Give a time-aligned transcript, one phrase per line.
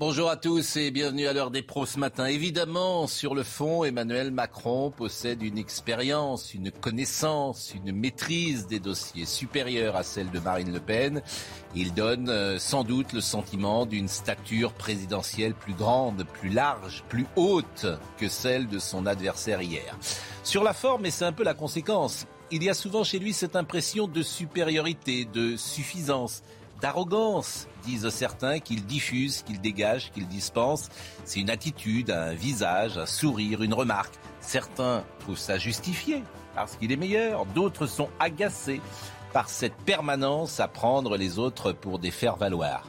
[0.00, 2.24] Bonjour à tous et bienvenue à l'heure des pros ce matin.
[2.24, 9.26] Évidemment, sur le fond, Emmanuel Macron possède une expérience, une connaissance, une maîtrise des dossiers
[9.26, 11.20] supérieure à celle de Marine Le Pen.
[11.74, 17.26] Il donne euh, sans doute le sentiment d'une stature présidentielle plus grande, plus large, plus
[17.36, 17.84] haute
[18.16, 19.98] que celle de son adversaire hier.
[20.44, 23.34] Sur la forme, et c'est un peu la conséquence, il y a souvent chez lui
[23.34, 26.42] cette impression de supériorité, de suffisance
[26.80, 30.88] d'arrogance, disent certains, qu'il diffuse, qu'il dégage, qu'il dispense.
[31.24, 34.14] C'est une attitude, un visage, un sourire, une remarque.
[34.40, 36.22] Certains trouvent ça justifié
[36.54, 38.80] parce qu'il est meilleur, d'autres sont agacés
[39.32, 42.84] par cette permanence à prendre les autres pour des faire-valoir.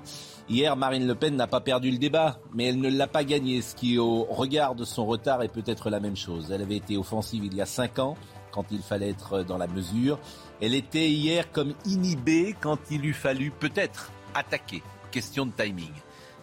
[0.50, 3.62] Hier, Marine Le Pen n'a pas perdu le débat, mais elle ne l'a pas gagné,
[3.62, 6.52] ce qui, au regard de son retard, est peut-être la même chose.
[6.52, 8.18] Elle avait été offensive il y a cinq ans,
[8.52, 10.20] quand il fallait être dans la mesure.
[10.62, 14.84] Elle était hier comme inhibée quand il eût fallu peut-être attaquer.
[15.10, 15.92] Question de timing.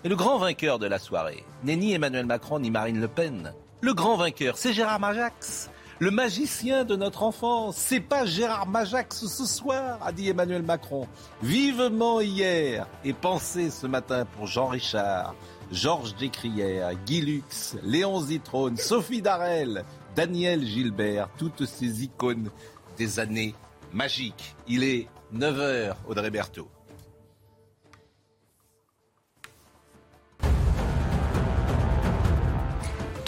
[0.03, 3.53] Et le grand vainqueur de la soirée n'est ni Emmanuel Macron ni Marine Le Pen.
[3.81, 5.71] Le grand vainqueur, c'est Gérard Majax.
[6.01, 11.07] Le magicien de notre enfance, c'est pas Gérard Majax ce soir, a dit Emmanuel Macron.
[11.43, 15.37] Vivement hier et pensez ce matin pour Jean Richard,
[15.71, 19.85] Georges Descrières, Guy Lux, Léon Zitrone, Sophie Darel,
[20.17, 22.51] Daniel Gilbert, toutes ces icônes
[22.97, 23.55] des années
[23.92, 24.55] magique.
[24.67, 26.69] Il est 9h, Audrey Berthaud.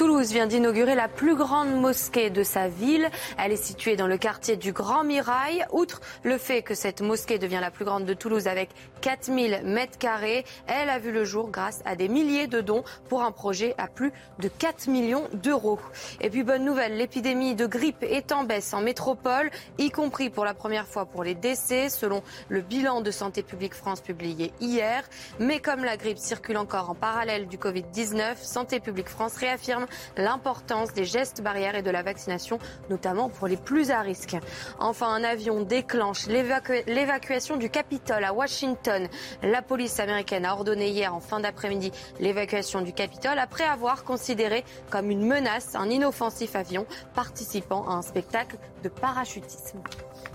[0.00, 3.10] Toulouse vient d'inaugurer la plus grande mosquée de sa ville.
[3.36, 5.66] Elle est située dans le quartier du Grand Mirail.
[5.72, 8.70] Outre le fait que cette mosquée devient la plus grande de Toulouse avec
[9.00, 13.22] 4000 mètres carrés, elle a vu le jour grâce à des milliers de dons pour
[13.22, 15.78] un projet à plus de 4 millions d'euros.
[16.20, 20.44] Et puis bonne nouvelle, l'épidémie de grippe est en baisse en métropole, y compris pour
[20.44, 25.04] la première fois pour les décès, selon le bilan de Santé publique France publié hier.
[25.38, 29.86] Mais comme la grippe circule encore en parallèle du Covid-19, Santé publique France réaffirme
[30.16, 34.36] l'importance des gestes barrières et de la vaccination, notamment pour les plus à risque.
[34.78, 38.89] Enfin, un avion déclenche l'évacuation du Capitole à Washington.
[39.42, 44.64] La police américaine a ordonné hier en fin d'après-midi l'évacuation du Capitole après avoir considéré
[44.90, 49.80] comme une menace un inoffensif avion participant à un spectacle de parachutisme.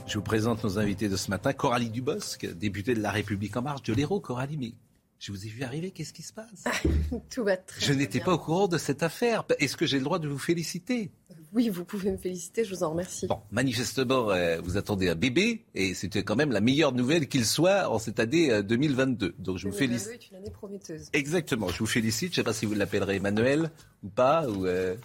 [0.08, 1.54] Je vous présente nos invités de ce matin.
[1.54, 4.20] Coralie Dubosc, députée de La République En Marche de l'Hérault.
[4.20, 4.74] Coralie, mais
[5.20, 6.66] je vous ai vu arriver, qu'est-ce qui se passe?
[7.34, 9.44] Tout va très Je n'étais pas au courant de cette affaire.
[9.60, 11.12] Est-ce que j'ai le droit de vous féliciter?
[11.56, 13.28] Oui, vous pouvez me féliciter, je vous en remercie.
[13.28, 17.46] Bon, manifestement, euh, vous attendez un bébé, et c'était quand même la meilleure nouvelle qu'il
[17.46, 19.26] soit en cette année 2022.
[19.26, 20.12] Euh, Donc je vous félicite.
[20.12, 21.10] est une année prometteuse.
[21.14, 22.34] Exactement, je vous félicite.
[22.34, 23.72] Je ne sais pas si vous l'appellerez Emmanuel
[24.04, 24.48] ou pas.
[24.50, 24.96] Ou euh,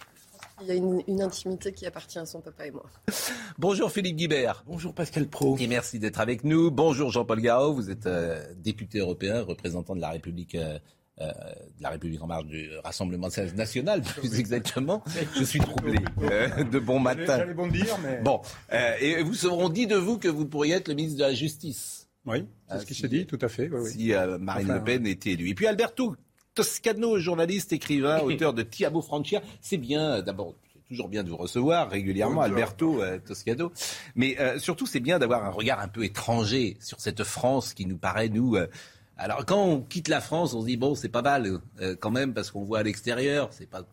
[0.61, 2.85] il y a une, intimité qui appartient à son papa et moi.
[3.57, 4.63] Bonjour Philippe Guibert.
[4.67, 5.57] Bonjour Pascal Pro.
[5.57, 6.69] Et merci d'être avec nous.
[6.69, 7.73] Bonjour Jean-Paul Garot.
[7.73, 10.55] Vous êtes euh, député européen, représentant de la République.
[10.55, 10.77] Euh,
[11.19, 11.27] euh,
[11.77, 15.03] de la République en marche du Rassemblement national, plus exactement.
[15.37, 17.37] Je suis troublé de bon matin.
[17.37, 18.21] J'allais bon dire, mais...
[18.21, 18.41] Bon,
[18.99, 22.07] et vous seront dit de vous que vous pourriez être le ministre de la Justice.
[22.25, 23.69] Oui, c'est ce qui se dit, tout à fait.
[23.69, 25.49] Oui, si Marine Le Pen était élue.
[25.49, 26.15] Et puis Alberto
[26.53, 29.41] Toscano, journaliste, écrivain, auteur de Tiamo Francia.
[29.61, 33.71] C'est bien, euh, d'abord, c'est toujours bien de vous recevoir régulièrement, Alberto euh, Toscano.
[34.15, 37.85] Mais euh, surtout, c'est bien d'avoir un regard un peu étranger sur cette France qui
[37.85, 38.57] nous paraît, nous...
[39.17, 41.59] alors, quand on quitte la France, on se dit, bon, c'est pas mal
[41.99, 43.83] quand même, parce qu'on voit à l'extérieur, c'est pas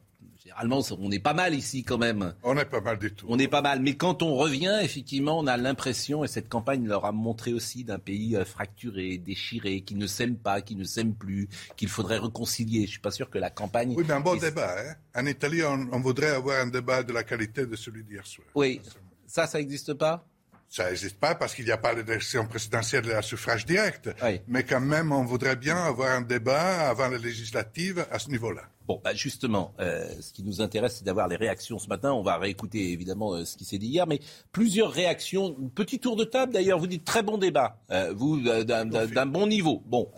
[0.49, 2.35] généralement, on est pas mal ici quand même.
[2.43, 3.27] On est pas mal du tout.
[3.29, 3.81] On est pas mal.
[3.81, 7.85] Mais quand on revient, effectivement, on a l'impression, et cette campagne leur a montré aussi,
[7.85, 12.19] d'un pays euh, fracturé, déchiré, qui ne s'aime pas, qui ne s'aime plus, qu'il faudrait
[12.19, 12.87] réconcilier.
[12.87, 13.95] Je suis pas sûr que la campagne.
[13.97, 14.75] Oui, mais un bon débat.
[14.79, 14.95] Hein.
[15.15, 18.47] En Italie, on, voudrait avoir un débat de la qualité de celui d'hier soir.
[18.55, 18.81] Oui.
[19.27, 20.25] Ça, ça n'existe pas?
[20.69, 24.11] Ça n'existe pas parce qu'il n'y a pas d'élection présidentielle à suffrage direct.
[24.47, 28.63] Mais quand même, on voudrait bien avoir un débat avant la législative à ce niveau-là.
[28.87, 32.13] Bon, bah justement, euh, ce qui nous intéresse, c'est d'avoir les réactions ce matin.
[32.13, 34.19] On va réécouter évidemment euh, ce qui s'est dit hier, mais
[34.51, 35.55] plusieurs réactions.
[35.75, 36.79] Petit tour de table d'ailleurs.
[36.79, 39.83] Vous dites très bon débat, euh, vous d'un bon niveau.
[39.85, 40.11] Bon,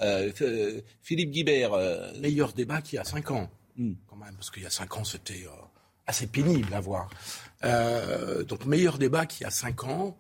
[1.03, 1.73] Philippe Guibert.
[2.21, 3.95] Meilleur débat qu'il y a cinq ans, hmm.
[4.09, 5.47] quand même, parce qu'il y a cinq ans, c'était
[6.07, 7.11] assez pénible à voir.
[8.49, 10.17] donc meilleur débat qu'il y a cinq ans.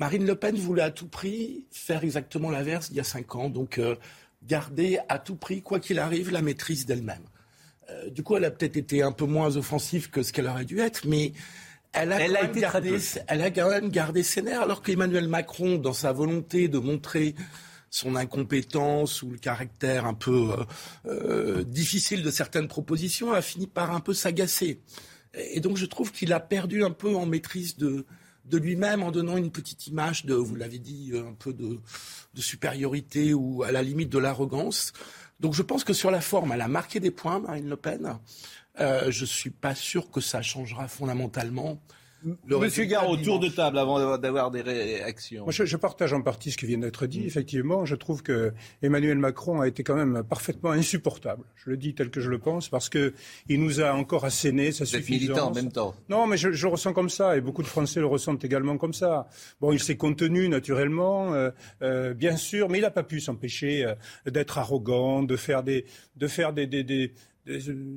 [0.00, 3.50] Marine Le Pen voulait à tout prix faire exactement l'inverse il y a cinq ans,
[3.50, 3.96] donc euh,
[4.42, 7.22] garder à tout prix, quoi qu'il arrive, la maîtrise d'elle-même.
[7.90, 10.64] Euh, du coup, elle a peut-être été un peu moins offensive que ce qu'elle aurait
[10.64, 11.32] dû être, mais
[11.92, 16.12] elle a, gardé, elle a quand même gardé ses nerfs, alors qu'Emmanuel Macron, dans sa
[16.12, 17.34] volonté de montrer
[17.90, 20.50] son incompétence ou le caractère un peu
[21.04, 24.80] euh, difficile de certaines propositions, a fini par un peu s'agacer.
[25.34, 28.06] Et donc je trouve qu'il a perdu un peu en maîtrise de,
[28.50, 31.78] de lui-même en donnant une petite image de, vous l'avez dit, un peu de,
[32.34, 34.92] supériorité ou à la limite de l'arrogance.
[35.38, 38.18] Donc je pense que sur la forme, elle a marqué des points, Marine Le Pen.
[38.78, 41.80] Euh, je ne suis pas sûr que ça changera fondamentalement
[42.46, 45.44] Monsieur Garot, tour de table avant d'avoir des réactions.
[45.44, 47.24] Moi, je, partage en partie ce qui vient d'être dit.
[47.26, 48.52] Effectivement, je trouve que
[48.82, 51.44] Emmanuel Macron a été quand même parfaitement insupportable.
[51.56, 53.14] Je le dis tel que je le pense parce que
[53.48, 55.10] il nous a encore asséné sa suffisance.
[55.10, 55.94] militant en même temps.
[56.08, 58.76] Non, mais je, je, le ressens comme ça et beaucoup de Français le ressentent également
[58.76, 59.28] comme ça.
[59.60, 61.50] Bon, il s'est contenu naturellement, euh,
[61.82, 63.94] euh, bien sûr, mais il n'a pas pu s'empêcher euh,
[64.30, 67.12] d'être arrogant, de faire des, de faire des, des, des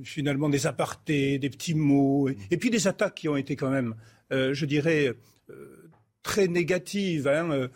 [0.03, 3.95] finalement des apartés, des petits mots, et, puis des attaques qui ont été quand même
[4.33, 5.13] je dirais,
[5.49, 5.83] euh,
[6.23, 7.27] très négative.
[7.27, 7.51] Hein.
[7.51, 7.67] Euh,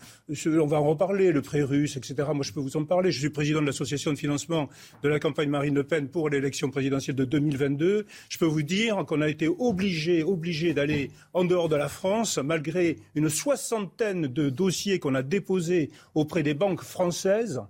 [0.45, 2.29] on va en reparler, le pré russe, etc.
[2.33, 3.11] Moi, je peux vous en parler.
[3.11, 4.69] Je suis président de l'association de financement
[5.03, 8.05] de la campagne Marine Le Pen pour l'élection présidentielle de 2022.
[8.29, 12.37] Je peux vous dire qu'on a été obligé, obligé d'aller en dehors de la France,
[12.37, 17.61] malgré une soixantaine de dossiers qu'on a déposés auprès des banques françaises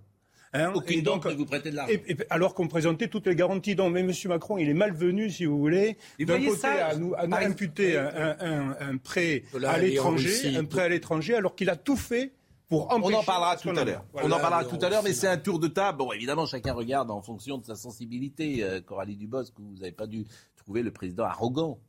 [0.53, 1.93] Hein, Aucune donc, ne vous de l'argent.
[2.29, 3.75] alors qu'on présentait toutes les garanties.
[3.75, 4.11] Donc, mais M.
[4.25, 9.43] Macron, il est malvenu, si vous voulez, d'un côté à nous, à imputer un, prêt
[9.65, 12.33] à l'étranger, un prêt à l'étranger, alors qu'il a tout fait
[12.69, 14.05] pour On en parlera tout à l'heure.
[14.13, 15.99] on en parlera tout à l'heure, mais c'est un tour de table.
[15.99, 18.63] Bon, évidemment, chacun regarde en fonction de sa sensibilité.
[18.63, 20.25] Euh, Coralie Dubosc, vous n'avez pas dû
[20.57, 21.79] trouver le président arrogant.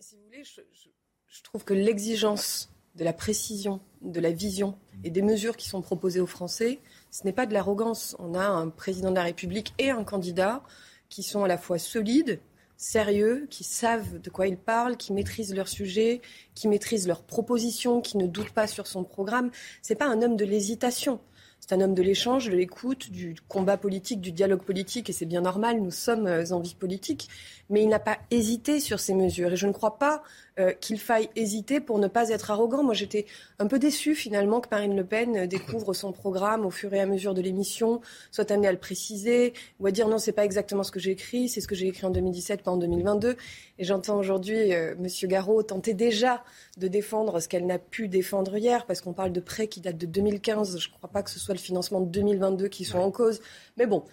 [0.00, 5.22] si vous voulez, je trouve que l'exigence de la précision, de la vision et des
[5.22, 6.80] mesures qui sont proposées aux Français
[7.10, 8.16] ce n'est pas de l'arrogance.
[8.18, 10.62] On a un président de la République et un candidat
[11.08, 12.40] qui sont à la fois solides,
[12.76, 16.22] sérieux, qui savent de quoi ils parlent, qui maîtrisent leur sujet,
[16.54, 19.50] qui maîtrisent leurs propositions, qui ne doutent pas sur son programme.
[19.82, 21.20] Ce n'est pas un homme de l'hésitation.
[21.60, 25.26] C'est un homme de l'échange, de l'écoute, du combat politique, du dialogue politique, et c'est
[25.26, 27.28] bien normal, nous sommes en vie politique.
[27.68, 29.52] Mais il n'a pas hésité sur ces mesures.
[29.52, 30.22] Et je ne crois pas
[30.60, 32.82] euh, qu'il faille hésiter pour ne pas être arrogant.
[32.82, 33.24] Moi, j'étais
[33.58, 37.00] un peu déçue finalement que Marine Le Pen euh, découvre son programme au fur et
[37.00, 40.44] à mesure de l'émission, soit amenée à le préciser ou à dire non, c'est pas
[40.44, 43.36] exactement ce que j'ai écrit, c'est ce que j'ai écrit en 2017, pas en 2022.
[43.78, 46.42] Et j'entends aujourd'hui euh, Monsieur Garot tenter déjà
[46.80, 49.98] de défendre ce qu'elle n'a pu défendre hier, parce qu'on parle de prêts qui datent
[49.98, 50.78] de 2015.
[50.78, 53.40] Je ne crois pas que ce soit le financement de 2022 qui soit en cause.
[53.76, 54.04] Mais bon,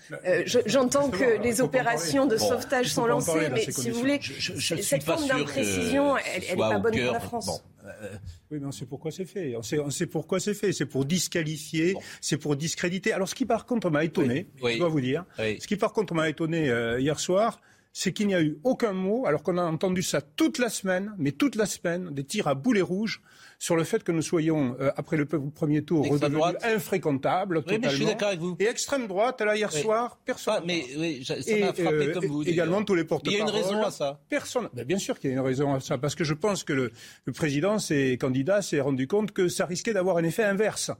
[0.45, 6.17] j'entends que les opérations de sauvetage sont lancées, mais si vous voulez, cette forme d'imprécision,
[6.17, 7.63] elle n'est pas bonne pour la France.
[7.87, 8.17] Euh,
[8.51, 9.55] oui, mais on sait pourquoi c'est fait.
[9.55, 10.73] On sait, on sait pourquoi c'est fait.
[10.73, 13.13] C'est pour disqualifier, c'est pour discréditer.
[13.13, 16.13] Alors, ce qui par contre m'a étonné, je dois vous dire, ce qui par contre
[16.13, 17.61] m'a étonné euh, hier soir,
[17.99, 21.15] c'est qu'il n'y a eu aucun mot, alors qu'on a entendu ça toute la semaine,
[21.17, 23.23] mais toute la semaine, des tirs à boulet rouges
[23.57, 27.89] sur le fait que nous soyons, euh, après le premier tour, redevenus infréquentables oui, Mais
[27.89, 28.55] je suis d'accord avec vous.
[28.59, 30.53] Et extrême droite, là, hier soir, personne.
[30.59, 32.43] Ah, mais oui, ça m'a frappé euh, comme vous.
[32.43, 33.33] Également tous les porte-parole.
[33.33, 34.19] Il y a une raison à ça.
[34.29, 34.69] Personne.
[34.73, 36.73] Ben, bien sûr qu'il y a une raison à ça, parce que je pense que
[36.73, 36.91] le,
[37.25, 40.91] le président, ses candidats, s'est rendu compte que ça risquait d'avoir un effet inverse.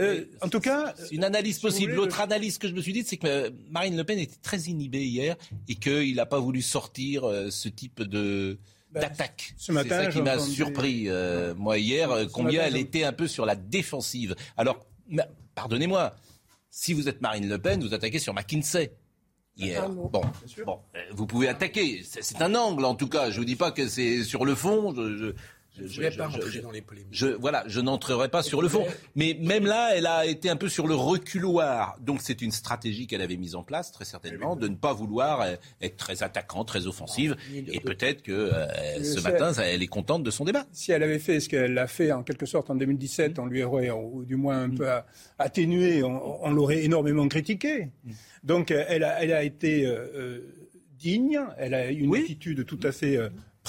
[0.00, 1.92] Euh, en tout cas, une analyse possible.
[1.92, 5.04] L'autre analyse que je me suis dit, c'est que Marine Le Pen était très inhibée
[5.04, 5.36] hier
[5.68, 8.58] et qu'il n'a pas voulu sortir ce type de
[8.90, 9.54] bah, d'attaque.
[9.56, 13.28] Ce matin, c'est ça qui m'a surpris, euh, moi, hier, combien elle était un peu
[13.28, 14.34] sur la défensive.
[14.56, 14.86] Alors,
[15.54, 16.16] pardonnez-moi,
[16.70, 18.92] si vous êtes Marine Le Pen, vous attaquez sur McKinsey.
[19.56, 19.88] Hier.
[19.88, 20.22] Bon,
[20.64, 22.02] bon, euh, vous pouvez attaquer.
[22.04, 23.30] C'est un angle, en tout cas.
[23.30, 24.94] Je vous dis pas que c'est sur le fond.
[24.94, 25.32] je, je,
[25.80, 27.08] ne pas rentrer dans les polémiques.
[27.12, 28.86] Je, voilà, je n'entrerai pas sur le fond.
[29.14, 31.96] Mais même là, elle a été un peu sur le reculoir.
[32.00, 35.42] Donc c'est une stratégie qu'elle avait mise en place, très certainement, de ne pas vouloir
[35.42, 37.36] euh, être très attaquante, très offensive.
[37.54, 40.66] Et peut-être que euh, ce matin, elle est contente de son débat.
[40.72, 43.62] Si elle avait fait ce qu'elle a fait en quelque sorte en 2017, on lui
[43.62, 44.74] aurait, ou du moins un mm.
[44.76, 44.88] peu
[45.38, 47.90] atténué, on, l'aurait énormément critiqué.
[48.04, 48.10] Mm.
[48.44, 50.40] Donc elle a, elle a été euh,
[50.98, 53.18] digne, elle a une attitude tout à fait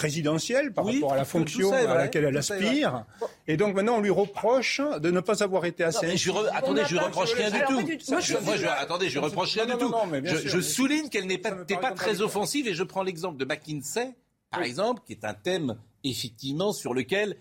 [0.01, 3.05] présidentielle par rapport à la fonction à laquelle elle aspire.
[3.47, 6.07] Et donc maintenant, on lui reproche de ne pas avoir été assez.
[6.07, 7.81] Non, je attendez, je reproche rien du tout.
[8.09, 9.93] Moi, je, attendez, je reproche rien du tout.
[10.23, 14.15] Je, souligne qu'elle n'est pas, pas très offensive et je prends l'exemple de McKinsey,
[14.49, 17.37] par exemple, qui est un thème effectivement sur lequel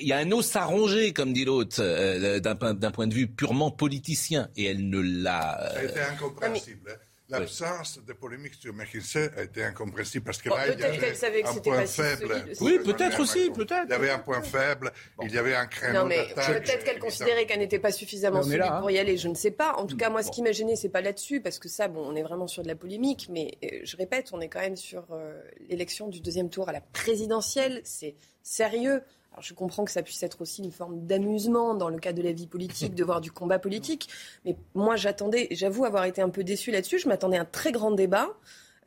[0.00, 3.26] il y a un os à ronger, comme dit l'autre, euh, d'un point de vue
[3.26, 5.70] purement politicien, et elle ne l'a.
[5.72, 6.98] Ça a été incompréhensible.
[7.28, 11.00] L'absence de polémique sur McKinsey a été incompréhensible parce que Bon, là, il y peut-être
[11.00, 12.44] qu'elle savait avait un point pas faible.
[12.60, 13.86] Oui, peut-être aussi, peut-être.
[13.86, 14.92] Il y avait un point faible,
[15.22, 18.58] il y avait un créneau Non, mais peut-être qu'elle considérait qu'elle n'était pas suffisamment solide
[18.58, 18.80] là, hein.
[18.80, 19.74] pour y aller, je ne sais pas.
[19.74, 22.04] En tout cas, moi, ce qui m'a gêné, c'est pas là-dessus, parce que ça, bon,
[22.06, 24.76] on est vraiment sur de la polémique, mais euh, je répète, on est quand même
[24.76, 29.02] sur euh, l'élection du deuxième tour à la présidentielle, c'est sérieux.
[29.40, 32.32] Je comprends que ça puisse être aussi une forme d'amusement dans le cadre de la
[32.32, 34.08] vie politique, de voir du combat politique,
[34.44, 37.72] mais moi, j'attendais, j'avoue avoir été un peu déçue là-dessus, je m'attendais à un très
[37.72, 38.28] grand débat.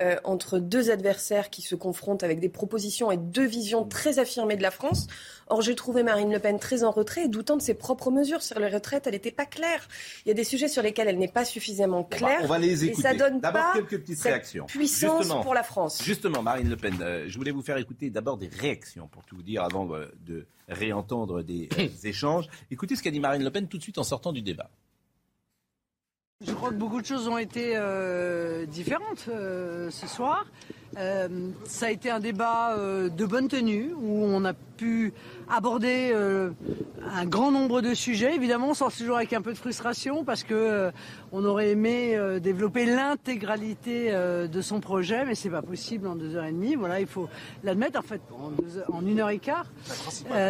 [0.02, 4.56] Euh, entre deux adversaires qui se confrontent avec des propositions et deux visions très affirmées
[4.56, 5.08] de la France.
[5.48, 8.42] Or, j'ai trouvé Marine Le Pen très en retrait et doutant de ses propres mesures.
[8.42, 9.88] Sur les retraites, elle n'était pas claire.
[10.26, 12.40] Il y a des sujets sur lesquels elle n'est pas suffisamment claire.
[12.44, 13.02] On va les et écouter.
[13.02, 14.66] ça donne D'abord pas quelques petites cette réactions.
[14.68, 15.42] puissance Justement.
[15.42, 16.02] pour la France.
[16.04, 19.36] Justement, Marine Le Pen, euh, je voulais vous faire écouter d'abord des réactions pour tout
[19.36, 22.48] vous dire avant euh, de réentendre des euh, échanges.
[22.72, 24.70] Écoutez ce qu'a dit Marine Le Pen tout de suite en sortant du débat.
[26.42, 30.46] Je crois que beaucoup de choses ont été euh, différentes euh, ce soir.
[30.98, 31.28] Euh,
[31.66, 35.14] ça a été un débat euh, de bonne tenue où on a pu
[35.50, 36.50] aborder euh,
[37.14, 38.34] un grand nombre de sujets.
[38.36, 40.92] Évidemment, on sort toujours avec un peu de frustration parce que
[41.32, 46.46] on aurait aimé développer l'intégralité de son projet, mais c'est pas possible en deux heures
[46.46, 46.76] et demie.
[46.76, 47.30] Voilà, il faut
[47.64, 48.00] l'admettre.
[48.00, 49.66] En fait, en, deux heures- en une heure et quart,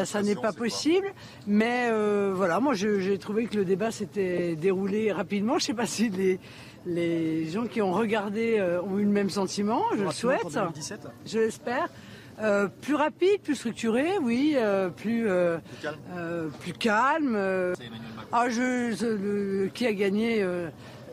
[0.05, 1.07] ça n'est pas possible.
[1.47, 1.89] Mais
[2.33, 5.57] voilà, moi j'ai trouvé que le débat s'était déroulé rapidement.
[5.59, 6.39] Je sais pas si les
[6.85, 9.83] les gens qui ont regardé euh, ont eu le même sentiment.
[9.95, 10.41] Je le souhaite.
[11.25, 11.87] Je l'espère.
[12.41, 15.57] Euh, plus rapide, plus structuré, oui, euh, plus euh,
[16.61, 17.35] plus calme.
[18.31, 20.45] Ah, je, je- le- qui a gagné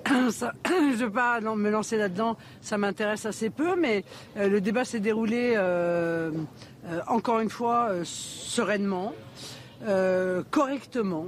[0.30, 4.04] ça, je ne veux pas non, me lancer là-dedans, ça m'intéresse assez peu, mais
[4.36, 5.58] le débat s'est déroulé
[7.08, 9.12] encore une fois sereinement,
[10.50, 11.26] correctement.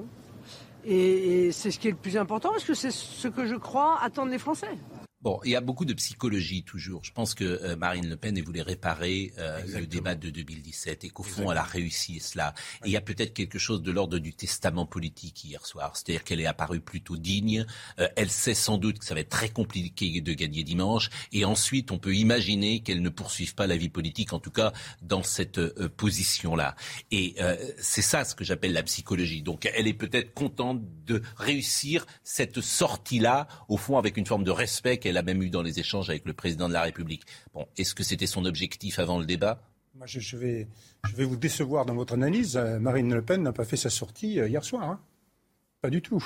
[0.90, 3.98] Et, c'est ce qui est le plus important parce que c'est ce que je crois
[4.02, 4.78] attendent les Français.
[5.20, 7.02] Bon, il y a beaucoup de psychologie toujours.
[7.02, 11.02] Je pense que euh, Marine Le Pen elle voulait réparer euh, le débat de 2017
[11.02, 12.54] et qu'au fond elle a réussi cela.
[12.84, 16.24] Et il y a peut-être quelque chose de l'ordre du testament politique hier soir, c'est-à-dire
[16.24, 17.66] qu'elle est apparue plutôt digne.
[17.98, 21.10] Euh, elle sait sans doute que ça va être très compliqué de gagner dimanche.
[21.32, 24.72] Et ensuite, on peut imaginer qu'elle ne poursuive pas la vie politique, en tout cas
[25.02, 26.76] dans cette euh, position-là.
[27.10, 29.42] Et euh, c'est ça ce que j'appelle la psychologie.
[29.42, 34.50] Donc, elle est peut-être contente de réussir cette sortie-là, au fond, avec une forme de
[34.50, 37.24] respect qu'elle a même eu dans les échanges avec le président de la République.
[37.52, 39.60] Bon, est-ce que c'était son objectif avant le débat?
[39.94, 40.68] Moi, je, je vais,
[41.08, 42.56] je vais vous décevoir dans votre analyse.
[42.56, 44.82] Euh, Marine Le Pen n'a pas fait sa sortie euh, hier soir.
[44.84, 45.00] hein.
[45.80, 46.24] Pas du tout.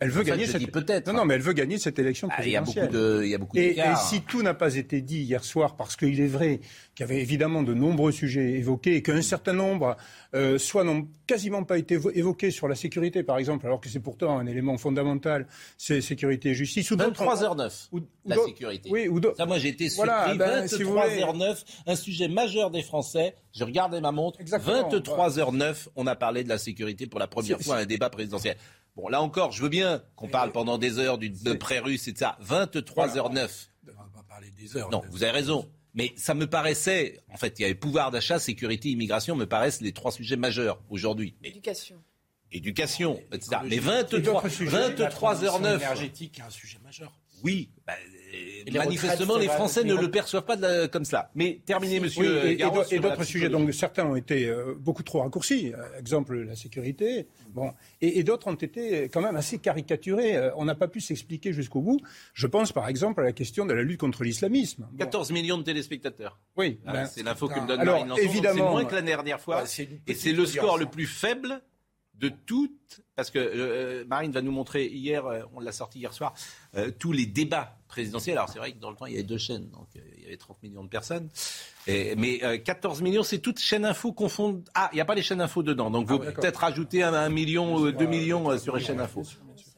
[0.00, 1.06] Elle veut gagner cette peut-être.
[1.06, 2.90] Non, non, mais elle veut gagner cette élection Ah, Il y a présidentielle.
[2.90, 5.44] beaucoup de, il y a beaucoup Et, et si tout n'a pas été dit hier
[5.44, 6.60] soir, parce qu'il est vrai
[6.94, 9.96] qu'il y avait évidemment de nombreux sujets évoqués et qu'un certain nombre,
[10.34, 13.88] euh, soit n'ont quasiment pas été évo- évoqués sur la sécurité, par exemple, alors que
[13.88, 15.46] c'est pourtant un élément fondamental,
[15.78, 16.90] c'est sécurité et justice.
[16.90, 18.90] Ou d'autres- 23h09, ou- ou la sécurité.
[18.90, 20.10] Oui, ou Ça, moi, j'ai été surpris.
[20.10, 21.20] Voilà, ben, si vous voulez.
[21.20, 23.36] 23h09, un sujet majeur des Français.
[23.56, 24.40] Je regardais ma montre.
[24.40, 24.88] Exactement.
[24.90, 28.56] 23h09, on a parlé de la sécurité pour la première fois à un débat présidentiel.
[28.96, 32.12] Bon, là encore, je veux bien qu'on parle pendant des heures du de pré-russe et
[32.12, 32.38] de ça.
[32.42, 33.68] 23h09.
[33.86, 34.90] On va pas parler des heures.
[34.90, 35.68] Non, vous avez raison.
[35.94, 39.80] Mais ça me paraissait, en fait, il y avait pouvoir d'achat, sécurité, immigration, me paraissent
[39.80, 41.36] les trois sujets majeurs aujourd'hui.
[41.40, 42.02] Mais Éducation.
[42.50, 43.58] éducation, etc.
[43.64, 44.96] Mais Et 23, d'autres sujets.
[44.98, 45.74] La transition 23h09.
[45.76, 47.12] énergétique est un sujet majeur.
[47.44, 47.94] Oui, bah,
[48.34, 51.30] euh, les manifestement, les Français ne le perçoivent pas de la- comme cela.
[51.34, 53.48] Mais terminez, monsieur Oui, et- et, et d'autres sujets.
[53.48, 55.72] Donc certains ont été euh, beaucoup trop raccourcis.
[55.74, 57.26] Euh, exemple, la sécurité.
[57.50, 60.36] Bon, et, et d'autres ont été quand même assez caricaturés.
[60.36, 62.00] Euh, on n'a pas pu s'expliquer jusqu'au bout.
[62.32, 64.86] Je pense par exemple à la question de la lutte contre l'islamisme.
[64.90, 66.38] Bon, 14 millions de téléspectateurs.
[66.56, 68.94] oui, Ah, ben, c'est l'info que me donne alors, Marine Lançon, évidemment, C'est moins que
[68.94, 69.64] la dernière fois.
[69.78, 71.60] Une et c'est le score le plus faible
[72.14, 73.02] de toutes.
[73.16, 76.34] Parce que euh, Marine va nous montrer hier, euh, on l'a sorti hier soir,
[76.76, 78.36] euh, tous les débats présidentiels.
[78.36, 80.24] Alors c'est vrai que dans le temps, il y avait deux chaînes, donc euh, il
[80.24, 81.28] y avait 30 millions de personnes.
[81.86, 84.62] Et- mais euh, 14 millions, c'est toutes chaînes info confondent.
[84.74, 85.90] Ah, il n'y a pas les chaînes info dedans.
[85.90, 89.22] Donc vous Ah, peut-être rajouter un, un million, euh, deux millions sur les chaînes info.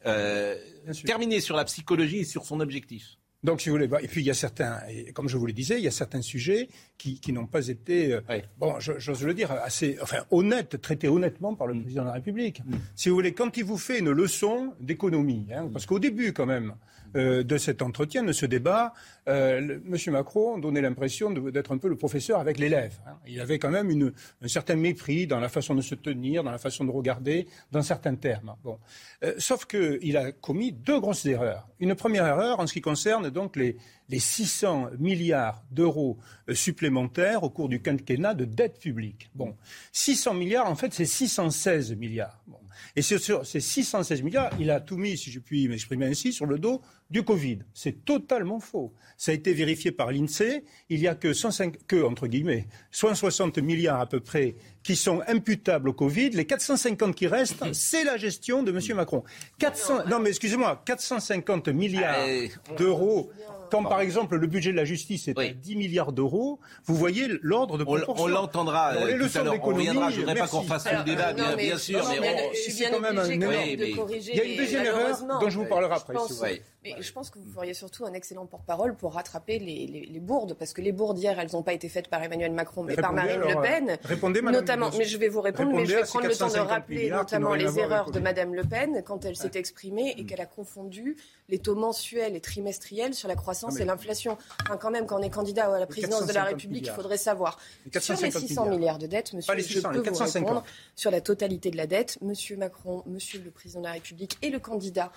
[0.06, 0.56] Euh,
[1.04, 3.16] terminer sur la psychologie et sur son objectif.
[3.44, 5.46] Donc, si vous voulez, bah, et puis il y a certains, et comme je vous
[5.46, 6.68] le disais, il y a certains sujets
[6.98, 8.20] qui, qui n'ont pas été, euh,
[8.58, 11.82] bon, j'ose le dire, assez, enfin, honnêtes, traités honnêtement par le Mm.
[11.82, 12.62] président de la République.
[12.96, 16.46] Si vous voulez, quand il vous fait une leçon d'économie, hein, parce qu'au début, quand
[16.46, 16.74] même,
[17.16, 18.92] euh, de cet entretien, de ce débat,
[19.28, 19.96] euh, M.
[20.12, 22.98] Macron donnait l'impression d'être un peu le professeur avec l'élève.
[23.06, 23.16] hein.
[23.26, 26.58] Il avait quand même un certain mépris dans la façon de se tenir, dans la
[26.58, 28.54] façon de regarder, dans certains termes.
[28.62, 28.78] Bon.
[29.24, 31.66] Euh, sauf qu'il a commis deux grosses erreurs.
[31.80, 33.76] Une première erreur en ce qui concerne donc les,
[34.08, 36.18] les 600 milliards d'euros
[36.52, 39.30] supplémentaires au cours du quinquennat de dette publique.
[39.34, 39.56] Bon,
[39.92, 42.42] 600 milliards, en fait, c'est 616 milliards.
[42.94, 46.46] Et sur ces 616 milliards, il a tout mis, si je puis m'exprimer ainsi, sur
[46.46, 46.80] le dos
[47.10, 47.60] du Covid.
[47.72, 48.92] C'est totalement faux.
[49.16, 50.64] Ça a été vérifié par l'INSEE.
[50.88, 55.22] Il n'y a que, 105, que, entre guillemets, 160 milliards à peu près qui sont
[55.26, 56.30] imputables au Covid.
[56.30, 58.96] Les 450 qui restent, c'est la gestion de M.
[58.96, 59.24] Macron.
[59.58, 62.26] 400, non mais excusez-moi, 450 milliards
[62.78, 63.30] d'euros
[63.76, 67.28] comme par exemple le budget de la justice est à 10 milliards d'euros, vous voyez
[67.42, 68.24] l'ordre de proportion.
[68.24, 71.04] On, l'entendra euh, tout à l'heure, on reviendra, je ne voudrais pas qu'on fasse le
[71.04, 72.02] débat, bien, sûr.
[72.20, 75.94] mais, c'est quand même un Il y a une deuxième erreur dont je vous parlerai
[75.94, 76.14] après.
[76.86, 80.72] Mais je pense que vous feriez surtout un excellent porte-parole pour rattraper les, bourdes, parce
[80.72, 83.40] que les bourdes hier, elles n'ont pas été faites par Emmanuel Macron, mais par Marine
[83.40, 83.98] Le Pen.
[84.04, 87.10] Répondez, notamment, mais je vais vous répondre, mais je vais prendre le temps de rappeler
[87.10, 91.16] notamment les erreurs de Madame Le Pen quand elle s'est exprimée et qu'elle a confondu
[91.48, 94.36] les taux mensuels et trimestriels sur la croissance et l'inflation.
[94.62, 97.16] Enfin, quand même, quand on est candidat à la présidence de la République, il faudrait
[97.16, 97.58] savoir.
[97.98, 98.98] Sur les 600 milliards.
[98.98, 100.64] de dettes, monsieur, je peux vous répondre
[100.94, 102.18] sur la totalité de la dette.
[102.22, 105.12] Monsieur Macron, monsieur le président de la République et le candidat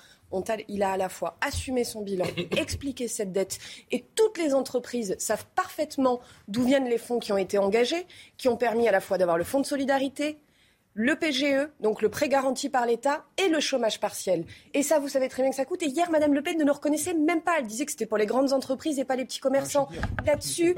[0.67, 2.25] il a à la fois assumé son bilan,
[2.57, 3.59] expliqué cette dette,
[3.91, 8.05] et toutes les entreprises savent parfaitement d'où viennent les fonds qui ont été engagés,
[8.37, 10.37] qui ont permis à la fois d'avoir le fonds de solidarité,
[10.99, 14.43] le PGE, donc le prêt garanti par l'État, et le chômage partiel.
[14.73, 15.81] Et ça, vous savez très bien que ça coûte.
[15.81, 17.59] Et hier, Madame Le Pen ne le reconnaissait même pas.
[17.59, 19.87] Elle disait que c'était pour les grandes entreprises et pas les petits commerçants.
[20.25, 20.75] Là-dessus,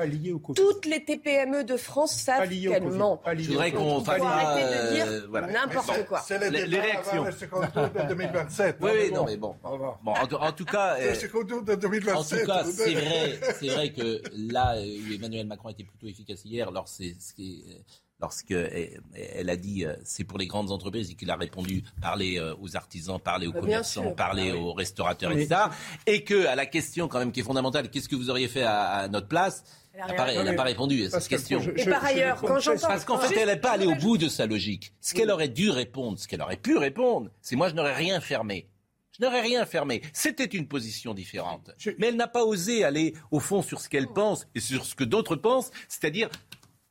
[0.56, 3.24] toutes les TPME de France savent qu'elles mentent.
[3.36, 6.22] Je voudrais qu'on fasse de dire euh, n'importe quoi.
[6.24, 7.24] C'est les, les, réactions.
[7.24, 8.78] de 2027.
[8.80, 9.56] Oui, oui, non, mais bon.
[10.04, 12.16] bon en, tout cas, euh, de 2027.
[12.16, 16.46] En tout cas, c'est vrai, c'est vrai que là, euh, Emmanuel Macron était plutôt efficace
[16.46, 16.68] hier.
[16.68, 17.82] Alors, c'est ce qui est
[18.22, 22.54] lorsqu'elle a dit euh, c'est pour les grandes entreprises et qu'il a répondu parler euh,
[22.62, 25.62] aux artisans, parler aux bah, commerçants, parler ah aux restaurateurs, etc.
[26.06, 28.64] Et que à la question quand même qui est fondamentale, qu'est-ce que vous auriez fait
[28.64, 29.64] à, notre place
[29.94, 31.60] elle n'a pas, répondu à cette question.
[31.76, 32.88] et par ailleurs, quand j'entends...
[32.88, 34.94] Parce qu'en fait, elle n'est pas allée au bout de sa logique.
[35.02, 38.22] Ce qu'elle aurait dû répondre, ce qu'elle aurait pu répondre, c'est moi, je n'aurais rien
[38.22, 38.70] fermé.
[39.12, 40.02] Je n'aurais rien fermé.
[40.14, 41.72] C'était une position différente.
[41.98, 44.96] Mais elle n'a pas osé aller au fond sur ce qu'elle pense et sur ce
[44.96, 46.30] que d'autres pensent, c'est-à-dire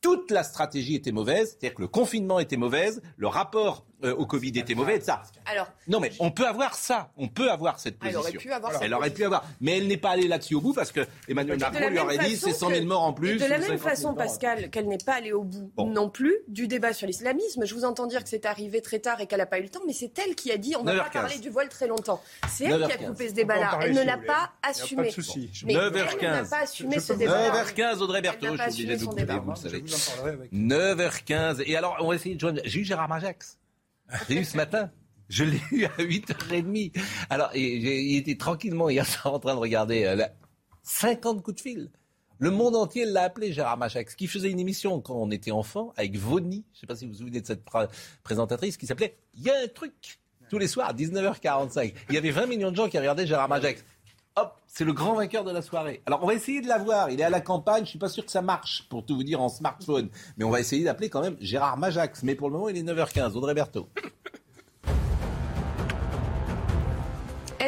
[0.01, 4.27] toute la stratégie était mauvaise, c'est-à-dire que le confinement était mauvaise, le rapport euh, au
[4.27, 5.23] Covid était mauvais, ça.
[5.47, 8.21] Alors, non, mais on peut avoir ça, on peut avoir cette position.
[8.21, 9.45] Elle aurait pu avoir, elle aurait pu avoir.
[9.61, 12.37] mais elle n'est pas allée là-dessus au bout parce que Emmanuel Macron lui aurait dit
[12.37, 13.37] c'est 100 000 morts en plus.
[13.37, 16.93] De la même façon, Pascal, qu'elle n'est pas allée au bout non plus du débat
[16.93, 17.65] sur l'islamisme.
[17.65, 19.69] Je vous entends dire que c'est arrivé très tard et qu'elle n'a pas eu le
[19.69, 21.87] temps, mais c'est elle qui a dit on ne va pas parler du voile très
[21.87, 22.23] longtemps.
[22.49, 23.79] C'est elle qui a coupé ce débat-là.
[23.83, 25.11] Elle ne l'a pas assumé.
[25.11, 26.23] 9h15.
[26.23, 27.51] n'a pas assumé ce débat.
[27.51, 29.85] 9h15 Audrey Berthaud, je suis obligé de vous vous le savez.
[30.53, 31.63] 9h15.
[31.67, 32.61] Et alors, on va essayer de joindre.
[32.65, 33.60] J'ai eu Gérard Majax.
[34.29, 34.91] J'ai eu ce matin.
[35.29, 36.93] Je l'ai eu à 8h30.
[37.29, 40.27] Alors, il était tranquillement hier soir en train de regarder euh,
[40.83, 41.91] 50 coups de fil.
[42.39, 45.93] Le monde entier l'a appelé Gérard Machax, qui faisait une émission quand on était enfant
[45.97, 46.65] avec Vauny.
[46.73, 47.65] Je ne sais pas si vous vous souvenez de cette
[48.23, 50.19] présentatrice qui s'appelait Il y a un truc
[50.49, 51.95] tous les soirs à 19h45.
[52.09, 53.85] Il y avait 20 millions de gens qui regardaient Gérard Machax.
[54.37, 56.03] Hop, c'est le grand vainqueur de la soirée.
[56.07, 57.11] Alors on va essayer de l'avoir.
[57.11, 57.85] Il est à la campagne.
[57.85, 60.51] Je suis pas sûr que ça marche pour tout vous dire en smartphone, mais on
[60.51, 62.23] va essayer d'appeler quand même Gérard Majax.
[62.23, 63.33] Mais pour le moment, il est 9h15.
[63.33, 63.89] Audrey Berthaud.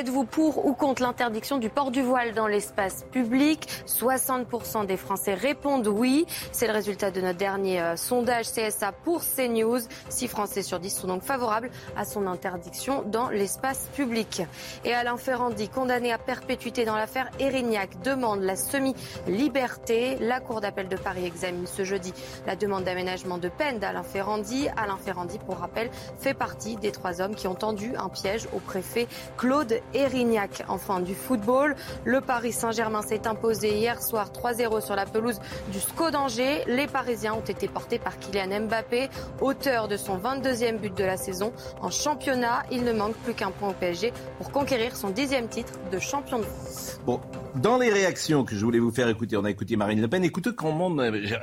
[0.02, 3.68] Êtes-vous pour ou contre l'interdiction du port du voile dans l'espace public?
[3.86, 6.26] 60% des Français répondent oui.
[6.50, 9.78] C'est le résultat de notre dernier euh, sondage CSA pour CNews.
[10.08, 14.42] 6 Français sur 10 sont donc favorables à son interdiction dans l'espace public.
[14.84, 20.16] Et Alain Ferrandi, condamné à perpétuité dans l'affaire Erignac, demande la semi-liberté.
[20.18, 22.12] La Cour d'appel de Paris examine ce jeudi
[22.44, 24.66] la demande d'aménagement de peine d'Alain Ferrandi.
[24.76, 28.58] Alain Ferrandi, pour rappel, fait partie des trois hommes qui ont tendu un piège au
[28.58, 30.64] préfet Claude Erignac.
[30.68, 35.40] Enfin, du football, le Paris Saint-Germain s'est imposé hier soir 3-0 sur la pelouse
[35.72, 36.62] du SCO d'Angers.
[36.66, 39.08] Les Parisiens ont été portés par Kylian Mbappé,
[39.40, 41.52] auteur de son 22e but de la saison.
[41.80, 45.72] En championnat, il ne manque plus qu'un point au PSG pour conquérir son dixième titre
[45.90, 47.00] de champion de France.
[47.06, 47.20] Bon,
[47.56, 50.24] dans les réactions que je voulais vous faire écouter, on a écouté Marine Le Pen.
[50.24, 50.90] Écoutez comment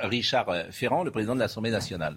[0.02, 2.16] Richard Ferrand, le président de l'Assemblée nationale.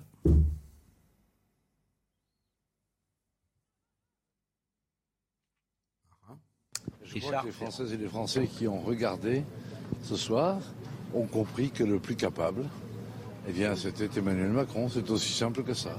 [7.16, 9.44] Je crois que les Françaises et les Français qui ont regardé
[10.02, 10.58] ce soir
[11.14, 12.64] ont compris que le plus capable,
[13.48, 14.90] eh bien, c'était Emmanuel Macron.
[14.90, 15.98] C'est aussi simple que ça.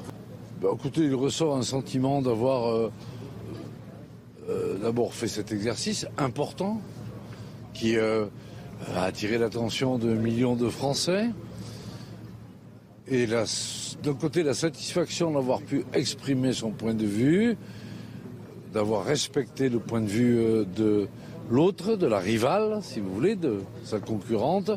[0.60, 2.92] Ben, écoutez, il ressort un sentiment d'avoir euh,
[4.48, 6.80] euh, d'abord fait cet exercice important
[7.74, 8.26] qui euh,
[8.94, 11.30] a attiré l'attention de millions de Français.
[13.06, 17.56] Et d'un côté, la satisfaction d'avoir pu exprimer son point de vue,
[18.74, 21.06] d'avoir respecté le point de vue euh, de
[21.50, 24.72] l'autre, de la rivale, si vous voulez, de sa concurrente,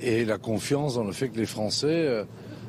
[0.00, 2.24] et la confiance dans le fait que les Français euh,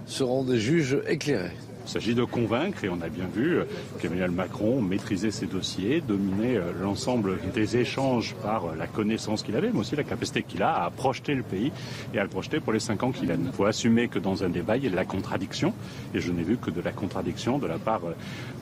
[0.05, 1.55] seront des juges éclairés.
[1.85, 3.59] Il s'agit de convaincre, et on a bien vu
[3.99, 9.55] qu'Emmanuel Macron maîtrisait ses dossiers, dominait euh, l'ensemble des échanges par euh, la connaissance qu'il
[9.55, 11.71] avait, mais aussi la capacité qu'il a à projeter le pays
[12.13, 13.45] et à le projeter pour les cinq ans qui viennent.
[13.47, 15.73] Il faut assumer que dans un débat, il y a de la contradiction,
[16.13, 18.13] et je n'ai vu que de la contradiction de la part euh,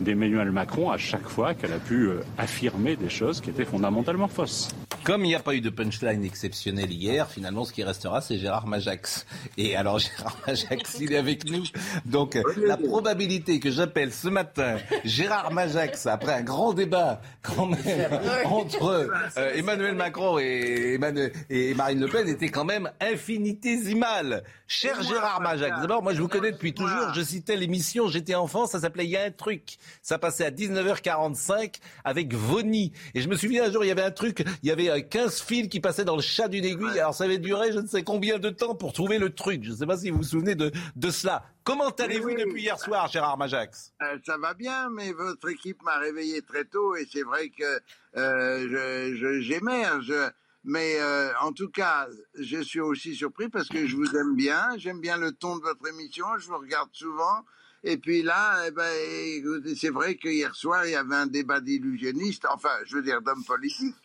[0.02, 4.70] d'Emmanuel Macron à chaque fois qu'elle a pu affirmer des choses qui étaient fondamentalement fausses.
[5.04, 8.38] Comme il n'y a pas eu de punchline exceptionnel hier, finalement, ce qui restera, c'est
[8.38, 9.26] Gérard Majax.
[9.58, 11.64] Et alors, Gérard Majax, il est avec nous.
[12.06, 18.20] Donc, la probabilité que j'appelle ce matin Gérard Majax, après un grand débat, quand même,
[18.46, 21.00] entre euh, Emmanuel Macron et,
[21.50, 24.44] et, Marine Le Pen, était quand même infinitésimale.
[24.68, 27.14] Cher Gérard Majax, d'abord, moi, je vous connais depuis toujours.
[27.16, 29.78] Je citais l'émission J'étais enfant, ça s'appelait Il y a un truc.
[30.02, 32.92] Ça passait à 19h45 avec Vony.
[33.14, 35.42] Et je me souviens un jour, il y avait un truc, il y avait 15
[35.42, 37.00] fils qui passaient dans le chat d'une aiguille.
[37.00, 39.64] Alors ça avait duré je ne sais combien de temps pour trouver le truc.
[39.64, 41.44] Je ne sais pas si vous vous souvenez de, de cela.
[41.64, 43.94] Comment allez-vous depuis hier soir, Gérard Majax?
[44.02, 47.80] Euh, Ça va bien, mais votre équipe m'a réveillé très tôt et c'est vrai que
[48.18, 50.14] euh, j'émerge.
[50.64, 54.70] Mais euh, en tout cas, je suis aussi surpris parce que je vous aime bien,
[54.78, 57.46] j'aime bien le ton de votre émission, je vous regarde souvent.
[57.84, 61.62] Et puis là, eh ben, c'est vrai que hier soir, il y avait un débat
[61.62, 63.96] d'illusionnistes, enfin, je veux dire d'hommes politiques.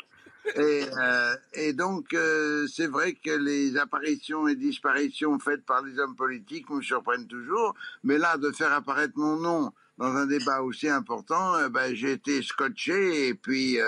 [0.56, 5.98] Et, euh, et donc, euh, c'est vrai que les apparitions et disparitions faites par les
[5.98, 7.74] hommes politiques me surprennent toujours.
[8.02, 12.12] Mais là, de faire apparaître mon nom dans un débat aussi important, euh, ben, j'ai
[12.12, 13.28] été scotché.
[13.28, 13.78] Et puis,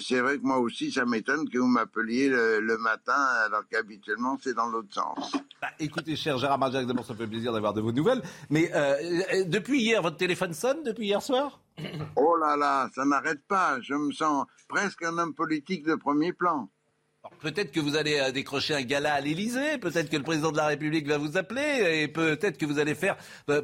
[0.00, 4.54] c'est vrai que moi aussi, ça m'étonne que vous m'appeliez le, matin, alors qu'habituellement, c'est
[4.54, 5.32] dans l'autre sens.
[5.60, 8.22] Bah, écoutez, cher Gérard Marjac, d'abord, ça fait plaisir d'avoir de vos nouvelles.
[8.48, 8.70] Mais
[9.46, 11.60] depuis hier, votre téléphone sonne depuis hier soir?
[12.16, 13.80] Oh là là, ça n'arrête pas.
[13.80, 16.68] Je me sens presque un homme politique de premier plan.
[17.40, 20.56] Peut-être que vous allez euh, décrocher un gala à l'Élysée, peut-être que le président de
[20.56, 23.16] la République va vous appeler, et peut-être que vous allez faire,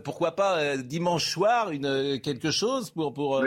[0.04, 3.42] pourquoi pas, dimanche soir, une, quelque chose pour, pour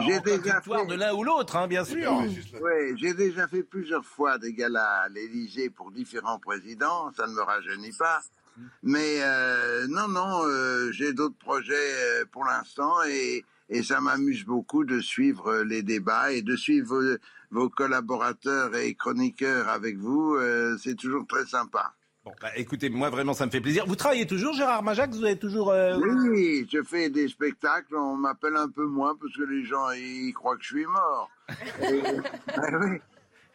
[0.00, 0.86] j'ai déjà fait...
[0.86, 2.12] de l'un ou l'autre, hein, bien sûr.
[2.14, 7.32] Oui, j'ai déjà fait plusieurs fois des galas à l'Élysée pour différents présidents, ça ne
[7.32, 8.20] me rajeunit pas.
[8.82, 14.44] Mais euh, non, non, euh, j'ai d'autres projets euh, pour l'instant et, et ça m'amuse
[14.44, 17.16] beaucoup de suivre les débats et de suivre vos,
[17.50, 20.38] vos collaborateurs et chroniqueurs avec vous.
[20.78, 21.94] c'est toujours très sympa.
[22.24, 23.84] Bon, bah, écoutez, moi vraiment ça me fait plaisir.
[23.86, 25.16] Vous travaillez toujours, Gérard Majax?
[25.16, 25.70] Vous avez toujours.
[25.70, 27.96] Euh, oui, je fais des spectacles.
[27.96, 31.30] On m'appelle un peu moins parce que les gens ils croient que je suis mort.
[32.54, 32.98] Ah oui.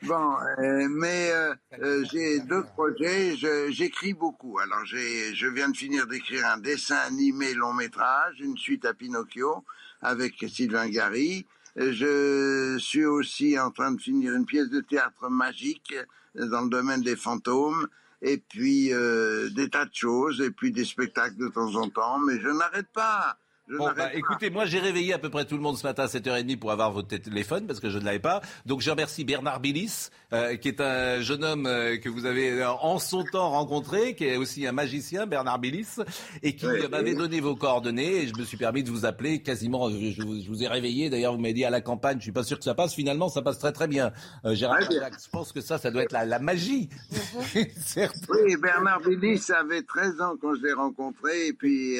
[0.04, 3.36] Bon, euh, mais euh, j'ai d'autres projets.
[3.70, 4.60] J'écris beaucoup.
[4.60, 9.64] Alors, je viens de finir d'écrire un dessin animé long métrage, une suite à Pinocchio
[10.02, 11.46] avec Sylvain Gary.
[11.76, 15.94] Je suis aussi en train de finir une pièce de théâtre magique
[16.36, 17.88] dans le domaine des fantômes
[18.22, 22.20] et puis euh, des tas de choses, et puis des spectacles de temps en temps,
[22.20, 23.38] mais je n'arrête pas.
[23.70, 26.08] Bon, bah, écoutez, moi j'ai réveillé à peu près tout le monde ce matin à
[26.08, 28.42] 7h30 pour avoir votre téléphone parce que je ne l'avais pas.
[28.66, 32.62] Donc je remercie Bernard Billis, euh, qui est un jeune homme euh, que vous avez
[32.62, 35.98] euh, en son temps rencontré, qui est aussi un magicien, Bernard Billis,
[36.44, 39.90] et qui m'avait donné vos coordonnées et je me suis permis de vous appeler quasiment.
[39.90, 41.10] Je, vous, ai réveillé.
[41.10, 42.94] D'ailleurs, vous m'avez dit à la campagne, je suis pas sûr que ça passe.
[42.94, 44.14] Finalement, ça passe très très bien.
[44.46, 46.88] Gérard, je pense que ça, ça doit être la, la magie.
[47.56, 52.00] oui, Bernard Billis avait 13 ans quand je l'ai rencontré et puis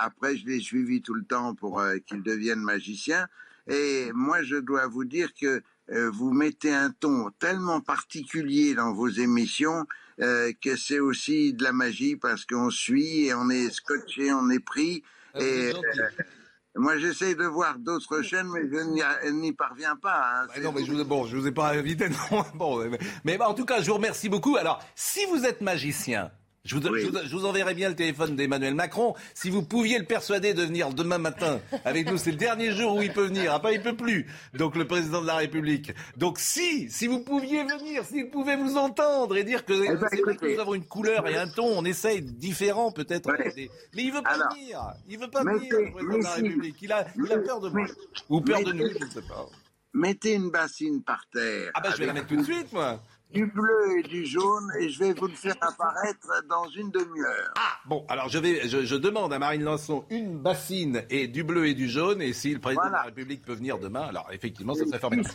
[0.00, 3.28] après, je l'ai suivi tout le temps pour euh, qu'il devienne magicien.
[3.68, 8.92] Et moi, je dois vous dire que euh, vous mettez un ton tellement particulier dans
[8.92, 9.86] vos émissions
[10.20, 14.48] euh, que c'est aussi de la magie parce qu'on suit et on est scotché, on
[14.50, 15.02] est pris.
[15.34, 15.72] Ah, et
[16.76, 20.42] moi, j'essaie de voir d'autres chaînes, mais je n'y parviens pas.
[20.42, 22.08] Hein, bah non, mais je vous, bon, je vous ai pas invité.
[22.08, 22.44] Non.
[22.54, 22.90] Bon,
[23.24, 24.56] mais en tout cas, je vous remercie beaucoup.
[24.56, 26.30] Alors, si vous êtes magicien,
[26.64, 29.14] je vous, je, vous, enverrai bien le téléphone d'Emmanuel Macron.
[29.32, 32.96] Si vous pouviez le persuader de venir demain matin avec nous, c'est le dernier jour
[32.96, 33.54] où il peut venir.
[33.54, 34.26] Après, il peut plus.
[34.52, 35.92] Donc, le président de la République.
[36.18, 40.52] Donc, si, si vous pouviez venir, s'il pouvait vous entendre et dire que, eh ben,
[40.54, 43.30] nous avons une couleur et un ton, on essaye différent peut-être.
[43.56, 44.82] Mais il veut pas venir.
[45.08, 46.76] Il veut pas venir, le président de la République.
[46.82, 47.86] Il a, il a peur de moi.
[48.28, 49.46] Ou peur de nous, je ne sais pas.
[49.94, 51.70] Mettez une bassine par terre.
[51.72, 53.00] Ah ben, je vais la mettre tout de suite, moi
[53.32, 57.54] du bleu et du jaune et je vais vous le faire apparaître dans une demi-heure.
[57.56, 61.66] Ah bon, alors je vais, je, demande à Marine Lançon une bassine et du bleu
[61.66, 64.74] et du jaune et si le président de la République peut venir demain, alors effectivement,
[64.74, 65.30] ça serait formidable.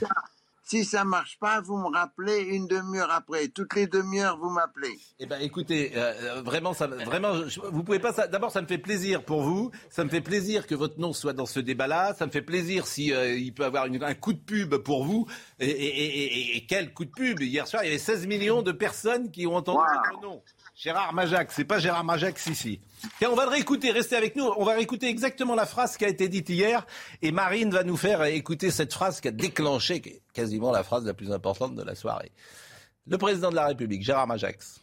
[0.68, 3.50] Si ça marche pas, vous me rappelez une demi-heure après.
[3.50, 4.98] Toutes les demi-heures, vous m'appelez.
[5.20, 7.34] Eh ben, écoutez, euh, euh, vraiment, ça, vraiment,
[7.72, 8.12] vous pouvez pas.
[8.26, 9.70] D'abord, ça me fait plaisir pour vous.
[9.92, 12.16] Ça me fait plaisir que votre nom soit dans ce débat-là.
[12.16, 15.28] Ça me fait plaisir si euh, il peut avoir un coup de pub pour vous.
[15.60, 17.42] Et, quel coup de pub?
[17.42, 20.42] Hier soir, il y avait 16 millions de personnes qui ont entendu votre nom.
[20.76, 22.82] Gérard Majac, c'est pas Gérard Majac ici.
[23.18, 24.44] Tiens, on va le réécouter, restez avec nous.
[24.58, 26.86] On va réécouter exactement la phrase qui a été dite hier.
[27.22, 31.14] Et Marine va nous faire écouter cette phrase qui a déclenché quasiment la phrase la
[31.14, 32.34] plus importante de la soirée.
[33.08, 34.82] Le président de la République, Gérard Majax.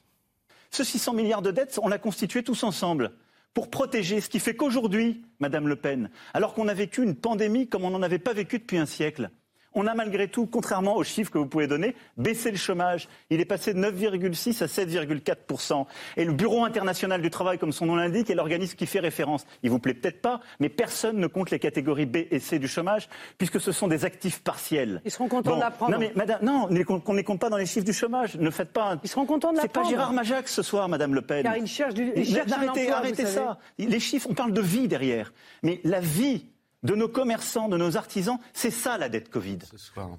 [0.71, 3.13] Ce 600 milliards de dettes, on l'a constitué tous ensemble
[3.53, 7.69] pour protéger, ce qui fait qu'aujourd'hui, Madame Le Pen, alors qu'on a vécu une pandémie
[7.69, 9.31] comme on n'en avait pas vécu depuis un siècle,
[9.75, 13.09] on a malgré tout, contrairement aux chiffres que vous pouvez donner, baissé le chômage.
[13.31, 17.87] Il est passé de 9,6 à 7,4% Et le Bureau international du travail, comme son
[17.87, 19.47] nom l'indique, est l'organisme qui fait référence.
[19.63, 22.69] Il vous plaît peut-être pas, mais personne ne compte les catégories B et C du
[22.69, 23.09] chômage,
[23.39, 25.01] puisque ce sont des actifs partiels.
[25.05, 25.93] Ils seront contents de l'apprendre.
[25.93, 28.37] Non, mais madame, non, qu'on ne les compte pas dans les chiffres du chômage.
[28.37, 28.99] Ne faites pas.
[29.03, 29.87] Ils seront contents de l'apprendre.
[29.87, 31.43] C'est pas Gérard Majax ce soir, Madame Le Pen.
[31.43, 32.13] Car ils cherchent du.
[32.17, 33.59] Ils cherchent arrêtez, arrêtez ça.
[33.79, 35.33] Les chiffres, on parle de vie derrière.
[35.63, 36.47] Mais la vie
[36.83, 38.39] de nos commerçants, de nos artisans.
[38.53, 39.59] C'est ça la dette Covid.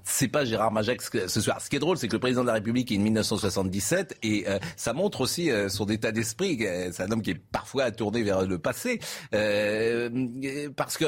[0.04, 1.60] C'est pas Gérard Majax ce soir.
[1.60, 4.48] Ce qui est drôle, c'est que le président de la République est de 1977 et
[4.48, 6.58] euh, ça montre aussi euh, son état d'esprit.
[6.92, 9.00] C'est un homme qui est parfois tourné vers le passé.
[9.34, 11.04] Euh, parce que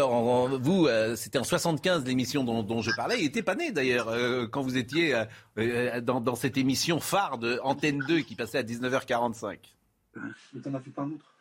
[0.58, 3.20] vous, c'était en 75 l'émission dont, je parlais.
[3.20, 4.14] Il était pas né d'ailleurs
[4.50, 5.24] quand vous étiez
[6.02, 9.56] dans, dans, cette émission phare de Antenne 2 qui passait à 19h45.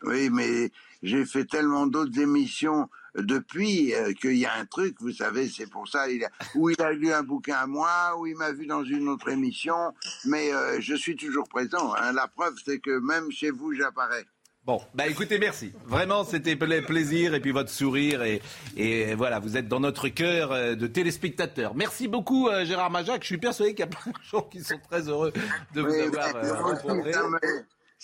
[0.03, 0.71] Oui, mais
[1.03, 5.69] j'ai fait tellement d'autres émissions depuis euh, qu'il y a un truc, vous savez, c'est
[5.69, 8.51] pour ça, il a, où il a lu un bouquin à moi, où il m'a
[8.51, 9.93] vu dans une autre émission,
[10.25, 11.93] mais euh, je suis toujours présent.
[11.95, 12.11] Hein.
[12.13, 14.25] La preuve, c'est que même chez vous, j'apparais.
[14.65, 15.73] Bon, bah écoutez, merci.
[15.85, 18.41] Vraiment, c'était plaisir et puis votre sourire et,
[18.75, 21.75] et voilà, vous êtes dans notre cœur euh, de téléspectateurs.
[21.75, 23.21] Merci beaucoup, Gérard Majac.
[23.21, 25.31] Je suis persuadé qu'il y a plein de gens qui sont très heureux
[25.75, 27.11] de vous avoir rencontré.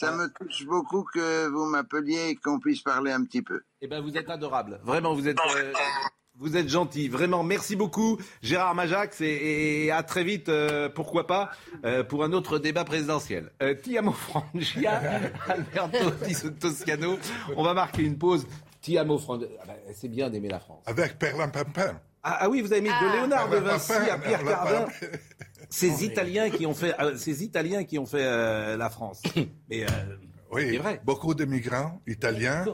[0.02, 3.62] Ça me touche beaucoup que vous m'appeliez et qu'on puisse parler un petit peu.
[3.82, 4.80] Eh bien, vous êtes adorable.
[4.84, 5.74] Vraiment, vous êtes, euh,
[6.40, 7.08] vous êtes gentil.
[7.08, 11.52] Vraiment, merci beaucoup, Gérard Majax, et, à très vite, euh, pourquoi pas,
[11.86, 13.52] euh, pour un autre débat présidentiel.
[13.84, 15.02] Tiamo Frangia,
[15.48, 17.20] Alberto Toscano.
[17.56, 18.48] On va marquer une pause.
[18.82, 19.50] Tiamo Frangia.
[19.62, 20.82] Ah ben, c'est bien d'aimer la France.
[20.88, 22.02] Avec Perlin Pimpin.
[22.24, 23.16] Ah, ah, oui, vous avez mis de ah.
[23.16, 24.88] Léonard de Vinci à Pierre Cardin
[25.72, 29.22] ces Italiens qui ont fait, euh, ces Italiens qui ont fait euh, la France.
[29.70, 29.88] Mais, euh,
[30.52, 31.02] oui, vrai.
[31.06, 32.66] beaucoup de migrants italiens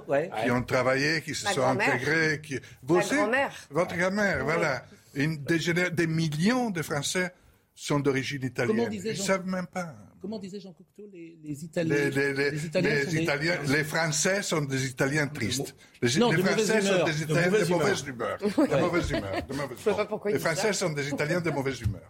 [0.44, 2.42] qui ont travaillé, qui se sont intégrés.
[2.42, 2.60] Qui...
[2.82, 3.54] Vous grand-mère.
[3.70, 4.84] Votre grand-mère, voilà.
[5.14, 7.32] Une, des, des, millions de Français
[7.76, 8.90] sont d'origine italienne.
[8.92, 9.96] Ils ne savent même pas.
[10.20, 12.66] Comment disait Jean Cocteau les, les, Italiens les, les,
[13.16, 15.76] Italiens, les, Français sont des Italiens tristes.
[16.02, 18.38] Les, non, Français sont des Italiens de mauvaise humeur.
[18.40, 19.46] De mauvaise humeur.
[19.48, 20.22] De mauvaise humeur.
[20.26, 22.10] Les Français sont des Italiens de mauvaise humeur.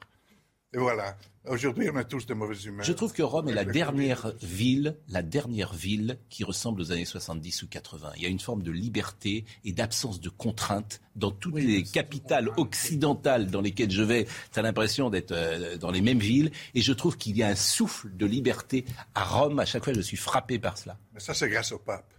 [0.73, 1.15] Et voilà.
[1.47, 2.83] Aujourd'hui, on a tous de mauvaises humeurs.
[2.83, 7.05] Je trouve que Rome est la dernière ville, la dernière ville qui ressemble aux années
[7.05, 8.11] 70 ou 80.
[8.17, 12.49] Il y a une forme de liberté et d'absence de contraintes dans toutes les capitales
[12.57, 14.27] occidentales dans lesquelles je vais.
[14.51, 16.51] Tu as l'impression d'être euh, dans les mêmes villes.
[16.75, 18.83] Et je trouve qu'il y a un souffle de liberté
[19.15, 19.59] à Rome.
[19.59, 20.97] À chaque fois, je suis frappé par cela.
[21.13, 22.13] Mais ça, c'est grâce au pape.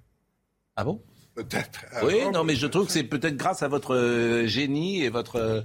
[0.74, 1.02] Ah bon?
[1.34, 1.84] Peut-être.
[2.02, 5.64] Oui, non, mais je trouve que c'est peut-être grâce à votre euh, génie et votre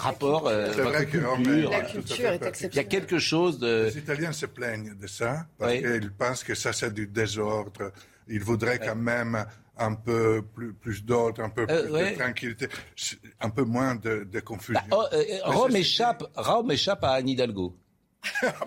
[0.00, 1.70] rapport euh, vrai que, culture.
[1.70, 2.70] La culture est exceptionnelle.
[2.72, 3.90] Il y a quelque chose de...
[3.92, 7.92] Les Italiens se plaignent de ça parce qu'ils pensent que ça c'est du désordre.
[8.28, 9.44] Ils voudraient quand même
[9.76, 12.68] un peu plus, plus d'ordre, un peu euh, plus de tranquillité,
[13.40, 14.80] un peu moins de, de confusion.
[14.90, 17.76] Bah, oh, euh, Rome, échappe, Rome échappe à Anne Hidalgo.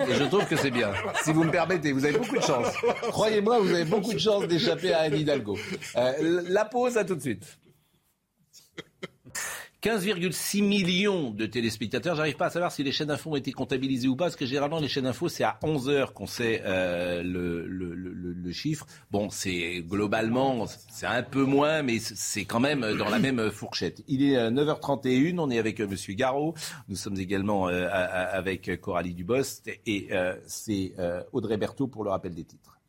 [0.02, 0.92] Et je trouve que c'est bien.
[1.24, 2.68] Si vous me permettez, vous avez beaucoup de chance.
[3.04, 5.58] Croyez-moi, vous avez beaucoup de chance d'échapper à Anne Hidalgo.
[5.96, 7.58] la pause, à tout de suite.
[9.86, 12.16] 15,6 millions de téléspectateurs.
[12.16, 14.48] J'arrive pas à savoir si les chaînes d'infos ont été comptabilisées ou pas, parce que
[14.48, 18.88] généralement les chaînes d'infos c'est à 11 heures qu'on sait euh, le, chiffre.
[19.12, 24.02] Bon, c'est globalement c'est un peu moins, mais c'est quand même dans la même fourchette.
[24.08, 26.56] Il est 9h31, on est avec euh, Monsieur Garot,
[26.90, 30.10] nous sommes également euh, avec Coralie Dubost et
[30.48, 30.94] c'est
[31.32, 32.80] Audrey Berthaud pour le rappel des titres.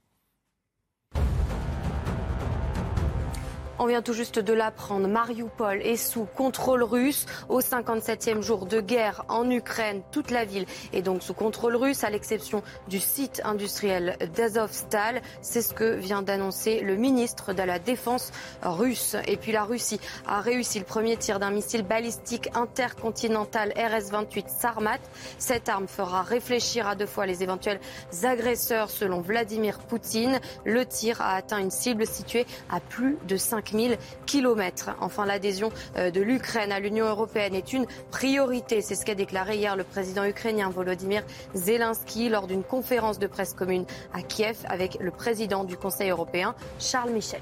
[3.79, 5.07] On vient tout juste de l'apprendre.
[5.07, 7.27] Mariupol est sous contrôle russe.
[7.51, 12.03] Au 57e jour de guerre en Ukraine, toute la ville est donc sous contrôle russe,
[12.03, 15.21] à l'exception du site industriel d'Azovstal.
[15.43, 19.15] C'est ce que vient d'annoncer le ministre de la Défense russe.
[19.27, 25.01] Et puis la Russie a réussi le premier tir d'un missile balistique intercontinental RS-28 Sarmat.
[25.39, 27.81] Cette arme fera réfléchir à deux fois les éventuels
[28.23, 30.41] agresseurs selon Vladimir Poutine.
[30.65, 34.91] Le tir a atteint une cible située à plus de 5 5000 km.
[35.01, 38.81] Enfin, l'adhésion euh, de l'Ukraine à l'Union européenne est une priorité.
[38.81, 41.23] C'est ce qu'a déclaré hier le président ukrainien Volodymyr
[41.55, 46.55] Zelensky lors d'une conférence de presse commune à Kiev avec le président du Conseil européen,
[46.79, 47.41] Charles Michel.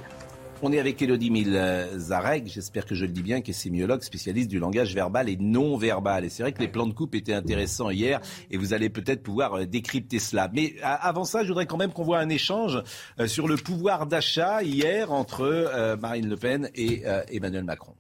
[0.67, 4.49] On est avec Elodie Milzarek, j'espère que je le dis bien, qui est sémiologue, spécialiste
[4.49, 6.25] du langage verbal et non verbal.
[6.25, 8.19] Et c'est vrai que les plans de coupe étaient intéressants hier
[8.51, 10.49] et vous allez peut-être pouvoir euh, décrypter cela.
[10.55, 12.83] Mais avant ça, je voudrais quand même qu'on voit un échange
[13.21, 17.95] euh, sur le pouvoir d'achat hier entre euh, Marine Le Pen et Emmanuel Macron.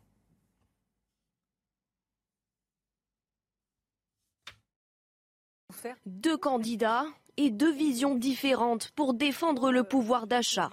[6.06, 7.04] Deux candidats
[7.36, 10.70] et deux visions différentes pour défendre le pouvoir d'achat.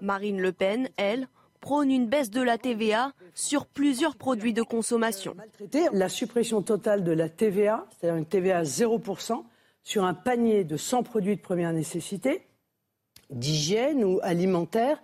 [0.00, 1.28] Marine Le Pen, elle,
[1.60, 5.36] prône une baisse de la TVA sur plusieurs produits de consommation.
[5.92, 9.44] La suppression totale de la TVA, c'est-à-dire une TVA à 0%
[9.82, 12.46] sur un panier de 100 produits de première nécessité,
[13.30, 15.02] d'hygiène ou alimentaire.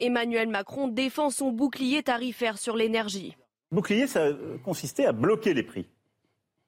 [0.00, 3.36] Emmanuel Macron défend son bouclier tarifaire sur l'énergie.
[3.70, 4.28] Bouclier, ça
[4.64, 5.86] consistait à bloquer les prix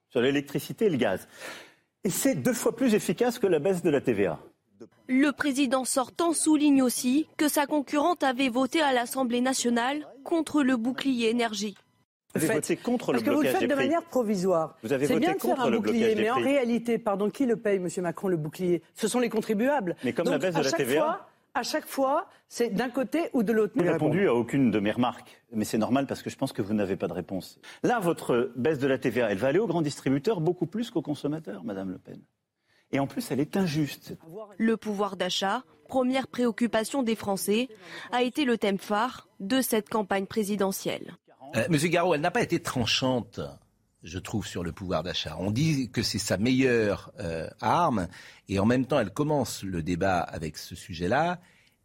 [0.08, 1.28] sur l'électricité et le gaz.
[2.04, 4.40] Et c'est deux fois plus efficace que la baisse de la TVA.
[5.08, 10.76] Le président sortant souligne aussi que sa concurrente avait voté à l'Assemblée nationale contre le
[10.76, 11.76] bouclier énergie.
[12.34, 14.76] Vous avez voté contre le Parce que vous le faites de manière provisoire.
[14.82, 16.98] Vous avez C'est voté bien de faire contre un le bouclier, blocage mais en réalité,
[16.98, 18.82] pardon, qui le paye, Monsieur Macron, le bouclier?
[18.94, 19.96] Ce sont les contribuables.
[20.04, 21.00] Mais comme Donc, la baisse de à la chaque TVA.
[21.02, 23.72] fois- à chaque fois, c'est d'un côté ou de l'autre.
[23.74, 26.52] Vous n'avez répondu à aucune de mes remarques, mais c'est normal parce que je pense
[26.52, 27.58] que vous n'avez pas de réponse.
[27.82, 31.00] Là, votre baisse de la TVA, elle va aller aux grands distributeurs beaucoup plus qu'aux
[31.00, 32.20] consommateurs, Madame Le Pen.
[32.92, 34.16] Et en plus, elle est injuste.
[34.58, 37.68] Le pouvoir d'achat, première préoccupation des Français,
[38.12, 41.16] a été le thème phare de cette campagne présidentielle.
[41.56, 43.40] Euh, Monsieur Garot, elle n'a pas été tranchante,
[44.02, 45.36] je trouve, sur le pouvoir d'achat.
[45.38, 48.08] On dit que c'est sa meilleure euh, arme,
[48.48, 51.40] et en même temps, elle commence le débat avec ce sujet-là,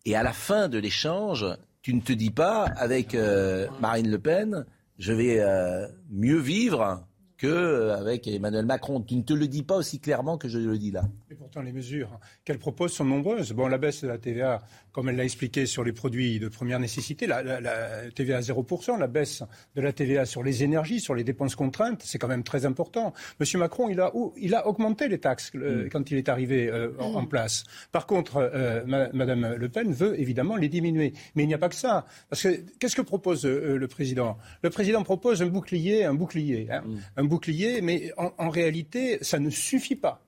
[0.06, 1.46] et à la fin de l'échange,
[1.82, 4.66] tu ne te dis pas, avec euh, Marine Le Pen,
[5.00, 7.04] je vais euh, mieux vivre
[7.42, 9.02] qu'avec Emmanuel Macron.
[9.02, 11.04] Tu ne te le dis pas aussi clairement que je le dis là.
[11.32, 13.54] Et pourtant, les mesures qu'elle propose sont nombreuses.
[13.54, 16.80] Bon, la baisse de la TVA, comme elle l'a expliqué sur les produits de première
[16.80, 19.44] nécessité, la, la- la TVA à 0%, la baisse
[19.76, 23.14] de la TVA sur les énergies, sur les dépenses contraintes, c'est quand même très important.
[23.40, 26.70] Monsieur Macron, il a, ou- il a augmenté les taxes euh, quand il est arrivé
[26.70, 27.64] euh, en, en place.
[27.92, 31.14] Par contre, euh, ma- Madame Le Pen veut évidemment les diminuer.
[31.36, 32.06] Mais il n'y a pas que ça.
[32.30, 32.50] Parce que
[32.80, 34.38] qu'est-ce que propose euh, le président?
[34.64, 36.84] Le président propose un bouclier, un bouclier, hein,
[37.18, 40.22] un bouclier, mais en, en réalité, ça ne suffit pas.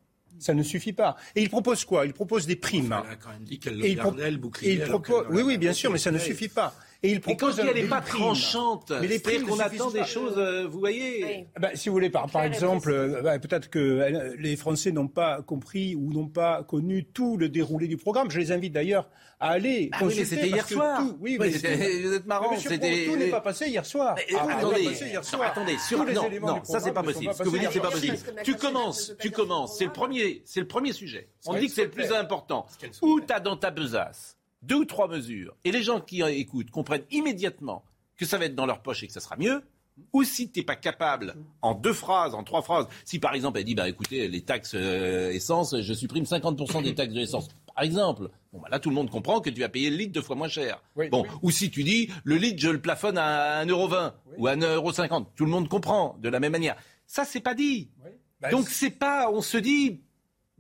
[0.44, 1.16] Ça ne suffit pas.
[1.38, 2.06] Et il propose quoi?
[2.06, 2.94] Il propose des primes.
[3.06, 4.72] Elle a quand même dit qu'elle Et le il pro- gardait, le bouclier.
[4.72, 6.76] et il alors propose- oui, oui, bien sûr, mais ça ne suffit pas.
[7.06, 8.22] Et il Et quand propose je dis elle n'est pas primes.
[8.22, 11.48] tranchante, Mais les c'est-à-dire qu'on attend des choses, euh, vous voyez.
[11.60, 15.10] Ben, si vous voulez, par, par exemple, euh, ben, peut-être que euh, les Français n'ont
[15.10, 18.32] pas compris ou n'ont pas connu tout le déroulé du programme.
[18.32, 19.10] Je les invite d'ailleurs
[19.42, 21.00] à aller Ah oui, c'était hier soir.
[21.00, 23.86] tout- oui, Oui, mais vous êtes marrant, Mais monsieur c'était- tout n'est pas passé hier
[23.86, 24.16] soir.
[24.16, 25.42] Mais, Tout ah, n'est pas attendez, passé hier soir.
[25.44, 27.34] attendez, sur, les non, éléments non, ça c'est pas possible.
[27.34, 28.18] Ce que vous dites, c'est pas possible.
[28.46, 29.78] Tu commences, tu commences.
[29.78, 31.28] C'est le premier, c'est le premier sujet.
[31.48, 32.66] On Oui, dit que c'est le plus important.
[33.02, 34.38] Où tu as dans ta besace?
[34.64, 37.84] Deux ou trois mesures et les gens qui écoutent comprennent immédiatement
[38.18, 39.62] que ça va être dans leur poche et que ça sera mieux.
[40.12, 43.60] Ou si tu n'es pas capable, en deux phrases, en trois phrases, si par exemple
[43.60, 47.48] elle dit, bah écoutez, les taxes euh, essence, je supprime 50% des taxes de l'essence,
[47.76, 50.12] par exemple, bon, bah, là tout le monde comprend que tu vas payer le litre
[50.14, 50.82] deux fois moins cher.
[51.12, 55.28] bon, ou si tu dis, le litre, je le plafonne à 1,20€ ou à 1,50€,
[55.36, 56.76] tout le monde comprend de la même manière.
[57.06, 57.92] Ça, c'est pas dit.
[58.42, 60.02] Bah, Donc c'est pas, on se dit,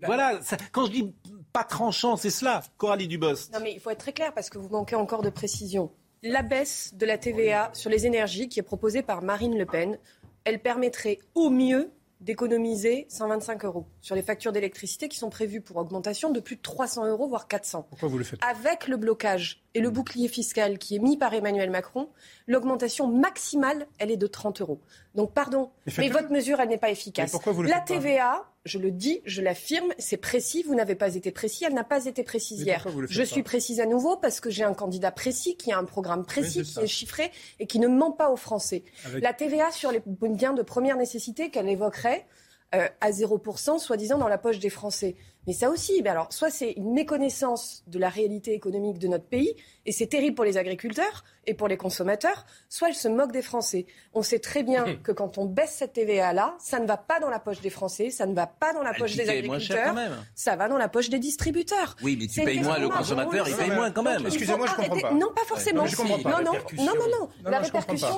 [0.05, 1.13] voilà, ça- quand je dis
[1.53, 3.51] pas tranchant, c'est cela, Coralie Dubos.
[3.53, 5.91] Non, mais il faut être très clair parce que vous manquez encore de précision.
[6.23, 9.99] La baisse de la TVA sur les énergies qui est proposée par Marine Le Pen,
[10.45, 11.91] elle permettrait au mieux
[12.23, 16.61] d'économiser 125 euros sur les factures d'électricité qui sont prévues pour augmentation de plus de
[16.61, 17.87] 300 euros, voire 400.
[17.89, 21.33] Pourquoi vous le faites Avec le blocage et le bouclier fiscal qui est mis par
[21.33, 22.09] Emmanuel Macron,
[22.47, 24.79] l'augmentation maximale, elle est de 30 euros.
[25.15, 27.27] Donc, pardon, Mais votre mesure, elle n'est pas efficace.
[27.27, 30.63] Mais pourquoi vous le la faites pas TVA, je le dis, je l'affirme, c'est précis.
[30.63, 32.81] Vous n'avez pas été précis, elle n'a pas été précise hier.
[33.09, 36.25] Je suis précise à nouveau parce que j'ai un candidat précis qui a un programme
[36.25, 38.83] précis, qui est chiffré et qui ne ment pas aux Français.
[39.05, 42.25] Avec- La TVA sur les biens de première nécessité qu'elle évoquerait
[42.73, 45.15] euh, à 0%, soi-disant dans la poche des Français.
[45.45, 49.25] Mais ça aussi, ben alors, soit c'est une méconnaissance de la réalité économique de notre
[49.25, 49.53] pays,
[49.85, 53.41] et c'est terrible pour les agriculteurs et pour les consommateurs, soit elle se moque des
[53.41, 53.85] Français.
[54.13, 57.29] On sait très bien que quand on baisse cette TVA-là, ça ne va pas dans
[57.29, 59.95] la poche des Français, ça ne va pas dans la poche des agriculteurs,
[60.35, 61.95] ça va dans la poche des distributeurs.
[62.03, 64.25] Oui, mais tu payes moins le consommateur, il on paye moins quand même.
[64.25, 65.13] Excusez-moi, je comprends pas.
[65.13, 65.83] Non, pas forcément.
[65.83, 66.41] Ouais, je comprends pas.
[66.41, 68.17] Non, non, non, non, La répercussion,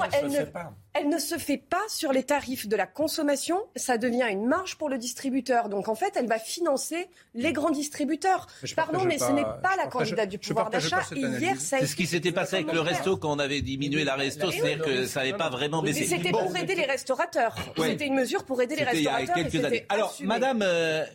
[0.94, 3.60] elle ne se fait pas sur les tarifs de la consommation.
[3.76, 5.70] Ça devient une marge pour le distributeur.
[5.70, 8.48] Donc, en fait, elle va financer les grands distributeurs.
[8.76, 11.02] Pardon, mais ce n'est pas la candidate du pouvoir d'achat.
[11.16, 14.16] Hier, ça C'est ce qui s'était passé avec le resto quand on avait diminué la
[14.16, 16.06] resto, c'est-à-dire que ça n'avait pas vraiment baissé.
[16.06, 17.56] C'était pour aider les restaurateurs.
[17.78, 19.38] C'était une mesure pour aider les restaurateurs.
[19.38, 19.86] Il y a quelques années.
[19.90, 21.06] Alors, Madame euh,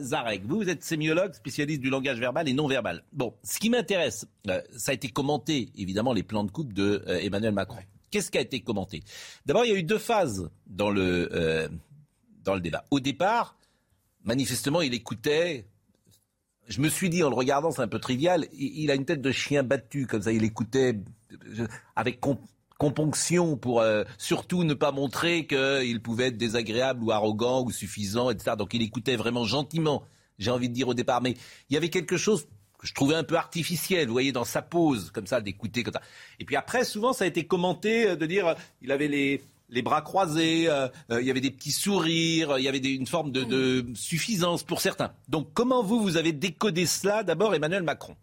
[0.00, 3.04] Zarek, vous, vous êtes sémiologue, spécialiste du langage verbal et non verbal.
[3.12, 7.02] Bon, ce qui m'intéresse, euh, ça a été commenté, évidemment, les plans de coupe de
[7.06, 7.78] euh, Emmanuel Macron.
[8.10, 9.02] Qu'est-ce qui a été commenté?
[9.46, 11.68] D'abord, il y a eu deux phases dans le, euh,
[12.44, 12.84] dans le débat.
[12.90, 13.56] Au départ,
[14.24, 15.66] manifestement, il écoutait.
[16.66, 19.20] Je me suis dit, en le regardant, c'est un peu trivial, il, a une tête
[19.20, 20.94] de chien battu, comme ça, il écoutait
[21.96, 22.20] avec
[22.78, 23.84] componction pour
[24.18, 28.56] surtout ne pas montrer qu'il pouvait être désagréable ou arrogant ou suffisant, etc.
[28.56, 30.02] Donc il écoutait vraiment gentiment,
[30.38, 31.20] j'ai envie de dire au départ.
[31.20, 31.34] Mais
[31.68, 32.46] il y avait quelque chose
[32.80, 35.84] que je trouvais un peu artificiel, vous voyez, dans sa pose, comme ça, d'écouter.
[36.38, 39.42] Et puis après, souvent, ça a été commenté euh, de dire, euh, il avait les,
[39.68, 43.32] les bras croisés, euh, il y avait des petits sourires, il y avait une forme
[43.32, 45.12] de, de, suffisance pour certains.
[45.28, 48.16] Donc comment vous, vous avez décodé cela D'abord, Emmanuel Macron?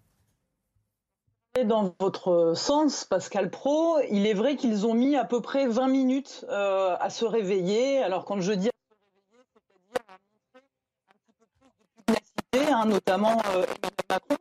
[1.65, 5.87] Dans votre sens, Pascal Pro, il est vrai qu'ils ont mis à peu près 20
[5.87, 8.01] minutes à se réveiller.
[8.03, 10.61] Alors quand je dis à se réveiller, c'est-à-dire à montrer
[11.09, 13.67] un petit peu plus de pugnacité, hein, notamment Emmanuel
[14.09, 14.37] Macron.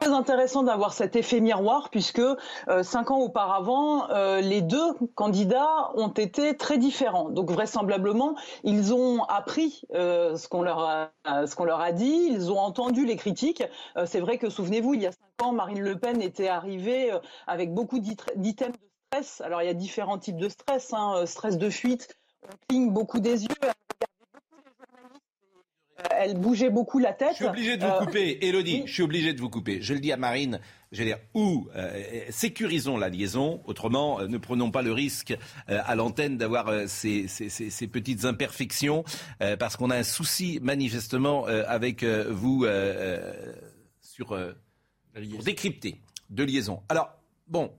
[0.00, 5.90] Très intéressant d'avoir cet effet miroir puisque euh, cinq ans auparavant, euh, les deux candidats
[5.94, 7.28] ont été très différents.
[7.28, 8.34] Donc vraisemblablement,
[8.64, 11.10] ils ont appris euh, ce qu'on leur a,
[11.46, 13.62] ce qu'on leur a dit, ils ont entendu les critiques.
[14.06, 17.12] c'est vrai que souvenez-vous, il y a cinq ans, Marine Le Pen était arrivée
[17.46, 19.42] avec beaucoup d'items de stress.
[19.42, 23.20] Alors il y a différents types de stress, hein, stress de fuite, on cligne beaucoup
[23.20, 23.54] des yeux
[26.20, 27.30] elle bougeait beaucoup la tête.
[27.32, 29.80] Je suis obligé de vous euh, couper, Elodie, je suis obligé de vous couper.
[29.80, 30.60] Je le dis à Marine,
[30.92, 35.36] je veux dire, ou euh, sécurisons la liaison, autrement, euh, ne prenons pas le risque
[35.66, 39.04] à l'antenne d'avoir ces, ces, petites imperfections,
[39.58, 42.66] parce qu'on a un souci manifestement avec vous
[44.00, 46.82] sur pour décrypter de liaison.
[46.88, 47.10] Alors,
[47.46, 47.72] bon,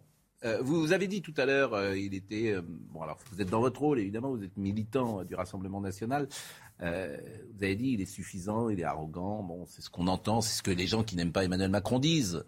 [0.61, 2.55] vous avez dit tout à l'heure, il était.
[2.61, 6.27] bon, alors vous êtes dans votre rôle, évidemment, vous êtes militant du Rassemblement national.
[6.81, 7.17] Euh,
[7.53, 9.43] vous avez dit, il est suffisant, il est arrogant.
[9.43, 11.99] Bon, c'est ce qu'on entend, c'est ce que les gens qui n'aiment pas Emmanuel Macron
[11.99, 12.43] disent.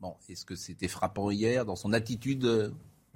[0.00, 2.70] Bon, est-ce que c'était frappant hier dans son attitude euh,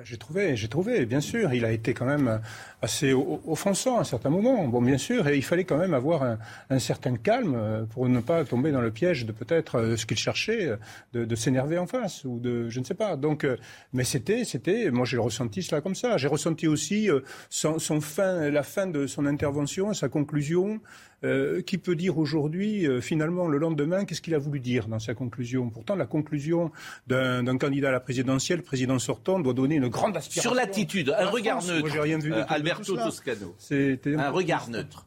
[0.04, 1.52] j'ai trouvé, j'ai trouvé, bien sûr.
[1.52, 2.40] Il a été quand même
[2.80, 4.66] assez offensant à un certain moment.
[4.66, 6.22] Bon, bien sûr, et il fallait quand même avoir
[6.70, 10.04] un, certain calme euh, pour ne pas tomber dans le piège de peut-être euh, ce
[10.04, 10.76] qu'il cherchait,
[11.14, 13.16] euh, de, s'énerver en face ou de, je ne sais pas.
[13.16, 13.46] Donc,
[13.92, 16.16] mais c'était, c'était, moi j'ai ressenti cela comme ça.
[16.16, 17.08] J'ai ressenti aussi
[17.50, 20.80] son fin, la fin de son intervention, sa conclusion,
[21.24, 24.98] euh, qui peut dire aujourd'hui, euh, finalement, le lendemain, qu'est-ce qu'il a voulu dire dans
[24.98, 25.70] sa conclusion?
[25.70, 26.72] Pourtant, la conclusion
[27.06, 30.50] d'un candidat à la présidentielle, président sortant, doit donner une grande aspiration.
[30.50, 31.94] Sur l'attitude, un regard neutre.
[31.94, 33.54] Moi, rien vu euh, Alberto Toscano.
[34.04, 35.06] Un regard neutre.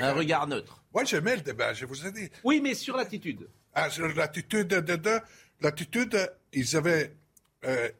[0.00, 0.82] un regard neutre.
[0.92, 2.28] Moi, j'aimais le débat, je vous ai dit.
[2.42, 3.48] Oui, mais sur l'attitude.
[3.72, 5.20] Ah, sur l'attitude de, de,
[5.60, 6.16] l'attitude,
[6.52, 7.14] ils avaient,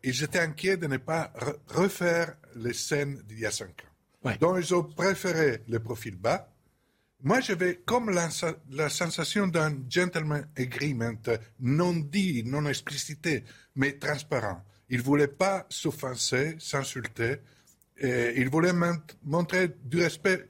[0.02, 1.32] ils étaient inquiets de ne pas
[1.68, 3.84] refaire les scènes d'il y a cinq
[4.24, 4.32] ans.
[4.40, 6.48] Donc, ils ont préféré le profil bas
[7.22, 11.14] moi, j'avais comme la, sensation d'un gentleman agreement
[11.60, 13.44] non dit, non explicité,
[13.74, 14.62] mais transparent.
[14.90, 17.38] Il ne voulait pas s'offenser, s'insulter.
[18.00, 18.74] Il voulait
[19.24, 20.46] montrer du respect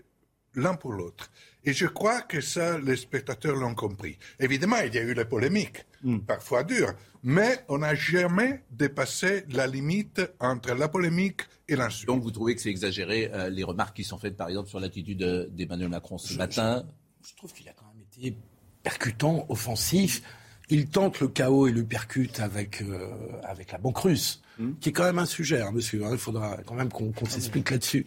[0.54, 1.30] l'un pour l'autre.
[1.64, 4.18] Et je crois que ça, les spectateurs l'ont compris.
[4.38, 6.20] Évidemment, il y a eu les polémiques, hmm.
[6.20, 12.08] parfois dures, mais on n'a jamais dépassé la limite entre la polémique et l'insulte.
[12.08, 14.80] Donc vous trouvez que c'est exagéré euh, les remarques qui sont faites, par exemple, sur
[14.80, 15.18] l'attitude
[15.52, 16.84] d'Emmanuel Macron ce matin
[17.28, 18.36] je, trouve qu'il a quand même été
[18.82, 20.22] percutant, offensif.
[20.68, 23.10] Il tente le chaos et le percute avec, euh,
[23.42, 24.74] avec la banque russe, hmm.
[24.80, 26.04] qui est quand même un sujet, hein, monsieur.
[26.04, 26.10] Hein.
[26.12, 28.06] il faudra quand même qu'on ah, s'explique là-dessus.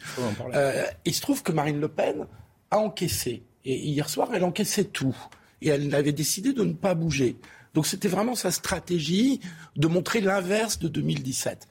[0.53, 2.27] Euh, il se trouve que Marine Le Pen
[2.71, 5.15] a encaissé et hier soir, elle encaissait tout.
[5.61, 7.35] Et elle avait décidé de ne pas bouger.
[7.73, 9.41] Donc c'était vraiment sa stratégie
[9.75, 11.67] de montrer l'inverse de 2017.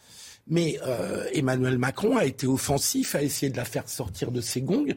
[0.48, 4.62] Mais euh, Emmanuel Macron a été offensif, a essayé de la faire sortir de ses
[4.62, 4.94] gongs.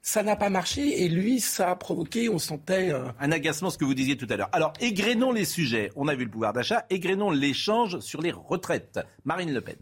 [0.00, 2.92] Ça n'a pas marché et lui, ça a provoqué, on sentait...
[2.92, 4.48] Euh, Un agacement, ce que vous disiez tout à l'heure.
[4.52, 5.90] Alors, égrénons les sujets.
[5.96, 9.00] On a vu le pouvoir d'achat, égrénons l'échange sur les retraites.
[9.24, 9.76] Marine Le Pen.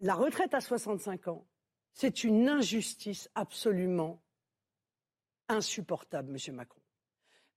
[0.00, 1.46] La retraite à 65 ans,
[1.92, 4.22] c'est une injustice absolument
[5.48, 6.80] insupportable, Monsieur Macron.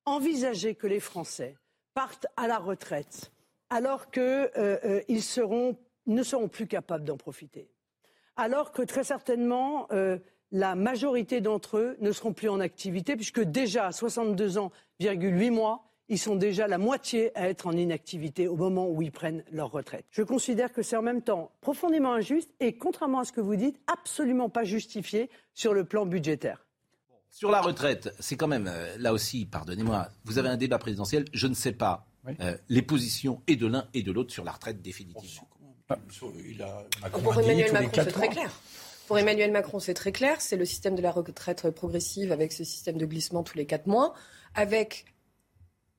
[0.06, 1.58] Envisager que les Français
[1.94, 3.32] partent à la retraite
[3.70, 5.76] alors qu'ils euh, euh,
[6.08, 7.70] ne seront plus capables d'en profiter,
[8.36, 10.18] alors que très certainement euh,
[10.52, 15.52] la majorité d'entre eux ne seront plus en activité, puisque déjà à 62 ans, 8
[15.52, 19.44] mois, ils sont déjà la moitié à être en inactivité au moment où ils prennent
[19.52, 20.06] leur retraite.
[20.10, 23.56] Je considère que c'est en même temps profondément injuste et, contrairement à ce que vous
[23.56, 26.66] dites, absolument pas justifié sur le plan budgétaire.
[27.30, 31.46] Sur la retraite, c'est quand même, là aussi, pardonnez-moi, vous avez un débat présidentiel, je
[31.46, 34.82] ne sais pas euh, les positions et de l'un et de l'autre sur la retraite
[34.82, 35.48] définitivement.
[37.12, 38.52] Pour Emmanuel Macron, c'est très clair.
[39.08, 40.40] Pour Emmanuel Macron, c'est très clair.
[40.40, 43.88] C'est le système de la retraite progressive avec ce système de glissement tous les quatre
[43.88, 44.14] mois,
[44.54, 45.06] avec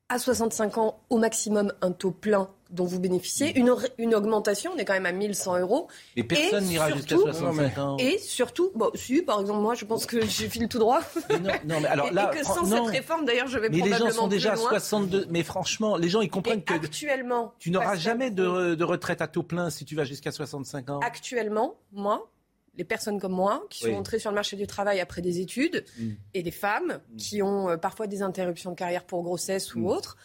[0.07, 4.77] à 65 ans au maximum un taux plein dont vous bénéficiez, une, une augmentation, on
[4.77, 5.87] est quand même à 1100 euros.
[6.15, 7.97] Et personne n'ira jusqu'à 65 ans.
[7.99, 11.01] Et surtout, bon, si, par exemple, moi, je pense que j'ai file tout droit.
[11.65, 14.11] non, mais alors là, et, que sans cette réforme, d'ailleurs, je vais mais probablement les
[14.13, 15.27] gens sont déjà à 62.
[15.29, 19.27] Mais franchement, les gens, ils comprennent que actuellement, tu n'auras jamais de, de retraite à
[19.27, 20.99] taux plein si tu vas jusqu'à 65 ans.
[21.01, 22.29] Actuellement, moi,
[22.77, 25.83] les personnes comme moi qui sont entrées sur le marché du travail après des études
[25.99, 26.09] Mm.
[26.33, 29.85] et des femmes qui ont euh, parfois des interruptions de carrière pour grossesse ou Mm.
[29.87, 30.15] autre,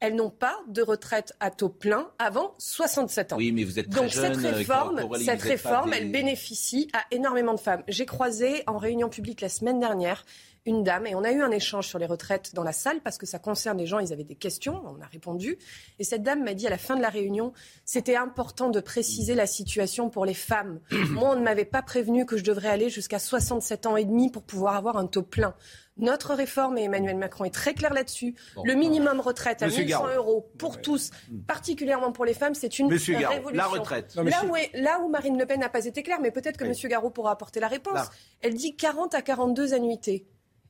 [0.00, 3.36] elles n'ont pas de retraite à taux plein avant 67 ans.
[3.36, 6.10] Oui, mais vous êtes très Donc jeune, cette euh, réforme, Coralie, cette réforme, des- elle
[6.12, 7.82] bénéficie à énormément de femmes.
[7.88, 10.24] J'ai croisé en réunion publique la semaine dernière
[10.66, 13.16] une dame et on a eu un échange sur les retraites dans la salle parce
[13.18, 15.56] que ça concerne les gens, ils avaient des questions, on a répondu.
[15.98, 17.52] Et cette dame m'a dit à la fin de la réunion,
[17.84, 20.80] c'était important de préciser la situation pour les femmes.
[21.10, 24.30] Moi, on ne m'avait pas prévenu que je devrais aller jusqu'à 67 ans et demi
[24.30, 25.54] pour pouvoir avoir un taux plein.
[25.98, 28.62] Notre réforme, et Emmanuel Macron est très clair là-dessus, Bon.
[28.66, 30.14] le minimum retraite à Monsieur 1100 Garot.
[30.14, 31.10] euros pour tous,
[31.46, 33.52] particulièrement pour les femmes, c'est une Monsieur révolution.
[33.56, 34.14] la retraite.
[34.16, 36.58] Non, là, où est- là où Marine Le Pen n'a pas été claire, mais peut-être
[36.58, 36.78] que Oui.
[36.82, 36.90] M.
[36.90, 37.94] Garot pourra apporter la réponse.
[37.94, 38.10] Là.
[38.42, 40.26] Elle dit 40 à 42 annuités.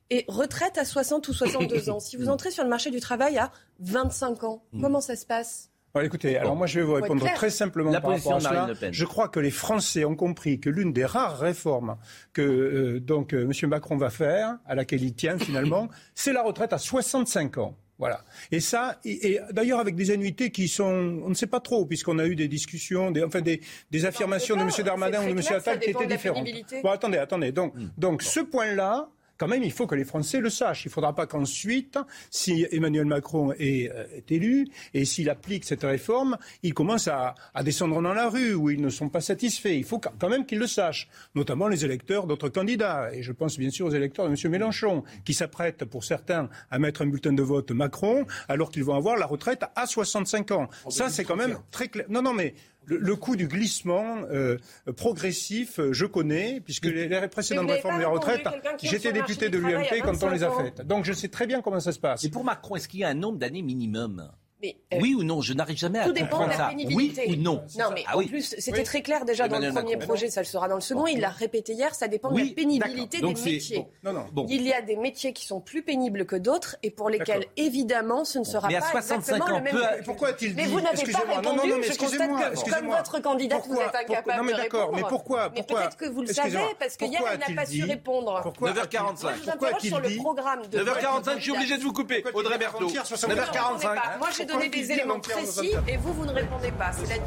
[0.09, 1.99] Et retraite à 60 ou 62 ans.
[1.99, 4.81] Si vous entrez sur le marché du travail à 25 ans, Mm.
[4.81, 5.69] comment ça se passe
[6.03, 8.67] écoutez, alors moi je vais vous répondre très simplement La par position rapport à cela.
[8.67, 8.93] Le Pen.
[8.93, 11.97] Je crois que les Français ont compris que l'une des rares réformes
[12.33, 13.69] que euh, donc euh, M.
[13.69, 17.75] Macron va faire, à laquelle il tient finalement, c'est la retraite à 65 ans.
[17.97, 18.23] Voilà.
[18.51, 21.83] Et ça, et, et d'ailleurs avec des annuités qui sont, on ne sait pas trop,
[21.87, 24.69] puisqu'on a eu des discussions, des, enfin des, des affirmations de M.
[24.85, 25.41] Darmanin ou de M.
[25.49, 26.47] Attal qui étaient différentes.
[26.83, 27.51] Bon, attendez, attendez.
[27.51, 27.89] Donc, Hmm.
[27.97, 30.85] donc ce point-là, quand même, il faut que les Français le sachent.
[30.85, 31.97] Il ne faudra pas qu'ensuite,
[32.31, 37.35] si Emmanuel Macron est, euh, est élu et s'il applique cette réforme, il commence à,
[37.53, 39.75] à descendre dans la rue où ils ne sont pas satisfaits.
[39.75, 43.09] Il faut quand même qu'ils le sachent, notamment les électeurs d'autres candidats.
[43.13, 44.51] Et je pense bien sûr aux électeurs de M.
[44.51, 48.95] Mélenchon, qui s'apprêtent pour certains à mettre un bulletin de vote Macron, alors qu'ils vont
[48.95, 50.69] avoir la retraite à 65 ans.
[50.89, 52.05] Ça, c'est quand même très clair.
[52.09, 52.53] Non, non, mais
[52.87, 54.57] le, le coût du glissement euh,
[54.95, 58.51] progressif, euh, je connais, puisque les, les précédentes réformes pas de la répondu retraite, à
[58.51, 60.63] quelqu'un qui est j'étais député de l'UMP quand on les a 25 ans.
[60.63, 60.87] faites.
[60.87, 62.23] Donc je sais très bien comment ça se passe.
[62.23, 64.31] Et pour Macron, est-ce qu'il y a un nombre d'années minimum?
[64.61, 66.69] Mais, euh, Oui ou non Je n'arrive jamais à Tout dépend comprendre de la ça.
[66.69, 67.25] pénibilité.
[67.27, 68.83] Oui ou non Non, mais Ah en plus, c'était Oui.
[68.83, 70.07] très clair déjà dans le premier Macron.
[70.07, 71.05] projet, ça le sera dans le second.
[71.05, 73.77] Il l'a répété hier, ça dépend de la pénibilité des métiers.
[73.77, 73.87] bon.
[74.03, 74.25] Non, non.
[74.31, 74.45] Bon.
[74.49, 78.25] Il y a des métiers qui sont plus pénibles que d'autres et pour lesquels, évidemment,
[78.25, 79.97] ce ne sera Mais à pas 65 exactement ans, le même peu à-.
[80.03, 81.47] Pourquoi a-t-il Mais vous n'avez pas Excusez-moi, répondu.
[81.47, 82.97] non, non, non, mais je constate excusez-moi, que, comme excusez-moi.
[82.97, 84.95] votre candidate, vous Pourquoi êtes incapable Pourquoi- non, mais de d'accord, répondre.
[84.97, 86.61] mais pourquoi- Mais pourquoi peut-être que vous le Excusez-moi.
[86.63, 88.39] savez, parce qu'hier, Pourquoi il n'a pas su répondre.
[88.41, 89.21] Pourquoi 9h45.
[89.23, 92.23] Moi, je vous interroge sur le programme de 9h45, je suis obligé de vous couper.
[92.33, 92.77] Audrey Berthaud.
[92.85, 93.95] avant-hier, 60 Vous ne répondez 9h45.
[93.95, 94.17] pas.
[94.17, 95.89] Moi, j'ai Pourquoi des éléments précis 60?
[95.89, 96.91] et vous, vous ne répondez pas.
[96.91, 97.23] C'est la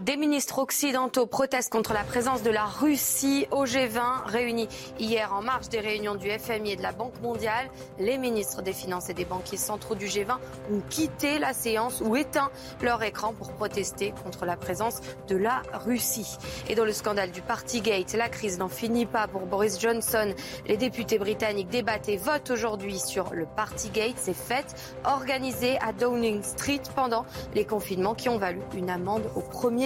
[0.00, 4.68] Des ministres occidentaux protestent contre la présence de la Russie au G20, réunis
[5.00, 7.68] hier en marge des réunions du FMI et de la Banque mondiale.
[7.98, 10.36] Les ministres des Finances et des banquiers centraux du G20
[10.72, 15.62] ont quitté la séance ou éteint leur écran pour protester contre la présence de la
[15.84, 16.38] Russie.
[16.68, 20.32] Et dans le scandale du Partygate, la crise n'en finit pas pour Boris Johnson.
[20.68, 26.44] Les députés britanniques débattent et votent aujourd'hui sur le Partygate, ces fêtes organisées à Downing
[26.44, 27.26] Street pendant
[27.56, 29.40] les confinements qui ont valu une amende au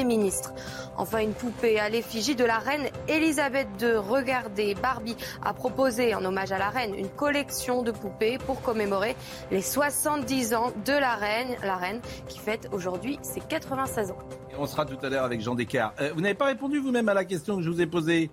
[0.04, 0.52] Ministre.
[0.96, 3.96] Enfin, une poupée à l'effigie de la reine Elisabeth II.
[3.96, 9.16] Regardez, Barbie a proposé en hommage à la reine une collection de poupées pour commémorer
[9.50, 14.18] les 70 ans de la reine, la reine qui fête aujourd'hui ses 96 ans.
[14.58, 15.98] On sera tout à l'heure avec Jean Descartes.
[16.00, 18.30] Euh, vous n'avez pas répondu vous-même à la question que je vous ai posée.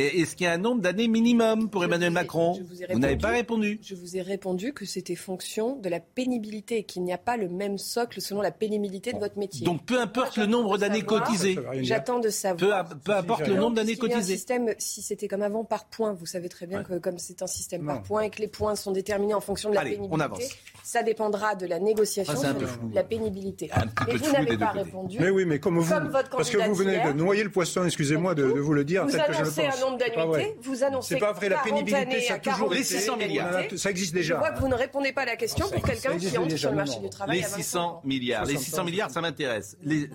[0.00, 2.60] Et Est-ce qu'il y a un nombre d'années minimum pour Je Emmanuel vous ai- Macron
[2.92, 3.80] vous n'avez pas répondu.
[3.82, 7.48] Je vous ai répondu que c'était fonction de la pénibilité, qu'il n'y a pas le
[7.48, 9.66] même socle selon la pénibilité de votre métier.
[9.66, 11.58] Donc peu importe le nombre d'années cotisées.
[11.82, 12.78] J'attends de Peu, savoir.
[12.78, 14.36] à- peu importe le nombre d'années cotisées.
[14.36, 16.84] système, si c'était comme avant par points, vous savez très bien Ouais.
[16.84, 17.94] que comme c'est un système Non.
[17.94, 20.22] par points et que les points sont déterminés en fonction de la Allez, on pénibilité,
[20.24, 20.48] avance.
[20.84, 22.90] ça dépendra de la négociation Ah, peu flou.
[22.94, 23.68] la pénibilité.
[23.72, 25.16] Un Et peu de vous n'avez pas répondu.
[25.18, 27.84] Mais oui, mais comme vous, Comme votre parce que vous venez de noyer le poisson,
[27.84, 29.82] excusez-moi de, de vous le dire, Vous tel que je le annoncez pense.
[29.82, 30.40] un nombre C'est pas vrai.
[30.42, 32.74] d'annuités, vous annoncez C'est pas vrai, la 40 pénibilité, années ça a à toujours 40
[32.74, 33.00] Les été.
[33.00, 33.62] 600 milliards.
[33.76, 34.38] Ça existe Je déjà.
[34.38, 36.70] vois que vous ne répondez pas à la question Ça pour quelqu'un qui entre sur
[36.70, 38.00] le marché du travail Les à 25 600 ans.
[38.04, 38.44] milliards.
[38.44, 39.76] Les 60 600 milliards, ça m'intéresse.
[39.82, 40.08] Les-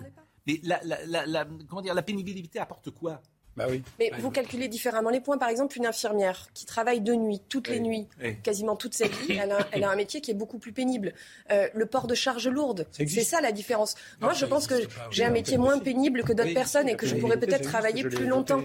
[0.62, 3.22] la, la- la- la- comment dire, la pénibilité apporte quoi?
[3.56, 3.82] Bah oui.
[4.00, 5.38] Mais vous calculez différemment les points.
[5.38, 8.36] Par exemple, une infirmière qui travaille de nuit, toutes les nuits, Oui.
[8.42, 11.14] quasiment toute sa vie, elle a, elle a un métier qui est beaucoup plus pénible.
[11.52, 13.94] Euh, le port de charges lourdes, c'est ça la différence.
[14.20, 14.74] Non, Moi, je pense que
[15.12, 18.08] j'ai un métier moins pénible que d'autres personnes et que je pourrais peut-être travailler je
[18.08, 18.60] plus longtemps.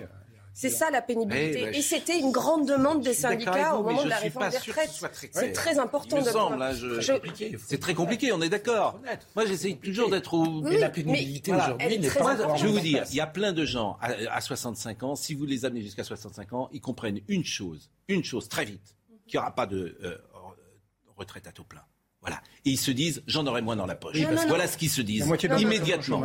[0.59, 1.59] C'est ça la pénibilité.
[1.61, 4.57] Eh ben, et c'était une grande demande des syndicats au moment de la réforme des
[4.57, 4.91] retraites.
[5.31, 6.73] C'est très important de semble, hein,
[7.65, 8.99] C'est très compliqué, on est d'accord.
[9.35, 10.61] Moi, j'essaye toujours d'être au.
[10.61, 12.57] Mais la pénibilité aujourd'hui n'est pas.
[12.57, 15.45] Je vais vous dire, il y a plein de gens à, 65 ans, si vous
[15.45, 18.95] les amenez jusqu'à 65 ans, ils comprennent une chose, une chose très vite,
[19.27, 20.17] qu'il n'y aura pas de euh,
[21.15, 21.83] retraite à taux plein.
[22.21, 22.41] Voilà.
[22.65, 24.17] Et ils se disent, j'en aurai moins dans la poche.
[24.47, 26.21] voilà ce qu'ils se disent immédiatement.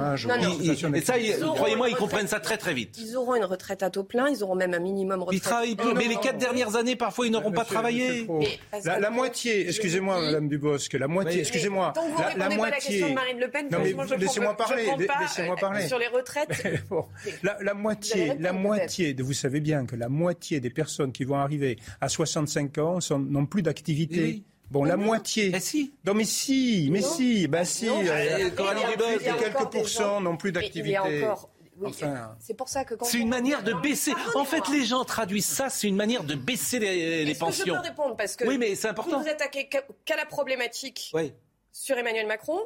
[0.95, 1.15] et ça,
[1.55, 2.99] croyez-moi, ils comprennent ça très très vite.
[2.99, 5.39] Ils auront une retraite à taux plein, ils auront même un minimum retraite.
[5.39, 8.27] Ils travaillent plus, mais les quatre dernières années, parfois, ils n'auront pas travaillé.
[8.85, 11.93] La, moitié, excusez-moi, Madame Dubosc, la moitié, excusez-moi.
[12.37, 12.59] la, moitié.
[12.59, 14.89] Pas la question de Marine Le Pen, non, mais laissez-moi parler,
[15.21, 15.87] laissez-moi parler.
[15.87, 16.67] Sur les retraites.
[17.43, 21.79] La moitié, la moitié, vous savez bien que la moitié des personnes qui vont arriver
[22.01, 24.43] à 65 ans n'ont plus d'activité.
[24.75, 25.51] Bon, la moitié.
[25.51, 25.95] Mais si.
[26.05, 27.87] Non, mais si, mais si, bah si.
[27.87, 31.29] Non, euh, quelques pourcents n'ont plus d'activité.
[32.41, 34.13] c'est pour ça que c'est une manière de baisser.
[34.35, 37.65] En fait, les gens traduisent ça, c'est une manière de baisser les, les pensions.
[37.67, 39.19] Que je peux répondre parce que oui, mais c'est important.
[39.19, 41.15] Vous vous attaquez qu'à la problématique
[41.71, 42.59] sur Emmanuel Macron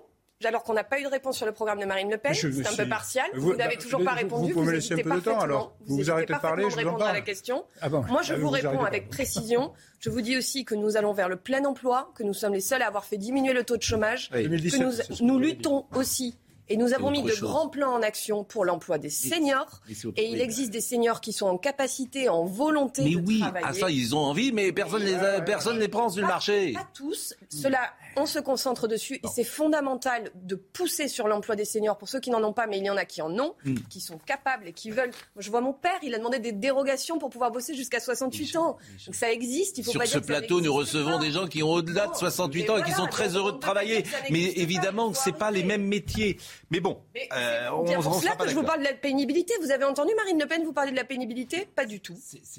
[0.47, 2.33] alors qu'on n'a pas eu de réponse sur le programme de Marine Le Pen.
[2.35, 3.27] C'est un peu partial.
[3.35, 4.49] Vous, n'avez toujours pas répondu.
[4.49, 5.75] Vous pouvez me laisser un peu de temps alors.
[5.87, 7.65] Vous, vous arrêtez de parler, je vous en à la question.
[7.81, 9.73] Ah Moi, je vous réponds avec précision.
[10.01, 12.61] Je vous dis aussi que nous allons vers le plein emploi, que nous sommes les
[12.61, 16.39] seuls à avoir fait diminuer le taux de chômage, que nous luttons aussi
[16.71, 19.81] et nous avons mis de grands plans en action pour l'emploi des seniors.
[20.17, 23.67] Et il existe des seniors qui sont en capacité, en volonté mais de oui, travailler.
[23.69, 26.73] Ah ça, ils ont envie, mais personne ne les, personne les prend sur le marché.
[26.73, 27.35] Pas tous.
[27.49, 27.81] Cela,
[28.19, 29.21] on se concentre dessus.
[29.23, 32.67] Et c'est fondamental de pousser sur l'emploi des seniors pour ceux qui n'en ont pas,
[32.67, 33.77] mais il y en a qui en ont, hmm.
[33.89, 35.13] qui sont capables et qui veulent.
[35.35, 38.57] Moi, je vois mon père, il a demandé des dérogations pour pouvoir bosser jusqu'à 68
[38.57, 38.79] ans.
[39.07, 39.79] Donc ça existe.
[39.79, 42.71] Il faut sur pas ce plateau, nous recevons des gens qui ont au-delà de 68
[42.71, 44.05] ans et qui sont très heureux de travailler.
[44.31, 46.39] Mais évidemment, ce pas les mêmes métiers.
[46.71, 47.01] Mais bon.
[47.37, 49.55] Euh, on, pour cela que je vous parle de la pénibilité.
[49.61, 51.67] Vous avez entendu Marine Le Pen vous parler de la pénibilité?
[51.75, 52.17] Pas du tout.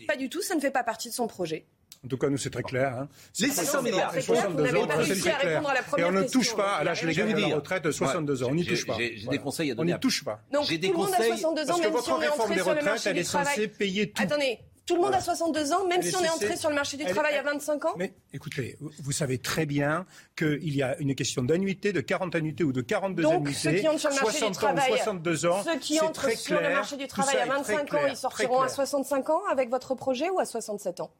[0.08, 0.42] Pas du tout.
[0.42, 1.66] Ça ne fait pas partie de son projet.
[2.04, 2.98] En tout cas, nous, c'est très clair.
[2.98, 3.10] Hein.
[3.40, 4.16] Les 600 milliards.
[4.16, 5.64] Et 62 ans, c'est très clair.
[5.98, 8.48] Et on ne touche pas à l'âge légal de la retraite de 62 ans.
[8.52, 8.98] On n'y touche pas.
[8.98, 9.92] J'ai des conseils à donner.
[9.92, 10.42] On n'y touche pas.
[10.52, 13.14] Donc, tout le monde a 62 ans, même si on est entré sur le marché
[13.14, 13.68] du travail.
[13.68, 14.24] payer tout.
[14.24, 14.60] Attendez,
[14.90, 17.06] tout le monde a 62 ans, même si on est entré sur le marché du
[17.06, 21.44] travail à 25 ans Mais écoutez, vous savez très bien qu'il y a une question
[21.44, 23.54] d'annuité, de 40 annuités ou de 42 Donc, annuités.
[23.54, 26.70] Ceux qui entrent sur le marché du travail, 62 ans, ceux qui entrent sur le
[26.70, 30.40] marché du travail à 25 ans, ils sortiront à 65 ans avec votre projet ou
[30.40, 31.12] à 67 ans?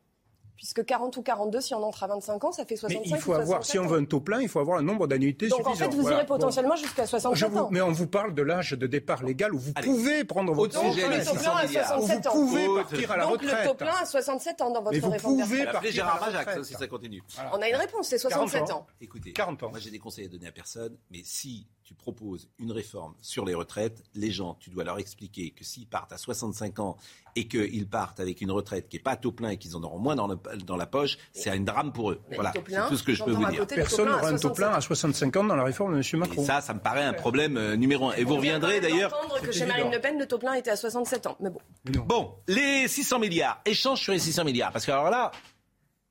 [0.60, 3.22] Puisque 40 ou 42, si on entre à 25 ans, ça fait 65 Mais il
[3.22, 5.64] faut avoir, si on veut un taux plein, il faut avoir un nombre d'annuités suffisant.
[5.64, 7.70] Donc en fait, vous irez potentiellement jusqu'à 67 ans.
[7.72, 10.74] Mais on vous parle de l'âge de départ légal où vous pouvez prendre votre.
[10.74, 12.34] Donc le taux plein à 67 ans.
[12.34, 13.50] Vous pouvez partir à la retraite.
[13.50, 15.36] Donc le taux plein à 67 ans dans votre réforme.
[15.38, 17.24] vous pouvez partir Gérard Majac, si ça continue.
[17.54, 18.86] On a une réponse, c'est 67 ans.
[19.00, 19.70] Écoutez, 40 ans.
[19.70, 23.46] moi j'ai des conseils à donner à personne, mais si tu proposes une réforme sur
[23.46, 26.98] les retraites, les gens, tu dois leur expliquer que s'ils partent à 65 ans
[27.36, 29.82] et qu'ils partent avec une retraite qui n'est pas à taux plein et qu'ils en
[29.82, 32.22] auront moins dans, dans la poche, c'est un drame pour eux.
[32.32, 33.66] voilà, c'est tout ce que je peux vous dire.
[33.66, 36.20] Personne n'aura un taux plein à 65 ans dans la réforme de M.
[36.20, 36.44] Macron.
[36.44, 38.14] Et ça, ça me paraît un problème euh, numéro un.
[38.14, 39.12] Et vous reviendrez d'ailleurs.
[39.42, 41.38] que chez Marine Le Pen, le taux plein était à 67 ans.
[41.40, 41.60] Mais bon.
[42.06, 43.62] Bon, les 600 milliards.
[43.66, 44.72] Échange sur les 600 milliards.
[44.72, 45.32] Parce que alors là,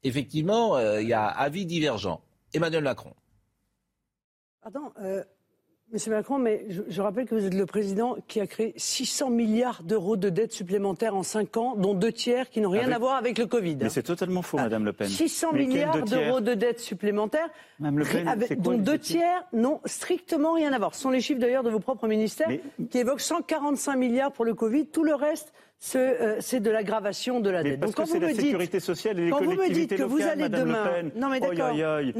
[0.02, 2.20] effectivement, euh, il y a avis divergent.
[2.52, 3.14] Emmanuel Macron.
[4.60, 5.24] Pardon, euh,
[5.90, 9.82] Monsieur Macron, mais je, rappelle que vous êtes le président qui a créé 600 milliards
[9.82, 13.16] d'euros de dettes supplémentaires en 5 ans, dont deux tiers qui n'ont rien à voir
[13.16, 13.78] avec le Covid.
[13.80, 15.08] Mais c'est totalement faux, Madame Le Pen.
[15.08, 20.74] 600 milliards d'euros de dettes supplémentaires, Madame le Pen, dont deux tiers n'ont strictement rien
[20.74, 20.94] à voir.
[20.94, 22.50] Ce sont les chiffres d'ailleurs de vos propres ministères
[22.90, 24.88] qui évoquent 145 milliards pour le Covid.
[24.88, 27.80] Tout le reste, c'est de l'aggravation de la dette.
[27.80, 30.84] Parce Donc, que c'est la sécurité sociale et les collectivités que vous allez Madame demain,
[30.84, 31.12] Le Pen.
[31.16, 31.74] non mais d'accord,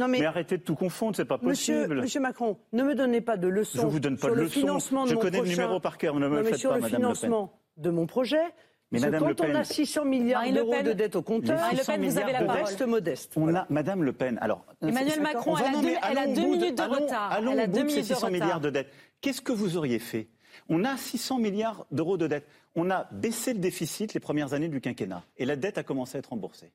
[0.09, 0.25] mais...
[0.25, 2.01] arrêtez de tout confondre, c'est pas possible.
[2.01, 3.83] Monsieur, Macron, ne me donnez pas de leçons.
[3.83, 5.07] Je vous donne pas de leçons.
[5.07, 7.91] Je connais le numéro par cœur, ne me le faites sur pas, le financement de
[7.91, 8.43] mon projet.
[8.91, 12.05] Mais Madame quand on a 600 milliards d'euros de dette au compteur, Marine Le Pen,
[12.05, 12.63] vous avez la parole.
[12.63, 13.33] reste modeste.
[13.37, 14.39] On a Madame Le Pen.
[14.41, 17.31] Alors, Emmanuel Macron, elle a deux minutes de retard.
[17.31, 18.89] Allons au bout de ces 600 milliards de dette.
[19.21, 20.29] Qu'est-ce que vous auriez fait
[20.69, 22.47] On a 600 milliards d'euros de dette
[22.79, 26.17] on a baissé le déficit les premières années du quinquennat et la dette a commencé
[26.17, 26.71] à être remboursée.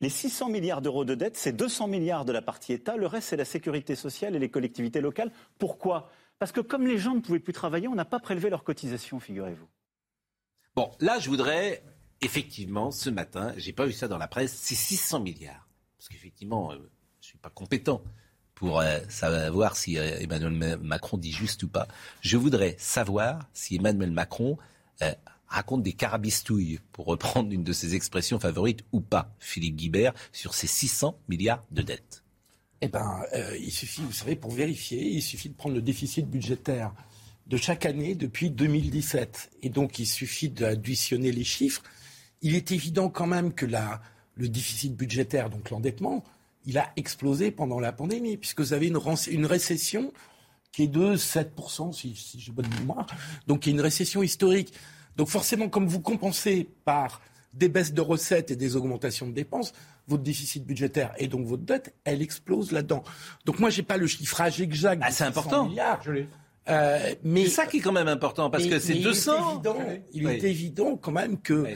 [0.00, 3.28] Les 600 milliards d'euros de dette, c'est 200 milliards de la partie État, le reste
[3.28, 5.32] c'est la sécurité sociale et les collectivités locales.
[5.58, 6.12] Pourquoi?
[6.38, 9.18] Parce que comme les gens ne pouvaient plus travailler, on n'a pas prélevé leurs cotisations,
[9.18, 9.66] figurez-vous.
[10.76, 11.82] Bon, là je voudrais,
[12.20, 15.66] effectivement, ce matin, j'ai pas vu ça dans la presse, c'est 600 milliards.
[15.98, 18.02] Parce qu'effectivement, euh, je ne suis pas compétent
[18.58, 21.86] pour euh, savoir si euh, Emmanuel Macron dit juste ou pas.
[22.22, 24.58] Je voudrais savoir si Emmanuel Macron
[25.02, 25.12] euh,
[25.46, 30.54] raconte des carabistouilles, pour reprendre une de ses expressions favorites, ou pas, Philippe Guibert, sur
[30.54, 32.24] ces 600 milliards de dettes
[32.80, 33.20] Eh bien,
[33.60, 36.92] il suffit, vous savez, pour vérifier, il suffit de prendre le déficit budgétaire
[37.46, 39.50] de chaque année depuis 2017.
[39.62, 41.82] Et donc, il suffit d'additionner les chiffres.
[42.42, 43.66] Il est évident quand même que
[44.34, 46.24] le déficit budgétaire, donc l'endettement,
[46.68, 49.00] il a explosé pendant la pandémie, puisque vous avez une,
[49.30, 50.12] une récession
[50.70, 53.06] qui est de 7%, si, si j'ai bonne mémoire.
[53.46, 54.74] Donc, il y a une récession historique.
[55.16, 57.22] Donc, forcément, comme vous compensez par
[57.54, 59.72] des baisses de recettes et des augmentations de dépenses,
[60.06, 63.02] votre déficit budgétaire et donc votre dette, elle explose là-dedans.
[63.46, 65.02] Donc moi, j'ai pas le chiffrage exact.
[65.04, 65.68] Ah, c'est important.
[65.68, 66.02] Milliards.
[66.68, 69.62] Euh, mais c'est ça qui est quand même important parce que c'est 200.
[70.12, 71.66] Il est évident, quand même que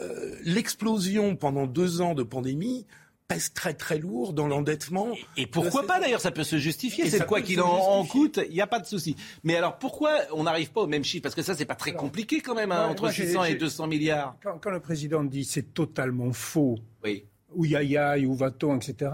[0.00, 2.86] euh, l'explosion pendant deux ans de pandémie
[3.32, 5.08] pèse très très lourd dans l'endettement.
[5.36, 7.08] Et, pourquoi pas d'ailleurs, ça peut se justifier.
[7.08, 9.16] C'est quoi qu'il en, coûte, il n'y a pas de souci.
[9.44, 11.22] Mais alors pourquoi on n'arrive pas au même chiffre?
[11.22, 14.36] Parce que ça, c'est pas très compliqué quand même, hein, entre 600 et 200 milliards.
[14.42, 16.78] Quand, quand le président dit c'est totalement faux.
[17.04, 17.24] Oui
[17.54, 19.10] où y où va-t-on, etc.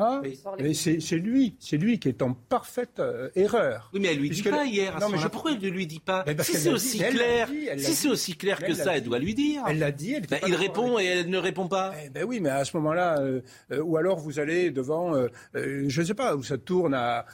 [0.78, 3.90] C'est lui, c'est lui qui est en parfaite euh, erreur.
[3.92, 4.98] Oui, mais elle lui dit pas hier.
[5.00, 5.28] non, mais je...
[5.28, 8.74] Pourquoi elle ne lui dit pas Si c'est aussi clair, si c'est aussi clair que
[8.74, 9.62] ça, elle doit lui dire.
[9.68, 10.16] Elle l'a dit.
[10.28, 11.92] Ben, il répond et elle ne répond pas.
[12.04, 13.40] Eh ben oui, mais à ce moment-là, euh,
[13.72, 15.14] euh, ou alors vous allez devant,
[15.54, 17.24] je ne sais pas, où ça tourne à,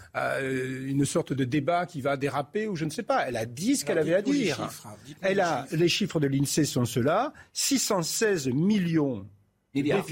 [0.43, 3.27] une sorte de débat qui va déraper, ou je ne sais pas.
[3.29, 4.61] Elle a dit ce qu'elle avait à dire.
[4.61, 4.91] Hein,
[5.23, 9.27] elle a les chiffres de l'Insee sont ceux-là 616 millions
[9.75, 10.05] Milliards.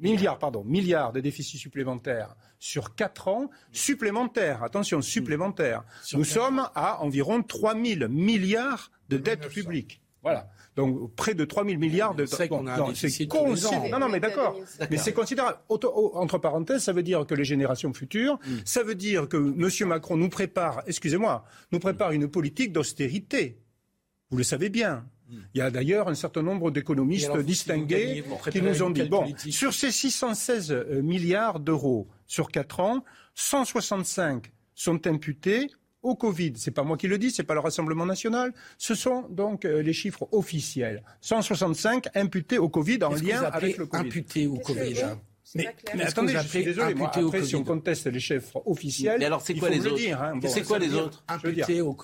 [0.00, 0.38] milliards.
[0.38, 5.84] pardon, milliards de déficits supplémentaires sur 4 ans, supplémentaires, attention, supplémentaires.
[6.14, 10.00] Nous sommes à environ 3 000 milliards de dettes publiques.
[10.22, 10.48] Voilà.
[10.74, 12.26] Donc près de 3 000 milliards de...
[12.26, 13.90] C'est considérable.
[13.90, 14.56] Non, non, mais d'accord.
[14.90, 15.58] Mais c'est considérable.
[15.68, 18.56] Entre parenthèses, ça veut dire que les générations futures, mm.
[18.64, 19.88] ça veut dire que M.
[19.88, 23.58] Macron nous prépare, excusez-moi, nous prépare une politique d'austérité.
[24.30, 25.06] Vous le savez bien.
[25.30, 29.74] Il y a d'ailleurs un certain nombre d'économistes distingués qui nous ont dit, bon, sur
[29.74, 33.04] ces 616 euh, milliards d'euros sur 4 ans,
[33.34, 35.70] 165 sont imputés
[36.02, 36.52] au Covid.
[36.56, 38.52] C'est pas moi qui le dis, c'est pas le Rassemblement national.
[38.78, 41.02] Ce sont donc euh, les chiffres officiels.
[41.20, 44.06] 165 imputés au Covid en lien avec le Covid.
[44.06, 44.94] Imputés au Covid.
[45.54, 49.26] Mais, mais attendez, je suis désolé, moi, après, si on conteste les chiffres officiels, mais
[49.26, 50.40] alors c'est quoi, les autres hein.
[50.48, 51.24] C'est quoi les autres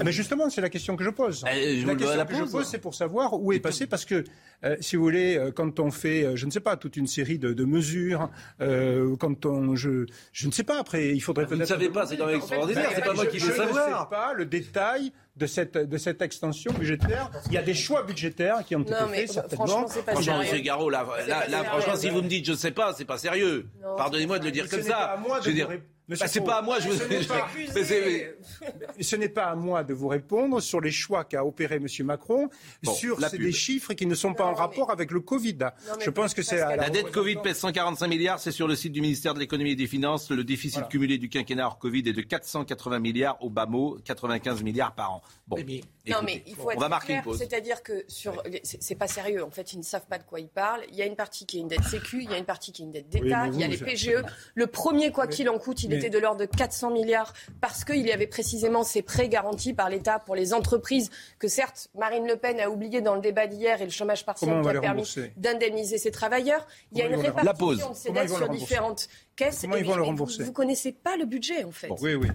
[0.05, 1.45] Mais justement, c'est la question que je pose.
[1.53, 4.25] Eh, la question que je pose, c'est pour savoir où est passé, parce que,
[4.65, 7.07] euh, si vous voulez, euh, quand on fait, euh, je ne sais pas, toute une
[7.07, 11.47] série de, de mesures, euh, quand on, je, je ne sais pas, après, il faudrait
[11.47, 11.59] peut-être...
[11.59, 13.67] Vous ne savez pas, c'est quand même extraordinaire, c'est pas moi qui vais savoir.
[13.67, 17.31] Je ne sais pas le détail de cette, de cette extension budgétaire.
[17.47, 19.67] Il y a des choix budgétaires qui ont été faits, certainement.
[19.67, 20.61] Franchement, c'est pas franchement, M.
[20.63, 21.07] Garot, là,
[21.49, 23.67] là, franchement, si vous me dites je ne sais pas, c'est pas sérieux.
[23.97, 25.17] Pardonnez-moi de le dire comme ça.
[25.43, 25.69] je veux dire,
[26.09, 26.99] bah, c'est pas à moi, je vous...
[29.01, 31.87] Ce n'est pas à moi de vous répondre sur les choix qu'a opéré M.
[32.05, 32.49] Macron,
[32.83, 35.59] sur des chiffres qui ne sont pas en rapport avec le Covid.
[36.01, 39.01] je pense que c'est la, dette Covid pèse 145 milliards, c'est sur le site du
[39.01, 40.31] ministère de l'économie et des finances.
[40.31, 44.63] Le déficit cumulé du quinquennat hors Covid est de 480 milliards, au bas mot 95
[44.63, 45.23] milliards par an.
[45.47, 47.39] Bon, non mais il faut être on va marquer une pause.
[47.39, 49.45] C'est-à-dire que sur, c'est pas sérieux.
[49.45, 50.83] En fait, ils ne savent pas de quoi ils parlent.
[50.91, 52.73] Il y a une partie qui est une dette Sécu, il y a une partie
[52.73, 54.23] qui est une dette d'État, il y a les PGE.
[54.55, 58.07] Le premier quoi qu'il en coûte, il est de l'ordre de 400 milliards parce qu'il
[58.07, 62.37] y avait précisément ces prêts garantis par l'État pour les entreprises que certes Marine Le
[62.37, 65.99] Pen a oublié dans le débat d'hier et le chômage partiel qui a permis d'indemniser
[65.99, 66.67] ses travailleurs.
[66.93, 69.61] Il y a une répartition de ces dettes sur différentes caisses.
[69.63, 71.89] Comment ils vont le rembourser Vous ne connaissez pas le budget en fait.
[72.01, 72.29] oui, oui.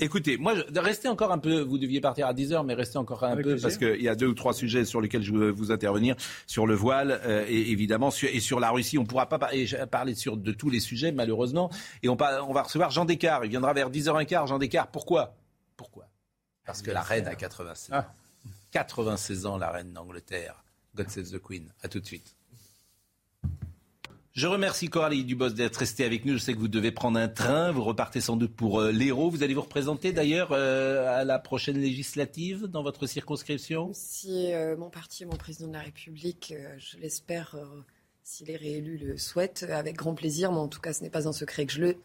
[0.00, 3.36] Écoutez, moi, restez encore un peu, vous deviez partir à 10h, mais restez encore un
[3.36, 6.16] peu parce qu'il y a deux ou trois sujets sur lesquels je veux vous intervenir,
[6.46, 8.98] sur le voile euh, et évidemment et sur la Russie.
[8.98, 11.70] On ne pourra pas parler sur, de tous les sujets malheureusement.
[12.02, 13.42] Et on, on va recevoir Jean Descartes.
[13.44, 14.48] Il viendra vers 10h15.
[14.48, 15.36] Jean Descartes, pourquoi?
[15.76, 16.08] Pourquoi?
[16.64, 18.04] Parce que la reine a 96 ans.
[18.72, 19.50] 96 ah.
[19.50, 20.64] ans, la reine d'Angleterre.
[20.94, 21.72] God save the Queen.
[21.82, 22.36] À tout de suite.
[24.34, 26.32] Je remercie Coralie Dubos d'être restée avec nous.
[26.32, 27.70] Je sais que vous devez prendre un train.
[27.70, 29.30] Vous repartez sans doute pour euh, l'Hérault.
[29.30, 33.90] Vous allez vous représenter d'ailleurs euh, à la prochaine législative dans votre circonscription?
[33.92, 37.54] Si euh, mon parti et mon président de la République, je l'espère,
[38.24, 40.50] s'il est réélu, le souhaite, avec grand plaisir.
[40.50, 41.96] Mais en tout cas, ce n'est pas un secret que je le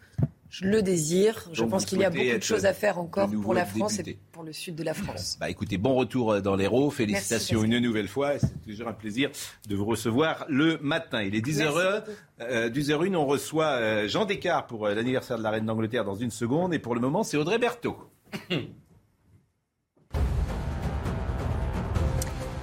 [0.49, 1.47] je le désire.
[1.53, 4.17] Je pense qu'il y a beaucoup de choses à faire encore pour la France et
[4.32, 5.38] pour le sud de la France.
[5.39, 6.89] Bah écoutez, bon retour euh, dans l'Hérault.
[6.89, 8.39] Félicitations une nouvelle fois.
[8.39, 9.30] C'est toujours un plaisir
[9.67, 11.22] de vous recevoir le matin.
[11.22, 12.03] Il est 10h,
[12.41, 13.15] euh, 10h01.
[13.15, 16.74] On reçoit euh, Jean Descartes pour euh, l'anniversaire de la reine d'Angleterre dans une seconde.
[16.74, 17.97] Et pour le moment, c'est Audrey Berthaud.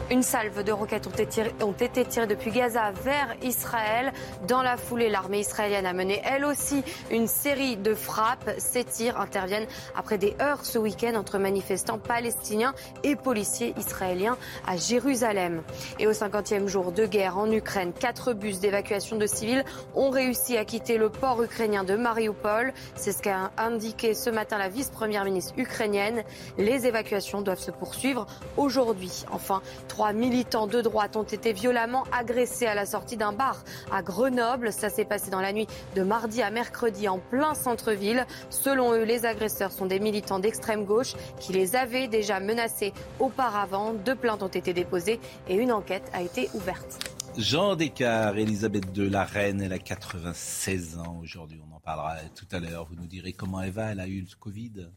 [0.08, 4.12] Une salve de roquettes ont été, tirées, ont été tirées depuis Gaza vers Israël.
[4.46, 8.52] Dans la foulée, l'armée israélienne a mené elle aussi une série de frappes.
[8.58, 14.76] Ces tirs interviennent après des heurts ce week-end entre manifestants palestiniens et policiers israéliens à
[14.76, 15.62] Jérusalem.
[15.98, 19.64] Et au 50e jour de guerre en Ukraine, quatre bus d'évacuation de civils
[19.96, 22.72] ont réussi à quitter le port ukrainien de Mariupol.
[22.94, 26.22] C'est ce qu'a indiqué ce matin la vice-première ministre ukrainienne.
[26.58, 28.26] Les évacuations doivent se poursuivre
[28.56, 29.24] aujourd'hui.
[29.32, 29.62] Enfin,
[29.96, 34.70] Trois militants de droite ont été violemment agressés à la sortie d'un bar à Grenoble.
[34.70, 38.26] Ça s'est passé dans la nuit de mardi à mercredi en plein centre-ville.
[38.50, 43.94] Selon eux, les agresseurs sont des militants d'extrême gauche qui les avaient déjà menacés auparavant.
[43.94, 45.18] Deux plaintes ont été déposées
[45.48, 46.98] et une enquête a été ouverte.
[47.38, 51.58] Jean Descartes, Elisabeth II, la reine, elle a 96 ans aujourd'hui.
[51.72, 52.84] On en parlera tout à l'heure.
[52.84, 53.92] Vous nous direz comment elle va.
[53.92, 54.90] Elle a eu le Covid?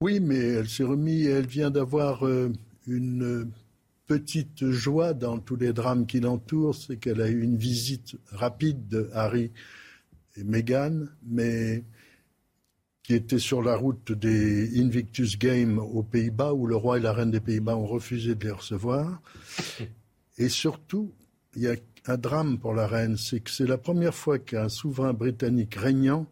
[0.00, 1.26] Oui, mais elle s'est remise.
[1.28, 2.50] Elle vient d'avoir euh,
[2.86, 3.50] une
[4.10, 8.88] petite joie dans tous les drames qui l'entourent, c'est qu'elle a eu une visite rapide
[8.88, 9.52] de Harry
[10.36, 11.84] et Meghan, mais
[13.04, 17.12] qui était sur la route des Invictus Games aux Pays-Bas, où le roi et la
[17.12, 19.22] reine des Pays-Bas ont refusé de les recevoir.
[20.38, 21.12] Et surtout,
[21.54, 24.68] il y a un drame pour la reine, c'est que c'est la première fois qu'un
[24.68, 26.26] souverain britannique régnant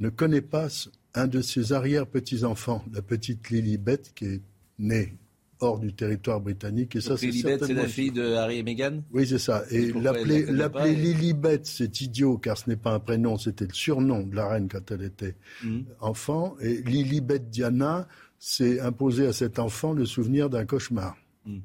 [0.00, 0.66] ne connaît pas
[1.14, 4.42] un de ses arrière-petits-enfants, la petite Lilibet, qui est
[4.80, 5.14] née
[5.60, 6.96] hors du territoire britannique.
[6.96, 9.02] Et ça, c'est c'est la fille de Harry et Meghan?
[9.12, 9.64] Oui, c'est ça.
[9.70, 14.34] Et l'appeler Lilibet, c'est idiot, car ce n'est pas un prénom, c'était le surnom de
[14.34, 15.82] la reine quand elle était hmm.
[16.00, 16.56] enfant.
[16.60, 21.16] Et Lilibet Diana, c'est imposer à cet enfant le souvenir d'un cauchemar.
[21.44, 21.60] Hmm.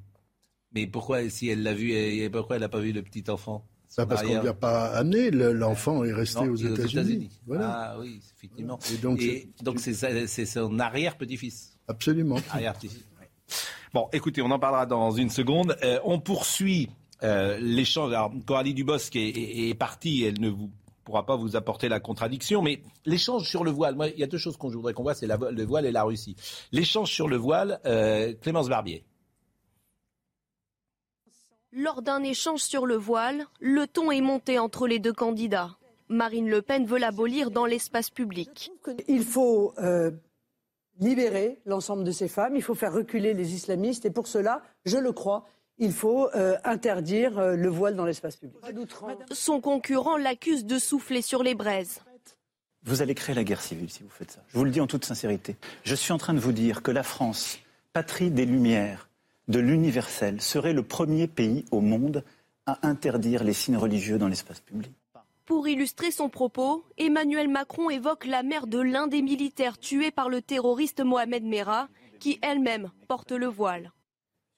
[0.73, 3.65] Mais pourquoi, si elle l'a vu, et pourquoi elle n'a pas vu le petit enfant?
[3.97, 7.29] Bah, parce qu'on ne lui a pas amené, l'enfant est resté aux États-Unis.
[7.47, 7.69] voilà.
[7.69, 8.79] Ah oui, effectivement.
[8.93, 11.77] Et donc, c'est son arrière-petit-fils.
[11.87, 12.37] Absolument.
[12.51, 13.05] Arrière-petit-fils.
[13.91, 15.75] Bon, écoutez, on en parlera dans une seconde.
[15.83, 16.89] Euh, on poursuit
[17.23, 18.13] euh, l'échange.
[18.13, 20.69] Alors, Coralie Dubosc est, est, partie, elle ne vous
[21.03, 24.27] pourra pas vous apporter la contradiction, mais l'échange sur le voile, moi, il y a
[24.27, 26.35] deux choses qu'on voudrais qu'on voit, c'est le voile et la Russie.
[26.71, 29.03] L'échange sur le voile, euh, Clémence Barbier.
[31.71, 35.77] Lors d'un échange sur le voile, le ton est monté entre les deux candidats.
[36.09, 38.71] Marine Le Pen veut l'abolir dans l'espace public.
[39.07, 39.73] Il faut
[40.99, 44.97] libérer l'ensemble de ces femmes, il faut faire reculer les islamistes et pour cela, je
[44.97, 45.45] le crois,
[45.77, 48.59] il faut euh, interdire euh, le voile dans l'espace public.
[49.31, 52.01] Son concurrent l'accuse de souffler sur les braises.
[52.83, 54.41] Vous allez créer la guerre civile si vous faites ça.
[54.47, 55.57] Je vous le dis en toute sincérité.
[55.83, 57.59] Je suis en train de vous dire que la France,
[57.91, 59.09] patrie des Lumières,
[59.47, 62.23] de l'universel, serait le premier pays au monde
[62.65, 64.93] à interdire les signes religieux dans l'espace public.
[65.49, 70.29] Pour illustrer son propos, Emmanuel Macron évoque la mère de l'un des militaires tués par
[70.29, 71.87] le terroriste Mohamed Merah,
[72.19, 73.91] qui elle-même porte le voile.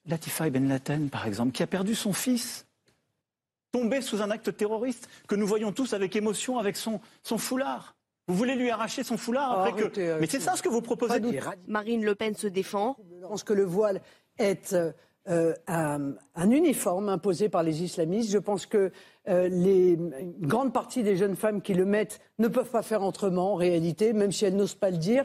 [0.04, 2.66] Latifa Ben Laden, par exemple, qui a perdu son fils,
[3.72, 7.96] tombé sous un acte terroriste, que nous voyons tous avec émotion avec son, son foulard.
[8.28, 9.98] Vous voulez lui arracher son foulard après que...
[9.98, 11.18] Euh, Mais c'est ça ce que vous proposez.
[11.68, 12.98] Marine Le Pen se défend.
[13.18, 14.02] Je pense que le voile
[14.36, 14.92] est euh,
[15.28, 18.30] euh, un, uniforme imposé par les islamistes.
[18.32, 18.90] Je pense que
[19.28, 23.02] euh, les, une grande partie des jeunes femmes qui le mettent ne peuvent pas faire
[23.02, 25.24] autrement en réalité, même si elles n'osent pas le dire.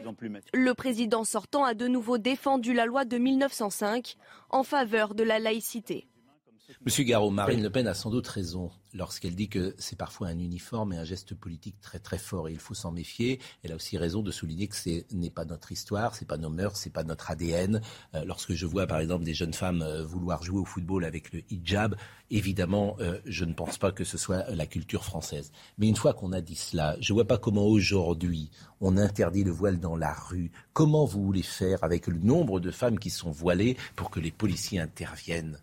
[0.54, 4.16] Le président sortant a de nouveau défendu la loi de 1905
[4.50, 6.06] en faveur de la laïcité.
[6.84, 10.38] Monsieur Garot, Marine Le Pen a sans doute raison lorsqu'elle dit que c'est parfois un
[10.38, 13.40] uniforme et un geste politique très très fort et il faut s'en méfier.
[13.62, 16.50] Elle a aussi raison de souligner que ce n'est pas notre histoire, c'est pas nos
[16.50, 17.80] mœurs, c'est pas notre ADN.
[18.14, 21.32] Euh, lorsque je vois par exemple des jeunes femmes euh, vouloir jouer au football avec
[21.32, 21.96] le hijab,
[22.30, 25.52] évidemment, euh, je ne pense pas que ce soit la culture française.
[25.78, 29.44] Mais une fois qu'on a dit cela, je ne vois pas comment aujourd'hui on interdit
[29.44, 30.50] le voile dans la rue.
[30.72, 34.30] Comment vous voulez faire avec le nombre de femmes qui sont voilées pour que les
[34.30, 35.58] policiers interviennent?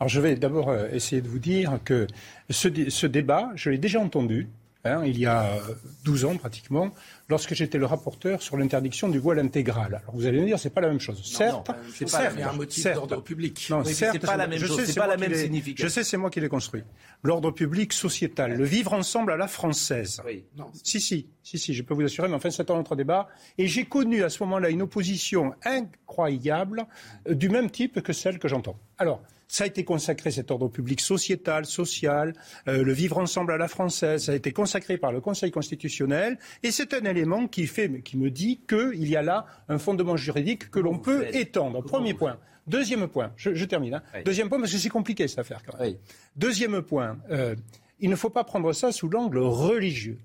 [0.00, 2.06] Alors je vais d'abord euh, essayer de vous dire que
[2.48, 4.48] ce, débat, je l'ai déjà entendu
[4.84, 5.58] hein, il y a
[6.04, 6.90] 12 ans pratiquement,
[7.28, 10.00] lorsque j'étais le rapporteur sur l'interdiction du voile intégral.
[10.02, 11.22] Alors vous allez me dire, c'est pas la même chose.
[11.22, 13.66] certes, c'est pas un motif d'ordre public.
[13.68, 14.82] Non, c'est pas la même chose.
[14.84, 15.86] C'est pas la même signification.
[15.86, 16.82] Je sais, c'est moi qui l'ai construit.
[17.22, 20.22] L'ordre public sociétal, le vivre ensemble à la française.
[20.24, 20.44] Oui.
[20.56, 20.70] Non.
[20.82, 22.28] Si, si, si, si, je peux vous assurer.
[22.28, 23.28] Mais enfin, c'est un autre débat.
[23.58, 26.86] Et j'ai connu à ce moment-là une opposition incroyable
[27.28, 28.78] euh, du même type que celle que j'entends.
[28.96, 29.22] Alors.
[29.50, 32.34] Ça a été consacré, cet ordre public sociétal, social,
[32.68, 36.38] euh, le vivre ensemble à la française, ça a été consacré par le Conseil constitutionnel,
[36.62, 40.16] et c'est un élément qui, fait, qui me dit qu'il y a là un fondement
[40.16, 41.82] juridique que l'on peut étendre.
[41.82, 42.38] Premier point.
[42.68, 43.94] Deuxième point, je, termine.
[43.94, 44.02] Hein.
[44.24, 45.96] Deuxième point, parce que c'est compliqué cette affaire quand même.
[46.36, 47.56] Deuxième point, euh,
[47.98, 50.18] il ne faut pas prendre ça sous l'angle religieux.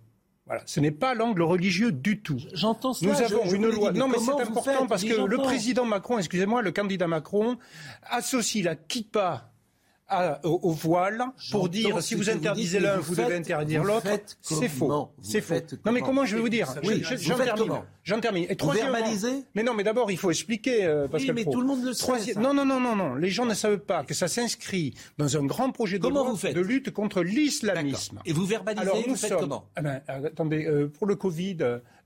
[0.48, 2.38] Voilà, ce n'est pas l'angle religieux du tout.
[2.54, 2.92] J'entends.
[3.02, 3.92] Nous avons je, une loi.
[3.92, 7.58] Dis, non, mais c'est important parce que le président Macron, excusez-moi, le candidat Macron
[8.04, 9.50] associe la kippa
[10.08, 14.08] à, au, au, voile pour dire si vous interdisez l'un, vous, vous, devez interdire l'autre.
[14.42, 15.10] C'est faux.
[15.22, 15.56] C'est faux.
[15.86, 17.82] Non, mais comment je vais vous dire Oui, j'en termine.
[18.04, 18.46] J'en termine.
[18.50, 21.54] Et vous verbalisez Mais non, mais d'abord, il faut expliquer, euh, Pascal Oui, mais Pro.
[21.54, 22.04] tout le monde le sait.
[22.04, 22.40] Troisième...
[22.40, 23.16] Non, non, non, non, non.
[23.16, 26.30] Les gens ne savent pas que ça s'inscrit dans un grand projet de comment loi
[26.30, 28.22] vous faites de lutte contre l'islamisme.
[28.26, 29.40] Et vous verbalisez, Alors, vous nous faites sommes...
[29.40, 31.58] comment ah ben, Attendez, euh, pour le Covid,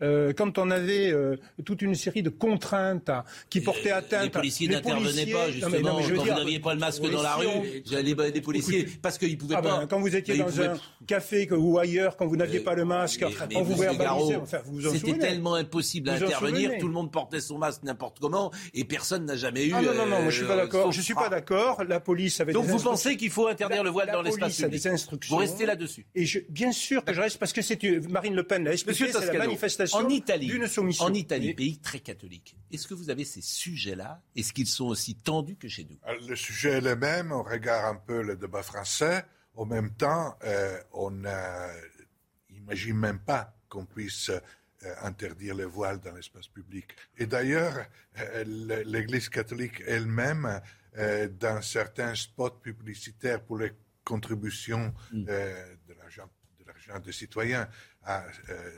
[0.02, 1.36] euh, quand on avait euh,
[1.66, 3.12] toute une série de contraintes
[3.50, 4.24] qui portaient atteinte...
[4.24, 8.32] Les policiers n'intervenaient pas, justement, quand vous n'aviez pas le masque dans la rue, les,
[8.32, 9.80] les policiers, parce qu'ils ne pouvaient ah pas...
[9.80, 10.68] Ben, quand vous étiez dans pouvaient...
[10.68, 14.36] un café ou ailleurs, quand vous n'aviez pas le masque, mais, mais on vous verbalisait...
[14.38, 14.60] Enfin,
[14.94, 19.26] C'était tellement impossible à intervenir, tout le monde portait son masque n'importe comment et personne
[19.26, 19.74] n'a jamais eu.
[19.74, 20.92] Ah non, non, non, moi, je suis pas d'accord.
[20.92, 21.84] Je suis pas d'accord.
[21.84, 24.72] La police avait Donc des vous pensez qu'il faut interdire le voile dans l'espace public
[24.72, 25.36] des instructions.
[25.36, 26.06] Vous restez là-dessus.
[26.16, 29.12] Et je, bien sûr que je reste parce que c'est Marine Le Pen l'a expliqué,
[29.12, 31.06] c'est la manifestation en Italie, d'une soumission.
[31.06, 32.56] En Italie, pays très catholique.
[32.72, 34.22] Est-ce que vous avez ces sujets-là?
[34.36, 35.98] Est-ce qu'ils sont aussi tendus que chez nous?
[36.28, 37.32] Le sujet est le même.
[37.32, 39.26] On regarde un peu le débat français.
[39.56, 41.12] En même temps, euh, on
[42.50, 44.40] n'imagine même pas qu'on puisse euh,
[45.02, 46.96] interdire le voile dans l'espace public.
[47.18, 47.86] Et d'ailleurs,
[48.20, 50.62] euh, l'Église catholique elle-même,
[51.40, 53.72] dans certains spots publicitaires pour les
[54.04, 55.24] contributions mm.
[55.24, 56.28] de l'argent
[56.98, 57.70] des citoyens
[58.10, 58.26] à,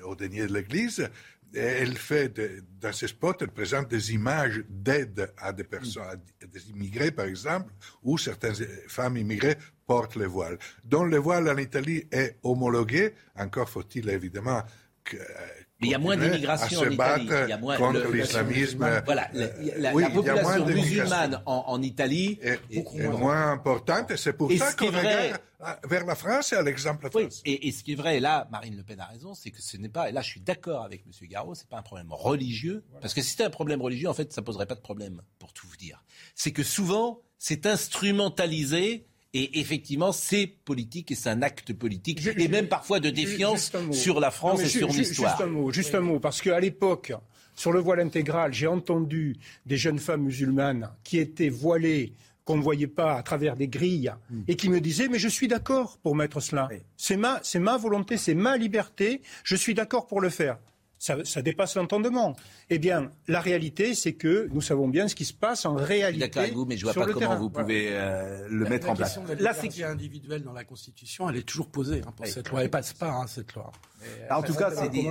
[0.03, 1.09] au denier de l'Église,
[1.53, 2.33] elle fait
[2.79, 7.25] dans ces spots, elle présente des images d'aide à des personnes, à des immigrés par
[7.25, 7.73] exemple,
[8.03, 8.55] où certaines
[8.87, 10.57] femmes immigrées portent le voile.
[10.83, 13.13] Donc le voile en Italie est homologué.
[13.35, 14.63] Encore faut-il évidemment
[15.03, 17.29] que, mais il y a moins d'immigration en Italie.
[17.43, 19.01] Il y a moins contre l'islamisme.
[19.05, 24.11] Voilà, la, la, oui, la population musulmane en, en, Italie est, est, est moins importante
[24.11, 25.39] et c'est pour et ça qu'on regarde
[25.87, 27.41] vers la France et à l'exemple oui, français.
[27.45, 29.61] Et, et, ce qui est vrai, et là, Marine Le Pen a raison, c'est que
[29.61, 31.27] ce n'est pas, et là je suis d'accord avec M.
[31.27, 33.01] Garot, c'est pas un problème religieux, voilà.
[33.01, 35.53] parce que si c'était un problème religieux, en fait, ça poserait pas de problème, pour
[35.53, 36.03] tout vous dire.
[36.35, 42.31] C'est que souvent, c'est instrumentalisé et effectivement, c'est politique et c'est un acte politique, je,
[42.31, 45.31] et même parfois de défiance sur la France non, et sur l'histoire.
[45.31, 47.13] Juste un mot, juste un mot, parce qu'à l'époque,
[47.55, 52.13] sur le voile intégral, j'ai entendu des jeunes femmes musulmanes qui étaient voilées
[52.43, 54.41] qu'on ne voyait pas à travers des grilles mm.
[54.47, 56.67] et qui me disaient mais je suis d'accord pour mettre cela.
[56.71, 56.77] Oui.
[56.97, 60.57] C'est ma, c'est ma volonté, c'est ma liberté, je suis d'accord pour le faire.
[61.01, 62.35] Ça, ça, dépasse l'entendement.
[62.69, 66.19] Eh bien, la réalité, c'est que nous savons bien ce qui se passe en réalité.
[66.19, 67.35] D'accord avec vous, mais je vois pas comment terrain.
[67.37, 69.19] vous pouvez euh, le la, mettre la en place.
[69.27, 72.31] La, la sécurité individuelle dans la Constitution, elle est toujours posée hein, pour oui.
[72.31, 72.63] cette loi.
[72.63, 73.71] Elle passe pas hein, cette loi.
[73.99, 75.07] Mais, en tout cas, c'est dit.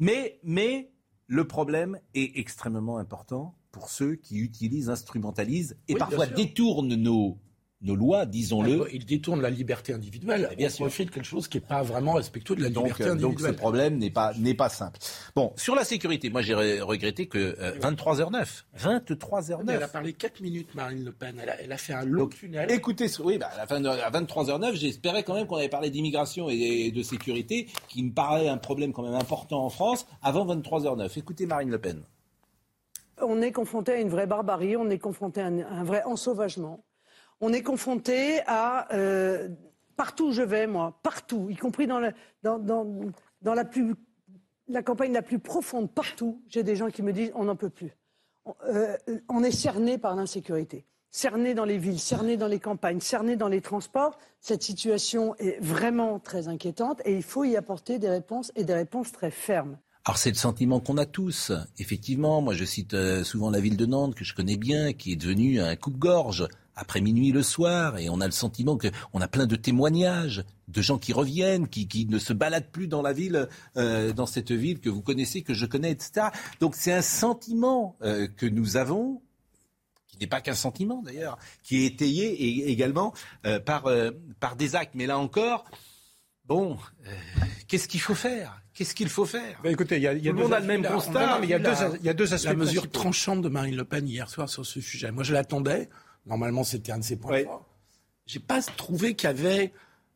[0.00, 0.90] Mais, mais
[1.26, 7.36] le problème est extrêmement important pour ceux qui utilisent, instrumentalisent et oui, parfois détournent nos
[7.82, 8.88] nos lois, disons-le.
[8.92, 10.50] Il détourne la liberté individuelle.
[10.56, 10.86] bien sûr.
[10.86, 13.50] profite de quelque chose qui n'est pas vraiment respectueux de la donc, liberté euh, individuelle.
[13.50, 14.98] Donc ce problème n'est pas, n'est pas simple.
[15.34, 18.64] Bon, sur la sécurité, moi j'ai regretté que euh, 23h09.
[18.78, 19.64] 23h09.
[19.68, 21.38] Elle a parlé 4 minutes, Marine Le Pen.
[21.40, 22.70] Elle a, elle a fait un long donc, tunnel.
[22.70, 25.90] Écoutez, oui, bah, à, la fin de, à 23h09, j'espérais quand même qu'on avait parlé
[25.90, 30.46] d'immigration et de sécurité, qui me paraît un problème quand même important en France, avant
[30.46, 31.18] 23h09.
[31.18, 32.02] Écoutez Marine Le Pen.
[33.20, 36.85] On est confronté à une vraie barbarie, on est confronté à un, un vrai ensauvagement
[37.40, 39.48] on est confronté à euh,
[39.96, 42.12] partout où je vais, moi, partout, y compris dans, la
[44.82, 47.92] campagne la plus profonde, partout, j'ai des gens qui me disent on n'en peut plus.
[48.44, 48.96] On, euh,
[49.28, 53.48] on est cerné par l'insécurité, cerné dans les villes, cerné dans les campagnes, cerné dans
[53.48, 54.18] les transports.
[54.40, 58.74] Cette situation est vraiment très inquiétante et il faut y apporter des réponses et des
[58.74, 59.78] réponses très fermes.
[60.04, 61.50] Alors c'est le sentiment qu'on a tous.
[61.78, 65.12] Effectivement, moi je cite euh, souvent la ville de Nantes que je connais bien, qui
[65.12, 66.46] est devenue un coupe-gorge
[66.76, 70.44] après minuit le soir, et on a le sentiment que on a plein de témoignages
[70.68, 74.26] de gens qui reviennent, qui, qui ne se baladent plus dans la ville, euh, dans
[74.26, 76.28] cette ville que vous connaissez, que je connais, etc.
[76.60, 79.22] Donc c'est un sentiment euh, que nous avons
[80.06, 83.12] qui n'est pas qu'un sentiment d'ailleurs, qui est étayé et, également
[83.44, 83.90] euh, par,
[84.38, 84.94] par des actes.
[84.94, 85.64] Mais là encore,
[86.44, 86.78] bon,
[87.68, 88.62] qu'est-ce qu'il faut faire?
[88.72, 89.58] Qu'est-ce qu'il faut faire?
[89.62, 91.46] Ben Écoutez, il y a, y a Tout le monde a le même constat, mais
[91.46, 92.46] il y, a deux, il y a deux aspects.
[92.46, 95.10] La mesure tranchante de Marine Le Pen hier soir sur ce sujet.
[95.10, 95.88] Moi, je l'attendais.
[96.26, 97.44] Normalement, c'était un de ses points ouais.
[97.44, 97.66] forts.
[98.26, 99.72] J'ai pas trouvé qu'il y avait.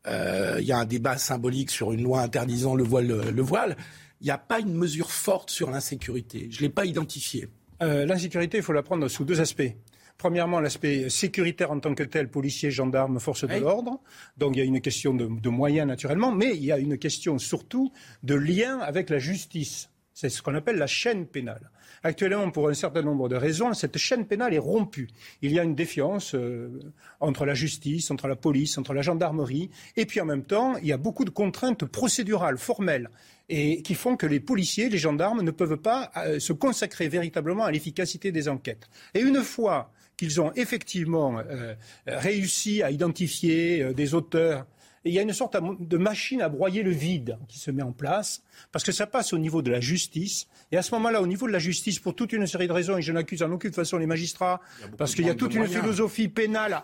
[0.07, 3.07] Euh, il y a un débat symbolique sur une loi interdisant le voile.
[3.07, 3.77] Le, le voile.
[4.21, 6.49] Il n'y a pas une mesure forte sur l'insécurité.
[6.51, 7.49] Je l'ai pas identifiée.
[7.83, 9.73] Euh, l'insécurité, il faut la prendre sous deux aspects.
[10.19, 13.61] Premièrement, l'aspect sécuritaire en tant que tel, policiers, gendarmes, forces de oui.
[13.61, 14.01] l'ordre.
[14.37, 16.99] Donc il y a une question de, de, moyens naturellement, mais il y a une
[16.99, 17.91] question surtout
[18.23, 19.89] de lien avec la justice.
[20.13, 21.71] C'est ce qu'on appelle la chaîne pénale.
[22.03, 25.09] Actuellement, pour un certain nombre de raisons, cette chaîne pénale est rompue.
[25.43, 26.81] Il y a une défiance euh,
[27.21, 30.87] entre la justice, entre la police, entre la gendarmerie, et puis en même temps, il
[30.87, 33.11] y a beaucoup de contraintes procédurales, formelles,
[33.51, 37.65] et qui font que les policiers, les gendarmes ne peuvent pas euh, se consacrer véritablement
[37.65, 38.89] à l'efficacité des enquêtes.
[39.13, 41.75] Et une fois qu'ils ont effectivement euh,
[42.07, 44.67] réussi à identifier des auteurs,
[45.05, 47.93] il y a une sorte de machine à broyer le vide qui se met en
[47.93, 48.43] place,
[48.73, 50.47] parce que ça passe au niveau de la justice.
[50.73, 52.99] Et à ce moment-là, au niveau de la justice, pour toute une série de raisons,
[52.99, 54.61] et je n'accuse en aucune façon les magistrats,
[54.99, 56.83] parce qu'il y a toute une philosophie pénale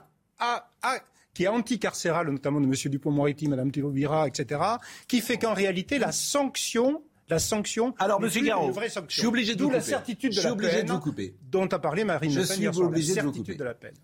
[1.35, 2.73] qui est anticarcérale, notamment de M.
[2.73, 4.61] Dupont-Moretti, Mme Théobira, etc.,
[5.07, 7.95] qui fait qu'en réalité, la sanction la sanction.
[7.99, 8.73] Alors, Monsieur Garot,
[9.09, 9.79] je suis obligé de vous couper.
[9.79, 11.35] la certitude de je suis obligé de vous couper.
[11.51, 12.57] Dont a parlé Marine je Le Pen.
[12.57, 13.59] Suis obligé de vous couper.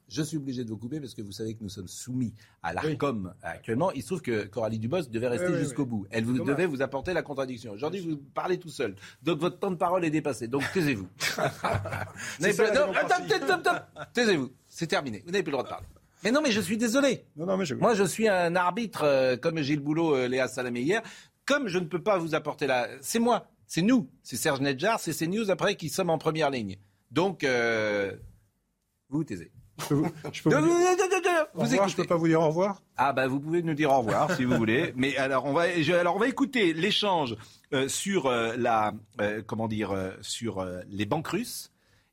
[0.08, 2.72] Je suis obligé de vous couper parce que vous savez que nous sommes soumis à
[2.72, 3.92] l'ARCOM actuellement.
[3.92, 6.06] Il se trouve que Coralie Dubos devait rester jusqu'au bout.
[6.10, 7.72] Elle vous, devait vous apporter la contradiction.
[7.72, 8.96] Aujourd'hui, vous parlez tout seul.
[9.22, 10.48] Donc votre temps de parole est dépassé.
[10.48, 11.08] Donc taisez-vous.
[14.12, 14.50] Taisez-vous.
[14.68, 15.22] C'est terminé.
[15.24, 15.86] Vous n'avez plus le droit de parler.
[16.24, 17.24] Mais non, mais je suis désolé.
[17.36, 17.74] Non, non, mais je...
[17.74, 21.02] Moi, je suis un arbitre, euh, comme Gilles Boulot, euh, Léa Salamé hier
[21.52, 22.88] comme je ne peux pas vous apporter la...
[23.02, 26.78] C'est moi, c'est nous, c'est Serge Nedjar, c'est CNews après qui sommes en première ligne.
[27.10, 28.16] Donc, euh...
[29.10, 29.52] vous taisez.
[29.78, 31.46] Je peux vous, je peux vous, dire...
[31.52, 32.82] vous revoir, je peux pas vous dire au revoir?
[32.96, 34.92] Ah bah vous pouvez nous dire au revoir si vous voulez.
[34.96, 35.64] Mais alors on va,
[35.98, 37.36] alors on va écouter l'échange
[37.72, 38.94] euh, sur euh, la,
[39.46, 41.71] comment dire, sur les banques russes.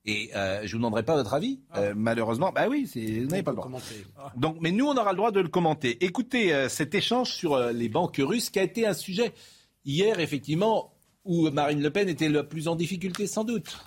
[0.10, 1.94] Et euh, je vous demanderai pas votre avis, ah.
[1.96, 2.52] malheureusement.
[2.52, 3.70] Bah oui, vous n'avez pas le droit.
[4.36, 6.04] Donc, mais nous, on aura le droit de le commenter.
[6.04, 9.34] Écoutez cet échange sur les banques russes, qui a été un sujet
[9.86, 10.94] hier, effectivement,
[11.26, 13.78] où Marine Le Pen était le plus en difficulté, sans doute.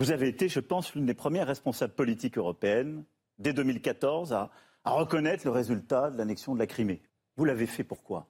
[0.00, 3.04] Vous avez été, je pense, l'une des premières responsables politiques européennes,
[3.40, 4.50] dès 2014, à,
[4.84, 7.02] à reconnaître le résultat de l'annexion de la Crimée.
[7.36, 8.28] Vous l'avez fait pourquoi?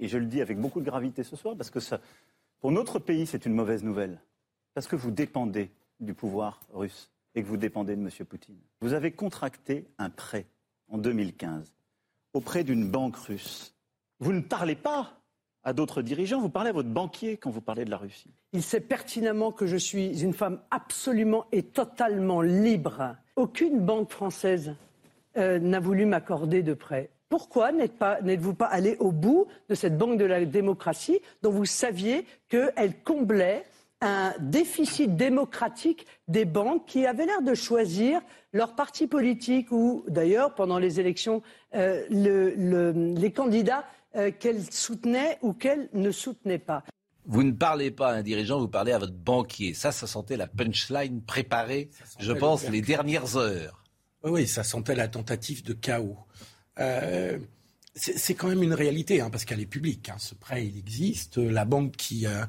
[0.00, 2.00] Et je le dis avec beaucoup de gravité ce soir, parce que ça,
[2.60, 4.20] pour notre pays, c'est une mauvaise nouvelle.
[4.74, 5.70] Parce que vous dépendez
[6.00, 8.10] du pouvoir russe et que vous dépendez de M.
[8.26, 8.58] Poutine.
[8.80, 10.46] Vous avez contracté un prêt
[10.88, 11.72] en 2015
[12.32, 13.74] auprès d'une banque russe.
[14.20, 15.12] Vous ne parlez pas
[15.62, 18.30] à d'autres dirigeants, vous parlez à votre banquier quand vous parlez de la Russie.
[18.52, 23.16] Il sait pertinemment que je suis une femme absolument et totalement libre.
[23.36, 24.74] Aucune banque française
[25.38, 27.10] euh, n'a voulu m'accorder de prêt.
[27.30, 31.64] Pourquoi n'êtes-vous pas, pas allé au bout de cette banque de la démocratie dont vous
[31.64, 33.64] saviez qu'elle comblait
[34.04, 38.20] un déficit démocratique des banques qui avaient l'air de choisir
[38.52, 41.42] leur parti politique ou d'ailleurs pendant les élections
[41.74, 43.84] euh, les candidats
[44.16, 46.84] euh, qu'elles soutenaient ou qu'elles ne soutenaient pas.
[47.26, 49.72] Vous ne parlez pas à un dirigeant, vous parlez à votre banquier.
[49.72, 51.88] Ça, ça sentait la punchline préparée,
[52.18, 53.82] je pense, les dernières heures.
[54.22, 56.18] Oui, ça sentait la tentative de chaos.
[56.78, 57.38] Euh,
[57.96, 60.08] c'est quand même une réalité, hein, parce qu'elle est publique.
[60.08, 60.16] Hein.
[60.18, 61.38] Ce prêt, il existe.
[61.38, 62.44] La banque euh,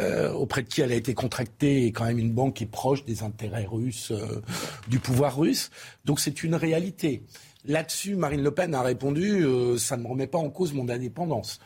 [0.00, 2.70] euh, auprès de qui elle a été contractée est quand même une banque qui est
[2.70, 4.40] proche des intérêts russes, euh,
[4.88, 5.70] du pouvoir russe.
[6.06, 7.24] Donc c'est une réalité.
[7.66, 9.44] Là-dessus, Marine Le Pen a répondu
[9.76, 11.58] ça ne me remet pas en cause mon indépendance.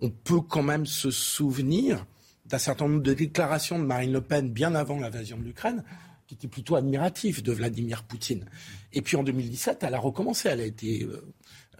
[0.00, 2.06] On peut quand même se souvenir
[2.46, 5.84] d'un certain nombre de déclarations de Marine Le Pen bien avant l'invasion de l'Ukraine
[6.26, 8.46] qui étaient plutôt admiratifs de Vladimir Poutine.
[8.94, 10.48] Et puis en 2017, elle a recommencé.
[10.48, 11.06] Elle a été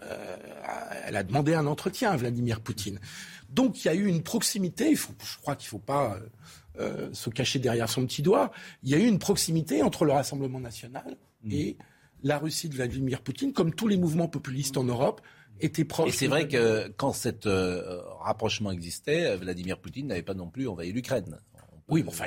[0.09, 0.37] euh,
[1.05, 2.99] elle a demandé un entretien à Vladimir Poutine.
[3.49, 6.29] Donc il y a eu une proximité, je crois qu'il ne faut pas euh,
[6.79, 8.51] euh, se cacher derrière son petit doigt,
[8.83, 11.51] il y a eu une proximité entre le Rassemblement national mmh.
[11.51, 11.77] et
[12.23, 15.21] la Russie de Vladimir Poutine, comme tous les mouvements populistes en Europe
[15.59, 16.09] étaient proches.
[16.09, 17.47] Et c'est vrai que quand cet
[18.21, 21.37] rapprochement existait, Vladimir Poutine n'avait pas non plus envahi l'Ukraine.
[21.89, 22.25] Oui, bon, enfin,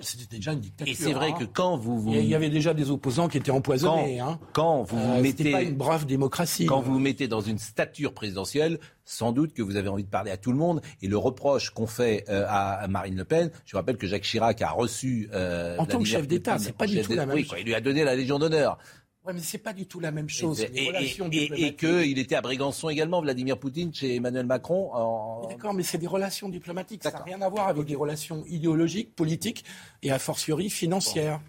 [0.00, 0.92] c'était déjà une dictature.
[0.92, 1.36] Et c'est vrai hein.
[1.38, 4.18] que quand vous, vous, Il y avait déjà des opposants qui étaient empoisonnés.
[4.18, 4.38] Quand, hein.
[4.52, 5.50] quand vous vous euh, mettez...
[5.50, 6.66] pas une brave démocratie.
[6.66, 10.08] Quand vous vous mettez dans une stature présidentielle, sans doute que vous avez envie de
[10.08, 10.80] parler à tout le monde.
[11.02, 14.62] Et le reproche qu'on fait euh, à Marine Le Pen, je rappelle que Jacques Chirac
[14.62, 15.28] a reçu...
[15.32, 17.58] Euh, en tant que chef d'État, c'est pas du tout la même chose.
[17.58, 18.78] il lui a donné la Légion d'honneur.
[19.24, 20.62] Oui, mais c'est pas du tout la même chose.
[20.74, 24.90] Et, et, et qu'il était à Brégançon également, Vladimir Poutine, chez Emmanuel Macron.
[24.92, 25.46] En...
[25.48, 27.04] D'accord, mais c'est des relations diplomatiques.
[27.04, 29.64] Ça n'a rien à voir avec des relations idéologiques, politiques
[30.02, 31.40] et a fortiori financières.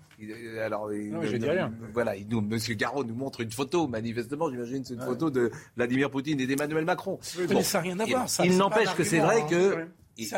[0.64, 1.74] Alors, non, je dis rien.
[1.94, 5.52] Voilà, il nous, Monsieur Garot nous montre une photo, manifestement, j'imagine, c'est une photo de
[5.76, 7.20] Vladimir Poutine et d'Emmanuel Macron.
[7.50, 8.30] mais ça n'a rien à voir.
[8.30, 9.48] Ça, il n'empêche que c'est vrai hein.
[9.50, 9.88] que.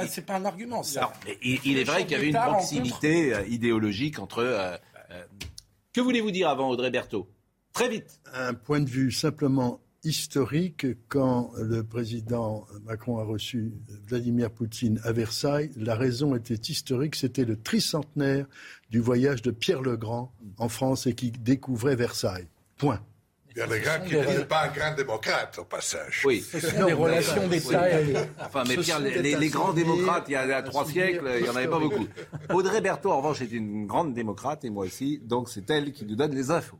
[0.08, 1.12] c'est pas un argument, ça.
[1.44, 4.40] il, est vrai qu'il y avait une proximité euh, idéologique entre.
[4.40, 4.78] Euh,
[5.12, 5.24] euh,
[5.96, 7.26] que voulez-vous dire avant Audrey Berthaud?
[7.72, 8.20] Très vite.
[8.34, 13.72] Un point de vue simplement historique, quand le président Macron a reçu
[14.06, 18.46] Vladimir Poutine à Versailles, la raison était historique, c'était le tricentenaire
[18.90, 22.48] du voyage de Pierre le Grand en France et qui découvrait Versailles.
[22.78, 23.02] Point.
[23.56, 26.24] Il y a des gens qui ne disent pas un grand démocrate, au passage.
[26.26, 26.44] Oui.
[26.52, 27.86] Ce sont des relations d'État.
[28.42, 31.56] Enfin, mais Pierre, les, les grands démocrates, il y a trois siècles, il n'y en
[31.56, 32.06] avait pas beaucoup.
[32.54, 36.06] Audrey Berthaud, en revanche, est une grande démocrate, et moi aussi, donc c'est elle qui
[36.06, 36.78] nous donne les infos.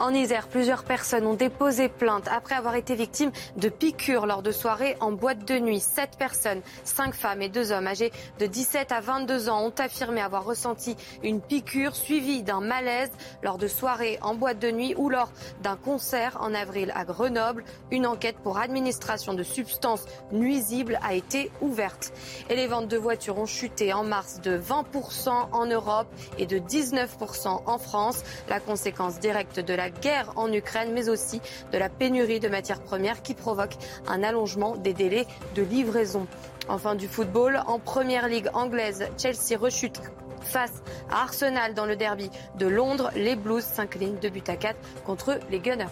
[0.00, 4.50] En Isère, plusieurs personnes ont déposé plainte après avoir été victimes de piqûres lors de
[4.50, 5.78] soirées en boîte de nuit.
[5.78, 10.22] Sept personnes, cinq femmes et deux hommes âgés de 17 à 22 ans ont affirmé
[10.22, 13.10] avoir ressenti une piqûre suivie d'un malaise
[13.42, 15.30] lors de soirées en boîte de nuit ou lors
[15.62, 17.62] d'un concert en avril à Grenoble.
[17.90, 22.14] Une enquête pour administration de substances nuisibles a été ouverte.
[22.48, 26.08] Et les ventes de voitures ont chuté en mars de 20% en Europe
[26.38, 28.22] et de 19% en France.
[28.48, 31.40] La conséquence directe de la guerre en Ukraine, mais aussi
[31.72, 33.74] de la pénurie de matières premières qui provoque
[34.08, 36.26] un allongement des délais de livraison.
[36.68, 40.00] Enfin du football, en première ligue anglaise, Chelsea rechute
[40.40, 43.10] face à Arsenal dans le derby de Londres.
[43.14, 45.86] Les Blues s'inclinent de but à 4 contre les Gunners.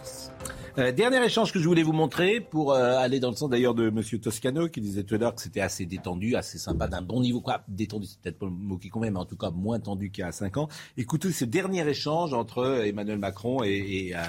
[0.79, 3.75] Euh, dernier échange que je voulais vous montrer pour euh, aller dans le sens d'ailleurs
[3.75, 7.03] de Monsieur Toscano qui disait tout à l'heure que c'était assez détendu, assez sympa, d'un
[7.03, 7.41] bon niveau.
[7.41, 10.13] Quoi, détendu, c'est peut-être pas le mot qui convient, mais en tout cas moins tendu
[10.13, 10.69] qu'il y a 5 ans.
[10.97, 14.21] Écoutez ce dernier échange entre Emmanuel Macron et, et euh,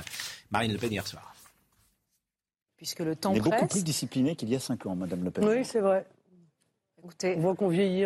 [0.49, 1.35] Marine Le Pen hier soir.
[2.77, 5.29] Puisque le temps On est beaucoup plus discipliné qu'il y a 5 ans, Madame Le
[5.29, 5.45] Pen.
[5.45, 6.07] Oui, c'est vrai.
[6.97, 8.05] Écoutez, On voit qu'on vieillit.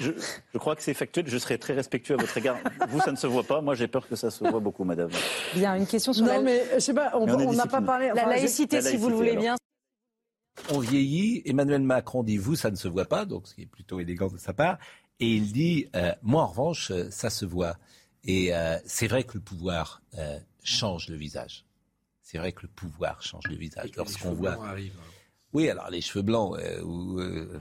[0.00, 0.10] Je,
[0.52, 1.26] je crois que c'est factuel.
[1.28, 2.56] Je serai très respectueux à votre égard.
[2.88, 3.60] Vous, ça ne se voit pas.
[3.60, 5.10] Moi, j'ai peur que ça se voit beaucoup, Madame.
[5.54, 7.52] bien, une question sur Non, la, mais je sais pas, on Mais on est on
[7.52, 7.86] n'a pas discipliné.
[7.86, 8.06] parlé.
[8.08, 9.56] la enfin, j'ai- laïcité, La si vous le voulez bien.
[10.70, 13.66] On vieillit, Emmanuel Macron dit vous, ça ne se voit pas, donc ce qui est
[13.66, 14.78] plutôt élégant de sa part.
[15.20, 17.76] Et il dit euh, moi, en revanche, euh, ça se voit.
[18.24, 21.64] Et euh, c'est vrai que le pouvoir euh, change le visage.
[22.22, 23.90] C'est vrai que le pouvoir change le visage.
[23.96, 24.58] Lorsqu'on voit.
[25.54, 27.58] Oui, alors les cheveux blancs, euh, ou, euh,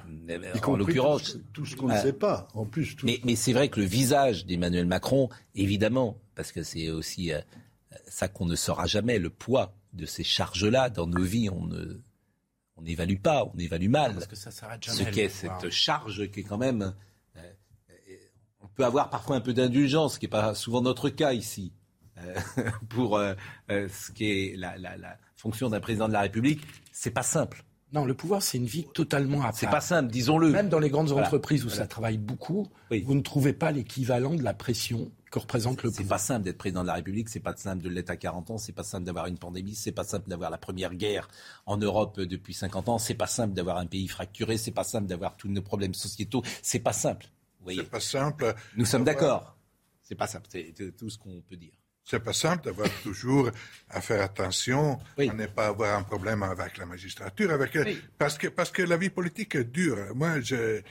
[0.64, 1.38] en l'occurrence.
[1.54, 2.48] tout, ce qu'on ne euh, sait pas.
[2.54, 6.64] En plus, tout, Mais, mais c'est vrai que le visage d'Emmanuel Macron, évidemment, parce que
[6.64, 7.40] c'est aussi euh,
[8.10, 12.02] ça qu'on ne saura jamais, le poids de ces charges-là dans nos vies, on ne
[12.76, 15.12] on n'évalue pas, on évalue mal Parce que ça s'arrête ce jamais.
[15.12, 16.94] qu'est cette charge qui est quand même.
[18.62, 21.72] on peut avoir parfois un peu d'indulgence, ce qui n'est pas souvent notre cas ici,
[22.20, 22.36] euh,
[22.90, 23.18] pour
[23.70, 26.62] ce qui est la, la- la fonction d'un président de la République.
[26.92, 27.64] C'est pas simple.
[27.94, 30.50] Non, le pouvoir, c'est une vie totalement à C'est pas simple, disons-le.
[30.50, 31.26] Même dans les grandes Voilà.
[31.28, 31.84] entreprises où Voilà.
[31.84, 33.02] ça travaille beaucoup, Oui.
[33.02, 36.20] vous ne trouvez pas l'équivalent de la pression que représente le C'est pouvoir.
[36.20, 38.58] pas simple d'être président de la République, c'est pas simple de l'être à 40 ans,
[38.58, 41.30] c'est pas simple d'avoir une pandémie, c'est pas simple d'avoir la première guerre
[41.66, 45.08] en Europe depuis 50 ans, c'est pas simple d'avoir un pays fracturé, c'est pas simple
[45.08, 47.28] d'avoir tous nos problèmes sociétaux, c'est pas simple.
[47.60, 48.54] Vous voyez, C'est pas simple.
[48.76, 49.56] nous sommes d'accord.
[50.04, 51.74] C'est pas simple, c'est c'est tout ce qu'on peut dire.
[52.10, 53.52] C'est pas simple d'avoir toujours
[53.90, 55.30] à faire attention Oui.
[55.30, 57.78] à ne pas avoir un problème avec la magistrature, avec
[58.18, 60.16] parce que parce que la vie politique est dure.
[60.16, 60.82] Moi, je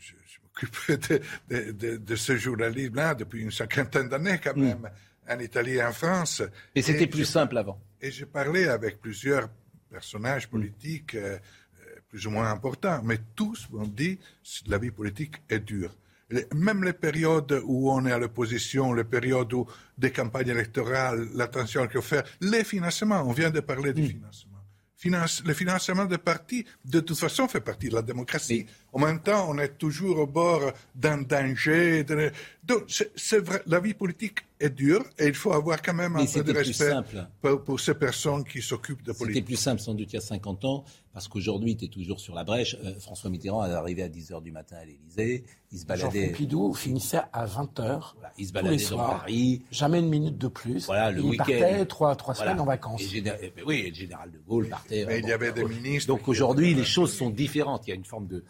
[0.00, 0.76] je, je m'occupe
[1.10, 1.20] de,
[1.50, 4.88] de, de, de ce journalisme-là depuis une cinquantaine d'années quand même,
[5.28, 6.42] en Italie et en France.
[6.74, 7.78] Et c'était plus je- simple avant.
[8.00, 9.50] Et j'ai parlé avec plusieurs
[9.90, 11.36] personnages politiques euh,
[11.82, 15.94] euh, plus ou moins importants, mais tous m'ont dit que la vie politique est dure.
[16.32, 19.66] Les- Même les périodes où on est à l'opposition, les périodes où
[19.98, 24.48] des campagnes électorales, l'attention qu'il faut faire, les financements, on vient de parler du financement.
[24.96, 28.66] Finance, le financement des partis, de toute façon, fait partie de la démocratie.
[28.94, 30.60] En même temps, on est toujours au bord
[30.94, 32.04] d'un danger.
[32.04, 32.30] de-
[32.64, 36.14] Donc, c'est- c'est vrai, la vie politique est dure et il faut avoir quand même
[36.14, 37.26] un Mais peu de c'était plus respect simple.
[37.40, 39.44] pour, pour ces personnes qui s'occupent de C'était politique.
[39.46, 42.34] plus simple sans doute il y a 50 ans, parce qu'aujourd'hui, tu es toujours sur
[42.34, 42.76] la brèche.
[42.84, 45.42] Euh, François Mitterrand est arrivé à 10h du matin à l'Élysée,
[45.72, 48.14] il se Jean baladait, Pompidou finissait à 20h.
[48.14, 49.18] voilà, il se tous les baladait dans soirs.
[49.20, 49.62] Paris.
[49.72, 50.86] Jamais une minute de plus.
[50.86, 51.44] Voilà, le il week-end.
[51.44, 52.50] partait trois, trois Voilà.
[52.52, 53.00] semaines en vacances.
[53.02, 55.04] Et géné- et- oui, le général de Gaulle partait.
[55.06, 56.06] Mais il y avait des ministres.
[56.08, 57.86] Donc aujourd'hui, les choses sont différentes.
[57.88, 58.44] Il y a une forme de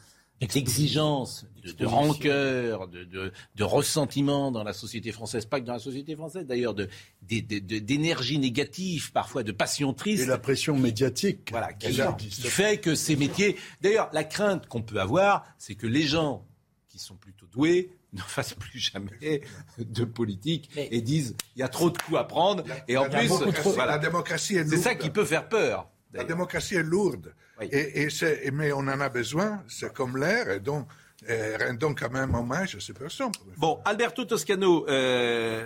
[0.47, 5.73] d'exigence, de, de rancœur, de, de, de ressentiment dans la société française, pas que dans
[5.75, 6.89] la société française d'ailleurs, de,
[7.29, 10.23] de- de- de- d'énergie négative, parfois de passion triste.
[10.25, 11.49] et la pression médiatique.
[11.51, 13.57] Voilà, qui, Déjà, qui fait que ces métiers.
[13.81, 16.45] D'ailleurs, la crainte qu'on peut avoir, c'est que les gens
[16.89, 19.41] qui sont plutôt doués ne fassent plus jamais
[19.79, 22.63] de politique et disent il y a trop de coups à prendre.
[22.89, 23.93] Et en La plus, démocratie- voilà.
[23.93, 25.89] la démocratie est c'est ça qui peut faire peur.
[26.13, 27.35] La démocratie est lourde.
[27.61, 27.69] Oui.
[27.73, 28.09] Et,
[28.53, 30.87] mais on en a besoin, c'est comme l'air, et donc
[31.29, 33.33] euh, rendons quand même hommage à ces personnes.
[33.57, 35.65] Bon, Alberto Toscano, euh,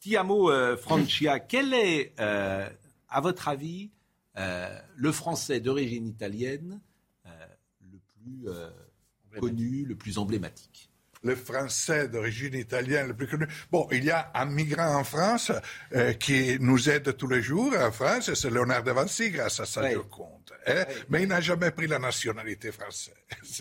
[0.00, 2.68] Tiamo euh, Francia, quel est, euh,
[3.08, 3.90] à votre avis,
[4.36, 6.80] euh, le français d'origine italienne
[7.26, 7.30] euh,
[7.80, 8.70] le plus euh,
[9.40, 10.87] connu, le plus emblématique?
[11.22, 13.46] Le français d'origine italienne le plus connu.
[13.70, 15.52] Bon, il y a un migrant en France
[15.94, 19.66] euh, qui nous aide tous les jours en France, c'est Léonard de Vinci grâce à
[19.66, 19.92] ça, oui.
[19.94, 20.37] je compte.
[20.66, 20.84] Hein?
[20.88, 20.94] Oui.
[21.08, 23.14] Mais il n'a jamais pris la nationalité française.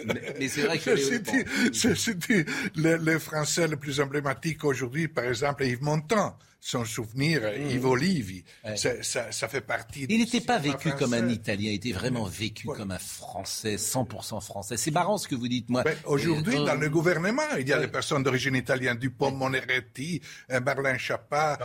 [0.06, 2.46] Mais, mais c'est vrai que dit,
[2.76, 7.70] les, les Français les plus emblématiques aujourd'hui, par exemple, Yves Montand, son souvenir, mmh.
[7.70, 8.76] Ivo Livi, ouais.
[8.76, 10.06] ça, ça, ça, fait partie.
[10.10, 12.76] Il n'était pas vécu comme un Italien, il était vraiment vécu ouais.
[12.76, 14.76] comme un Français, 100% français.
[14.76, 15.84] C'est marrant ce que vous dites, moi.
[15.84, 17.86] Ben, Aujourd'hui, euh, dans le gouvernement, il y a ouais.
[17.86, 20.22] des personnes d'origine italienne, Dupont Moneretti,
[20.66, 21.58] Marlène Chapa.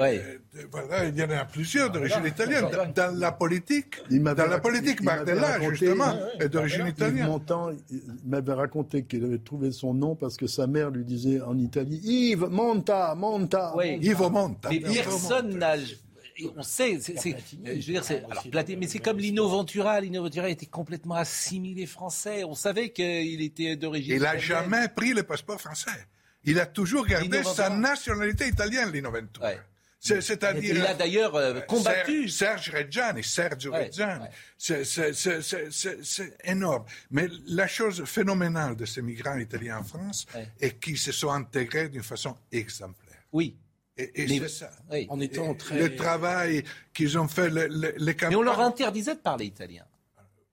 [0.00, 0.38] Euh,
[0.70, 2.68] voilà, il y en a plusieurs d'origine italienne.
[2.70, 7.26] Dans, dans, la politique, dans la politique, Bardella, justement, est d'origine italienne.
[7.26, 11.40] Montant, il m'avait raconté qu'il avait trouvé son nom parce que sa mère lui disait
[11.40, 13.74] en Italie Yves, monta, monta.
[14.00, 14.66] Yves monte.
[14.70, 15.74] Mais personne n'a.
[16.54, 17.34] On sait, c'est, c'est,
[17.64, 20.00] je veux dire, c'est, alors, Platini, mais c'est comme Lino Ventura.
[20.02, 22.44] Lino Ventura était complètement assimilé français.
[22.44, 24.16] On savait qu'il était d'origine.
[24.16, 25.90] Il n'a jamais pris le passeport français.
[26.44, 29.48] Il a toujours gardé sa nationalité italienne, Lino Ventura.
[29.48, 29.58] Ouais.
[29.98, 30.76] C'est, c'est-à-dire.
[30.76, 32.28] Il a d'ailleurs euh, combattu.
[32.28, 34.24] Serge Reggiani, Sergio ouais, Reggiani.
[34.24, 34.84] Ouais.
[34.84, 36.84] C'est, énorme.
[37.10, 40.26] Mais la chose phénoménale de ces migrants italiens en France
[40.60, 43.22] est qu'ils se sont intégrés d'une façon exemplaire.
[43.32, 43.56] Oui.
[43.96, 44.70] Et, et c'est ça.
[44.90, 45.06] Oui.
[45.08, 45.78] En étant très...
[45.78, 46.62] Le travail
[46.92, 49.84] qu'ils ont fait, les, les, les Mais on leur interdisait de parler italien.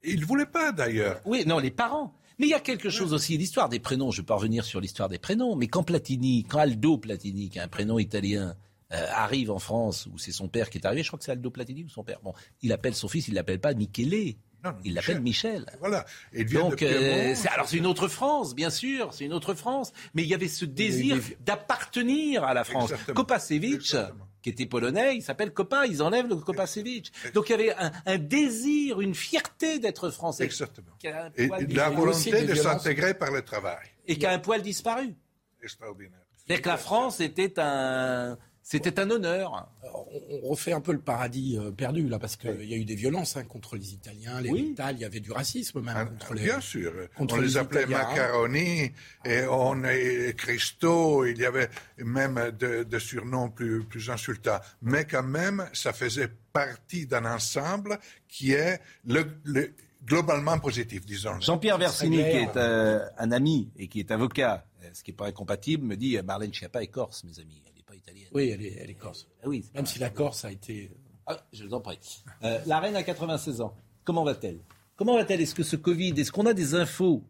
[0.04, 1.22] Ils ne voulaient pas, d'ailleurs.
[1.26, 2.14] Oui, non, les parents.
[2.40, 4.66] Mais il y a quelque chose aussi, l'histoire des prénoms, je ne vais pas revenir
[4.66, 8.56] sur l'histoire des prénoms, mais quand Platini, quand Aldo Platini, qui a un prénom italien,
[8.94, 11.50] arrive en France, où c'est son père qui est arrivé, je crois que c'est Aldo
[11.50, 14.36] Platini ou son père, bon, il appelle son fils, il ne l'appelle pas Michele.
[14.64, 15.66] Non, il l'appelle Michel.
[15.80, 16.06] Voilà.
[16.32, 19.92] Et Donc, euh, c'est, alors c'est une autre France, bien sûr, c'est une autre France.
[20.14, 22.92] Mais il y avait ce désir d'appartenir à la France.
[22.92, 23.16] Exactement.
[23.16, 24.28] Kopacevich, Exactement.
[24.42, 27.12] qui était polonais, il s'appelle Kopa, ils enlèvent le Kopacevich.
[27.34, 30.46] Donc il y avait un, un, désir, une fierté d'être français.
[30.46, 30.96] Exactement.
[31.36, 33.86] Et, la volonté de s'intégrer par le travail.
[34.08, 35.14] Et qui a un poil disparu.
[35.62, 36.20] Extraordinaire.
[36.38, 39.68] C'est-à-dire que la France était un c'était un honneur.
[39.84, 40.08] Alors,
[40.44, 42.68] on refait un peu le paradis euh, perdu, là, parce qu'il oui.
[42.68, 44.70] y a eu des violences hein, contre les Italiens, les oui.
[44.72, 46.94] Italiens, il y avait du racisme même ah, contre les Bien sûr.
[47.16, 48.08] Contre on les, les appelait Italiens.
[48.08, 48.92] macaroni,
[49.26, 54.60] et on est Christo, il y avait même de, de surnoms plus, plus insultants.
[54.82, 58.00] Mais quand même, ça faisait partie d'un ensemble
[58.30, 59.74] qui est le, le
[60.06, 61.40] globalement positif, disons.
[61.42, 65.28] Jean-Pierre Versini, qui est euh, un ami et qui est avocat, ce qui n'est pas
[65.28, 67.62] incompatible, me dit Marlène Schiappa est corse, mes amis.
[68.04, 68.30] Italienne.
[68.34, 69.28] Oui, elle est, elle est corse.
[69.44, 70.92] Ah oui, Même si la Corse a été.
[71.26, 72.00] Ah, je vous en prie.
[72.44, 73.76] Euh, la reine a 96 ans.
[74.04, 74.60] Comment va-t-elle?
[74.96, 75.42] Comment va-t-elle?
[75.42, 77.24] Est-ce que ce Covid, est-ce qu'on a des infos?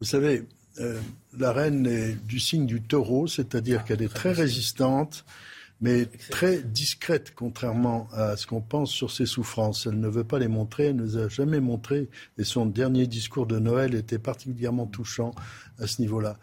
[0.00, 0.44] Vous savez,
[0.80, 1.00] euh,
[1.38, 5.24] la reine est du signe du taureau, c'est-à-dire qu'elle est très résistante,
[5.80, 9.86] mais très discrète, contrairement à ce qu'on pense sur ses souffrances.
[9.86, 12.08] Elle ne veut pas les montrer, elle ne les a jamais montrées,
[12.38, 15.32] et son dernier discours de Noël était particulièrement touchant
[15.78, 16.38] à ce niveau-là.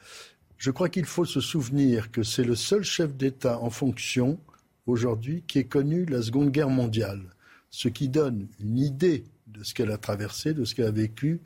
[0.63, 4.39] Je crois qu'il faut se souvenir que c'est le seul chef d'État en fonction
[4.85, 7.35] aujourd'hui qui ait connu la Seconde Guerre mondiale,
[7.69, 11.41] ce qui donne une idée de ce qu'elle a traversé, de ce qu'elle a vécu,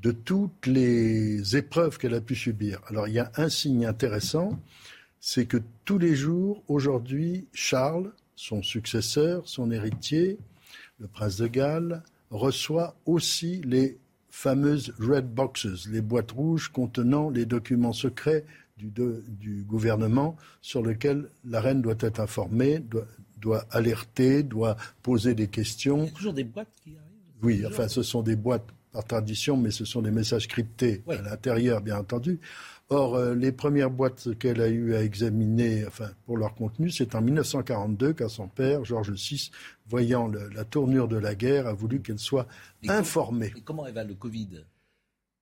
[0.00, 2.80] de toutes les épreuves qu'elle a pu subir.
[2.86, 4.58] Alors il y a un signe intéressant,
[5.20, 10.38] c'est que tous les jours, aujourd'hui, Charles, son successeur, son héritier,
[11.00, 13.98] le prince de Galles, reçoit aussi les
[14.34, 18.44] fameuses red boxes, les boîtes rouges contenant les documents secrets
[18.76, 23.06] du, de, du gouvernement sur lesquels la reine doit être informée, doit,
[23.38, 25.98] doit, alerter, doit poser des questions.
[25.98, 29.04] Il y a toujours des boîtes qui arrivent Oui, enfin ce sont des boîtes par
[29.04, 31.16] tradition, mais ce sont des messages cryptés ouais.
[31.16, 32.40] à l'intérieur, bien entendu.
[32.90, 37.14] Or, euh, les premières boîtes qu'elle a eu à examiner enfin, pour leur contenu, c'est
[37.14, 39.50] en 1942 quand son père, Georges VI,
[39.86, 42.46] voyant le, la tournure de la guerre, a voulu qu'elle soit
[42.82, 43.52] et informée.
[43.56, 44.64] Et comment elle va, le Covid?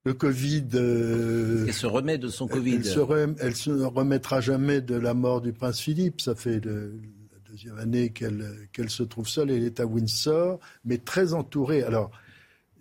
[0.05, 0.69] Le Covid.
[0.75, 2.77] Euh, elle se remet de son Covid.
[2.77, 6.21] Elle se, rem, elle se remettra jamais de la mort du prince Philippe.
[6.21, 9.51] Ça fait la deuxième année qu'elle qu se trouve seule.
[9.51, 11.83] Elle est à Windsor, mais très entourée.
[11.83, 12.11] Alors,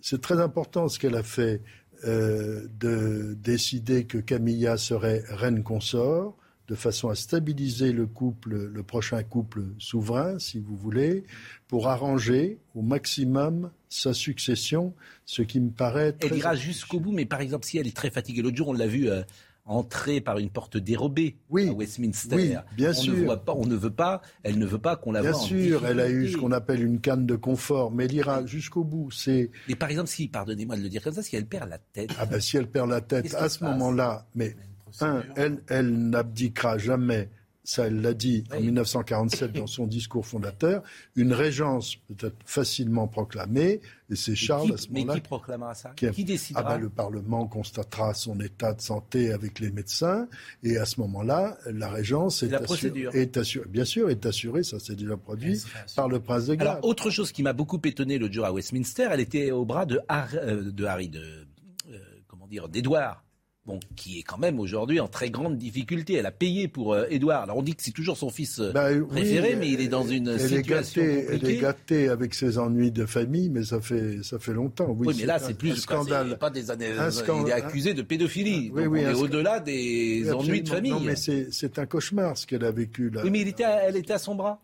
[0.00, 1.62] c'est très important ce qu'elle a fait
[2.04, 6.36] euh, de décider que Camilla serait reine consort,
[6.68, 11.24] de façon à stabiliser le couple, le prochain couple souverain, si vous voulez,
[11.68, 14.94] pour arranger au maximum sa succession,
[15.26, 16.16] ce qui me paraît.
[16.20, 18.72] Elle ira jusqu'au bout, mais par exemple, si elle est très fatiguée, l'autre jour, on
[18.72, 19.10] l'a vu.
[19.10, 19.22] Euh
[19.64, 22.34] entrer par une porte dérobée oui, à Westminster.
[22.36, 23.14] Oui, bien on sûr.
[23.14, 25.40] Ne voit pas, on ne veut pas, elle ne veut pas qu'on la bien voie.
[25.40, 28.46] Bien sûr, elle a eu ce qu'on appelle une canne de confort, mais elle ira
[28.46, 29.10] jusqu'au bout.
[29.10, 29.50] C'est.
[29.68, 32.10] Mais par exemple, si, pardonnez-moi de le dire comme ça, si elle perd la tête.
[32.18, 34.56] Ah ben si elle perd la tête à ce moment-là, mais
[35.00, 37.30] un, elle, elle n'abdiquera jamais
[37.64, 40.82] ça elle l'a dit en 1947 dans son discours fondateur,
[41.14, 43.80] une régence peut être facilement proclamée,
[44.10, 45.14] et c'est Charles à ce moment-là.
[45.14, 45.90] Mais qui proclamera ça?
[45.90, 46.64] Qui, décidera?
[46.66, 50.28] Ah ben, Le Parlement constatera son état de santé avec les médecins,
[50.62, 54.80] et à ce moment-là, la régence est, assurée, est assurée, bien sûr, est assurée, ça
[54.80, 55.62] s'est déjà produit,
[55.94, 56.68] par le prince de Galles.
[56.68, 59.86] Alors, autre chose qui m'a beaucoup étonné le jour à Westminster, elle était au bras
[59.86, 61.46] de, euh, de Harry, de,
[61.90, 63.22] euh, comment dire, d'Édouard
[63.66, 66.14] bon, qui est quand même aujourd'hui en très grande difficulté.
[66.14, 67.42] Elle a payé pour euh, Édouard.
[67.42, 70.06] Alors on dit que c'est toujours son fils euh, bah, préféré, mais il est dans
[70.06, 74.38] une situation est Elle est gâtée avec ses ennuis de famille, mais ça fait ça
[74.38, 74.94] fait longtemps.
[74.98, 76.38] Oui, mais là c'est plus un scandale.
[76.38, 76.90] Pas, des années.
[76.90, 78.70] Il est accusé de pédophilie.
[78.72, 80.92] Oui, oui, on est au-delà des ennuis de famille.
[80.92, 83.22] Non, mais c'est un cauchemar ce qu'elle a vécu là.
[83.24, 84.60] Oui, mais il était elle était à son bras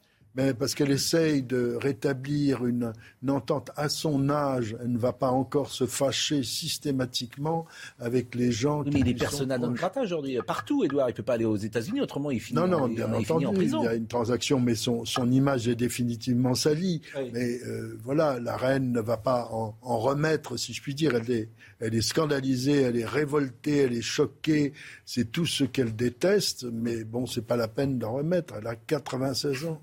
[0.59, 2.92] parce qu'elle essaye de rétablir une,
[3.28, 4.76] entente à son âge.
[4.80, 7.66] Elle ne va pas encore se fâcher systématiquement
[7.98, 8.90] avec les gens qui.
[8.90, 10.38] Mais il est persona non grata aujourd'hui.
[10.46, 11.09] Partout, Edouard.
[11.09, 13.52] Il ne peut pas aller aux États-Unis, autrement il finit, non, non, bien entendu, en
[13.52, 13.82] prison.
[13.82, 17.02] Il y a une transaction, mais son, son image est définitivement salie.
[17.32, 21.14] Mais euh, voilà, la reine ne va pas en, en, remettre, si je puis dire.
[21.16, 21.48] Elle est,
[21.80, 24.72] elle est scandalisée, elle est révoltée, elle est choquée.
[25.05, 26.64] C'est tout ce qu'elle déteste.
[26.64, 28.55] Mais bon, c'est pas la peine d'en remettre.
[28.59, 29.82] Elle a 96 ans.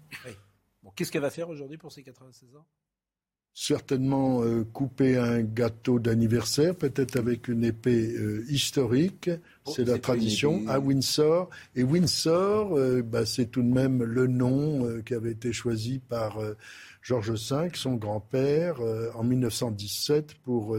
[0.95, 2.65] Qu'est-ce qu'elle va faire aujourd'hui pour ses 96 ans?
[3.57, 9.30] Certainement euh, couper un gâteau d'anniversaire, peut-être avec une épée euh, historique.
[9.63, 11.49] Oh, c'est la tradition à Windsor.
[11.73, 16.38] Et Windsor, euh, bah, c'est tout de même le nom qui avait été choisi par
[17.06, 18.77] George V, son grand-père,
[19.14, 20.76] en 1917, pour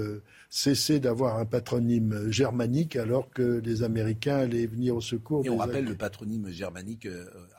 [0.51, 5.47] cesser d'avoir un patronyme germanique alors que les Américains allaient venir au secours.
[5.47, 7.07] Et on rappelle le patronyme germanique.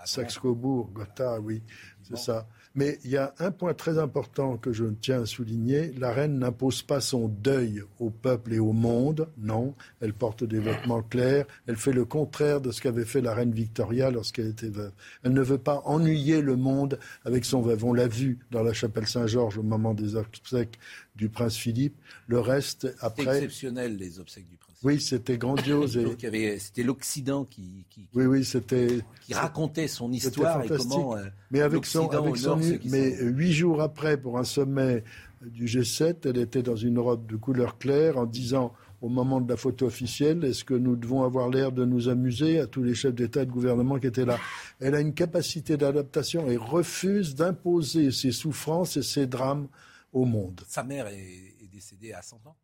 [0.03, 1.63] Saxe-Cobourg, Gotha, oui.
[2.03, 2.49] C'est ça.
[2.77, 5.91] Mais il y a un point très important que je tiens à souligner.
[5.97, 9.27] La reine n'impose pas son deuil au peuple et au monde.
[9.39, 11.47] Non, elle porte des vêtements clairs.
[11.65, 14.91] Elle fait le contraire de ce qu'avait fait la reine Victoria lorsqu'elle était veuve.
[15.23, 17.83] Elle ne veut pas ennuyer le monde avec son veuve.
[17.83, 20.77] On l'a vu dans la chapelle Saint-Georges au moment des obsèques
[21.15, 21.97] du prince Philippe.
[22.27, 23.37] Le reste, après.
[23.37, 24.66] exceptionnel, les obsèques du prince.
[24.83, 25.99] Oui, c'était grandiose.
[26.59, 31.17] c'était l'Occident qui, oui, oui, c'était, qui racontait son histoire et comment.
[31.17, 35.03] Euh, mais avec son, avec son mais huit jours après, pour un sommet
[35.41, 39.49] du G7, elle était dans une robe de couleur claire en disant au moment de
[39.49, 42.95] la photo officielle, est-ce que nous devons avoir l'air de nous amuser à tous les
[42.95, 44.39] chefs d'État et de gouvernement qui étaient là?
[44.79, 49.67] Elle a une capacité d'adaptation et refuse d'imposer ses souffrances et ses drames
[50.13, 50.61] au monde.
[50.67, 52.55] Sa mère est, décédée à 100 ans?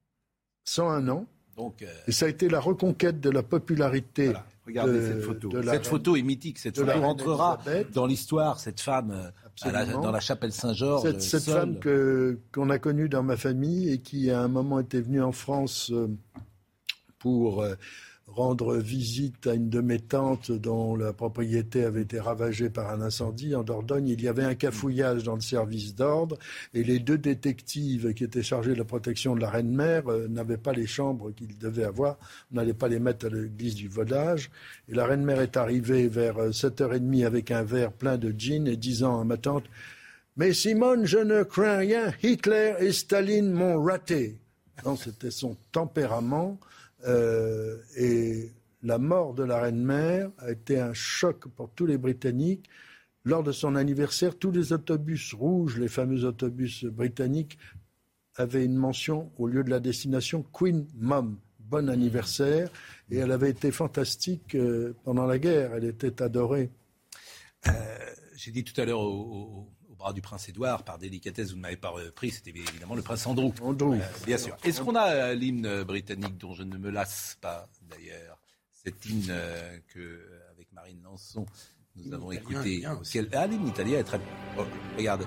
[0.65, 1.27] 101 ans.
[1.57, 1.71] Euh,
[2.07, 4.33] et ça a été la reconquête de la popularité.
[4.65, 5.51] Regardez cette photo.
[5.63, 6.57] cette photo est mythique.
[6.57, 7.59] Cette photo rentrera
[7.93, 8.59] dans l'histoire.
[8.59, 11.17] Cette femme euh, dans la chapelle Saint-Georges.
[11.19, 15.01] Cette, femme que qu'on a connue dans ma famille et qui à un moment était
[15.01, 16.07] venue en France euh,
[17.19, 17.65] pour
[18.27, 23.01] rendre visite à une de mes tantes dont la propriété avait été ravagée par un
[23.01, 24.07] incendie en Dordogne.
[24.07, 26.37] Il y avait un cafouillage dans le service d'ordre
[26.73, 30.57] et les deux détectives qui étaient chargés de la protection de la reine-mère euh, n'avaient
[30.57, 32.17] pas les chambres qu'ils devaient avoir.
[32.51, 34.49] On n'allait pas les mettre à l'église du volage.
[34.89, 38.77] Et la reine-mère est arrivée vers 7h30 euh, avec un verre plein de gin et
[38.77, 39.65] disant à ma tante
[40.37, 42.13] Mais Simone, je ne crains rien.
[42.23, 44.37] Hitler et Staline m'ont raté.
[44.85, 46.57] Non, c'était son tempérament.
[47.05, 48.51] Euh, et
[48.81, 52.69] la mort de la reine-mère a été un choc pour tous les Britanniques.
[53.25, 57.57] Lors de son anniversaire, tous les autobus rouges, les fameux autobus britanniques,
[58.35, 62.69] avaient une mention au lieu de la destination Queen Mom, bon anniversaire.
[63.11, 66.69] Et elle avait été fantastique euh, pendant la guerre, elle était adorée.
[67.67, 67.71] Euh,
[68.35, 69.69] j'ai dit tout à l'heure au,
[70.11, 73.51] du prince Édouard, par délicatesse, vous ne m'avez pas repris, c'était évidemment le prince Andrew.
[73.61, 73.93] Andrew.
[73.93, 74.57] Euh, bien sûr.
[74.65, 78.37] Est-ce qu'on a euh, l'hymne britannique dont je ne me lasse pas d'ailleurs?
[78.73, 80.19] Cet hymne euh, que,
[80.51, 81.45] avec Marine Lançon,
[81.95, 82.83] nous avons écouté.
[82.85, 84.19] Ah, l'hymne italien est très.
[84.57, 84.63] Oh,
[84.97, 85.25] regarde.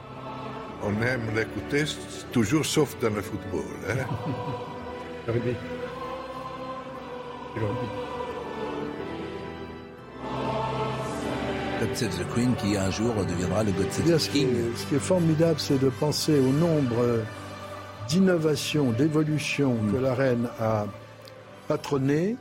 [0.82, 1.85] On aime l'écouter
[2.32, 3.65] toujours sauf dans le football.
[3.89, 3.94] Hein?
[5.27, 5.55] le rugby.
[7.57, 8.05] Le rugby.
[11.97, 14.48] God Save the Queen qui un jour deviendra le God Save the King.
[14.77, 17.23] Ce qui est formidable, c'est de penser au nombre
[18.09, 20.86] d'innovations, d'évolutions que la reine a
[21.68, 22.36] patronnées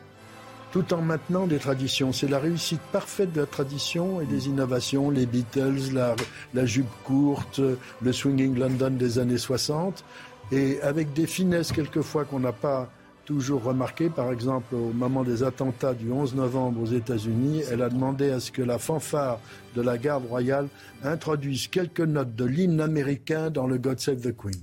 [0.72, 2.11] tout en maintenant des traditions.
[2.11, 6.15] C'est la réussite parfaite de la tradition et des innovations, les Beatles, la,
[6.53, 7.61] la jupe courte,
[8.02, 10.03] le swinging London des années 60,
[10.52, 12.90] et avec des finesses quelquefois qu'on n'a pas
[13.26, 17.89] toujours remarqué, par exemple, au moment des attentats du 11 novembre aux États-Unis, elle a
[17.89, 19.39] demandé à ce que la fanfare
[19.76, 20.69] de la garde royale
[21.03, 24.61] introduise quelques notes de l'hymne américain dans le God Save the Queen.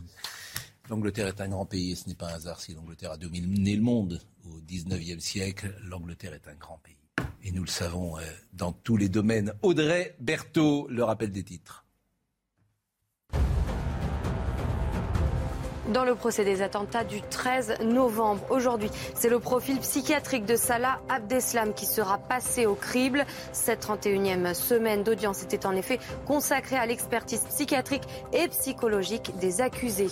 [0.88, 3.82] L'Angleterre est un grand pays, ce n'est pas un hasard si l'Angleterre a dominé le
[3.82, 5.74] monde au 19e siècle.
[5.88, 6.96] L'Angleterre est un grand pays.
[7.44, 8.14] et nous le savons
[8.52, 9.52] dans tous les domaines.
[9.62, 11.84] Audrey Berthaud, le rappel des titres.
[15.88, 18.42] Dans le procès des attentats du 13 novembre.
[18.50, 23.24] Aujourd'hui, c'est le profil psychiatrique de Salah Abdeslam qui sera passé au crible.
[23.52, 30.10] Cette 31e semaine d'audience était en effet consacrée à l'expertise psychiatrique et psychologique des accusés.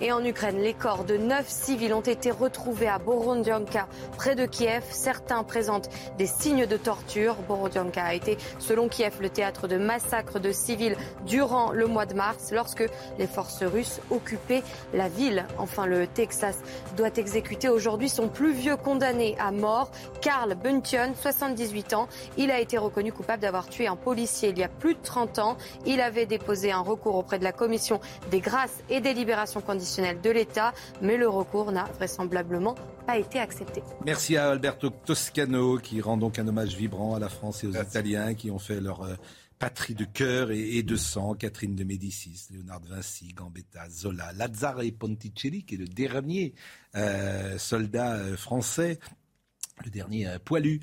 [0.00, 3.86] Et en Ukraine, les corps de neuf civils ont été retrouvés à Borodyanka,
[4.16, 4.82] près de Kiev.
[4.90, 7.36] Certains présentent des signes de torture.
[7.46, 10.96] Borodyanka a été, selon Kiev, le théâtre de massacres de civils
[11.26, 12.84] durant le mois de mars, lorsque
[13.18, 14.62] les forces russes occupaient
[14.92, 16.58] la ville Enfin, le Texas
[16.96, 19.90] doit exécuter aujourd'hui son plus vieux condamné à mort,
[20.20, 22.08] Carl Buntion, 78 ans.
[22.36, 25.38] Il a été reconnu coupable d'avoir tué un policier il y a plus de 30
[25.38, 25.56] ans.
[25.86, 30.20] Il avait déposé un recours auprès de la Commission des grâces et des libérations conditionnelles
[30.20, 32.74] de l'État, mais le recours n'a vraisemblablement
[33.06, 33.82] pas été accepté.
[34.04, 37.74] Merci à Alberto Toscano qui rend donc un hommage vibrant à la France et aux
[37.74, 39.14] Italiens qui ont fait leur euh,
[39.62, 44.82] patrie de cœur et, de sang, Catherine de Médicis, Léonard de Vinci, Gambetta, Zola, Lazzare
[44.98, 46.52] Ponticelli, qui est le dernier
[46.96, 48.98] euh, soldat euh, français
[49.84, 50.80] le dernier euh, poilu,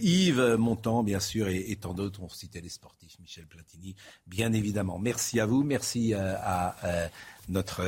[0.00, 2.22] Yves Montand, bien sûr, et, tant d'autres.
[2.22, 3.96] On citait les sportifs, Michel Platini,
[4.28, 5.00] bien évidemment.
[5.00, 7.10] Merci à vous, merci à,
[7.48, 7.82] notre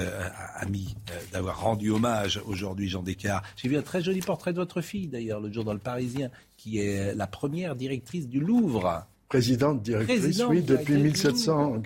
[0.57, 0.97] ami
[1.31, 3.45] d'avoir rendu hommage aujourd'hui, Jean Descartes.
[3.55, 6.31] J'ai vu un très joli portrait de votre fille, d'ailleurs, le jour dans le Parisien,
[6.57, 11.83] qui est la première directrice du Louvre présidente directrice, oui, depuis 1700.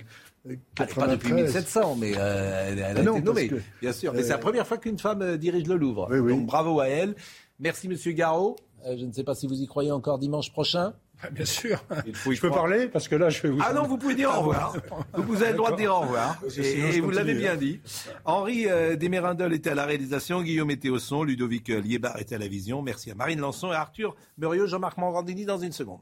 [0.75, 3.49] pas depuis 1700, mais euh, elle, a ah été nommée,
[3.81, 4.13] bien sûr.
[4.13, 6.09] Mais c'est la euh, première fois qu'une femme euh, dirige le Louvre.
[6.09, 7.15] Donc bravo à elle.
[7.59, 8.57] Merci, Monsieur Garot.
[8.85, 10.93] je ne sais pas si vous y croyez encore dimanche prochain.
[11.23, 11.81] Ah, bien sûr.
[12.05, 13.59] je peux parler parce que là, je vais vous.
[13.63, 14.75] Ah non, vous pouvez dire au revoir.
[15.13, 16.37] vous avez le droit de dire au revoir.
[16.57, 17.79] Et, vous l'avez bien dit.
[18.25, 22.39] Henri euh, Desmérindol était à la réalisation, Guillaume était au son, Ludovic Liébar était à
[22.39, 22.81] la vision.
[22.81, 26.01] Merci à Marine Lançon et Arthur Muriot, Jean-Marc Morandini dans une seconde.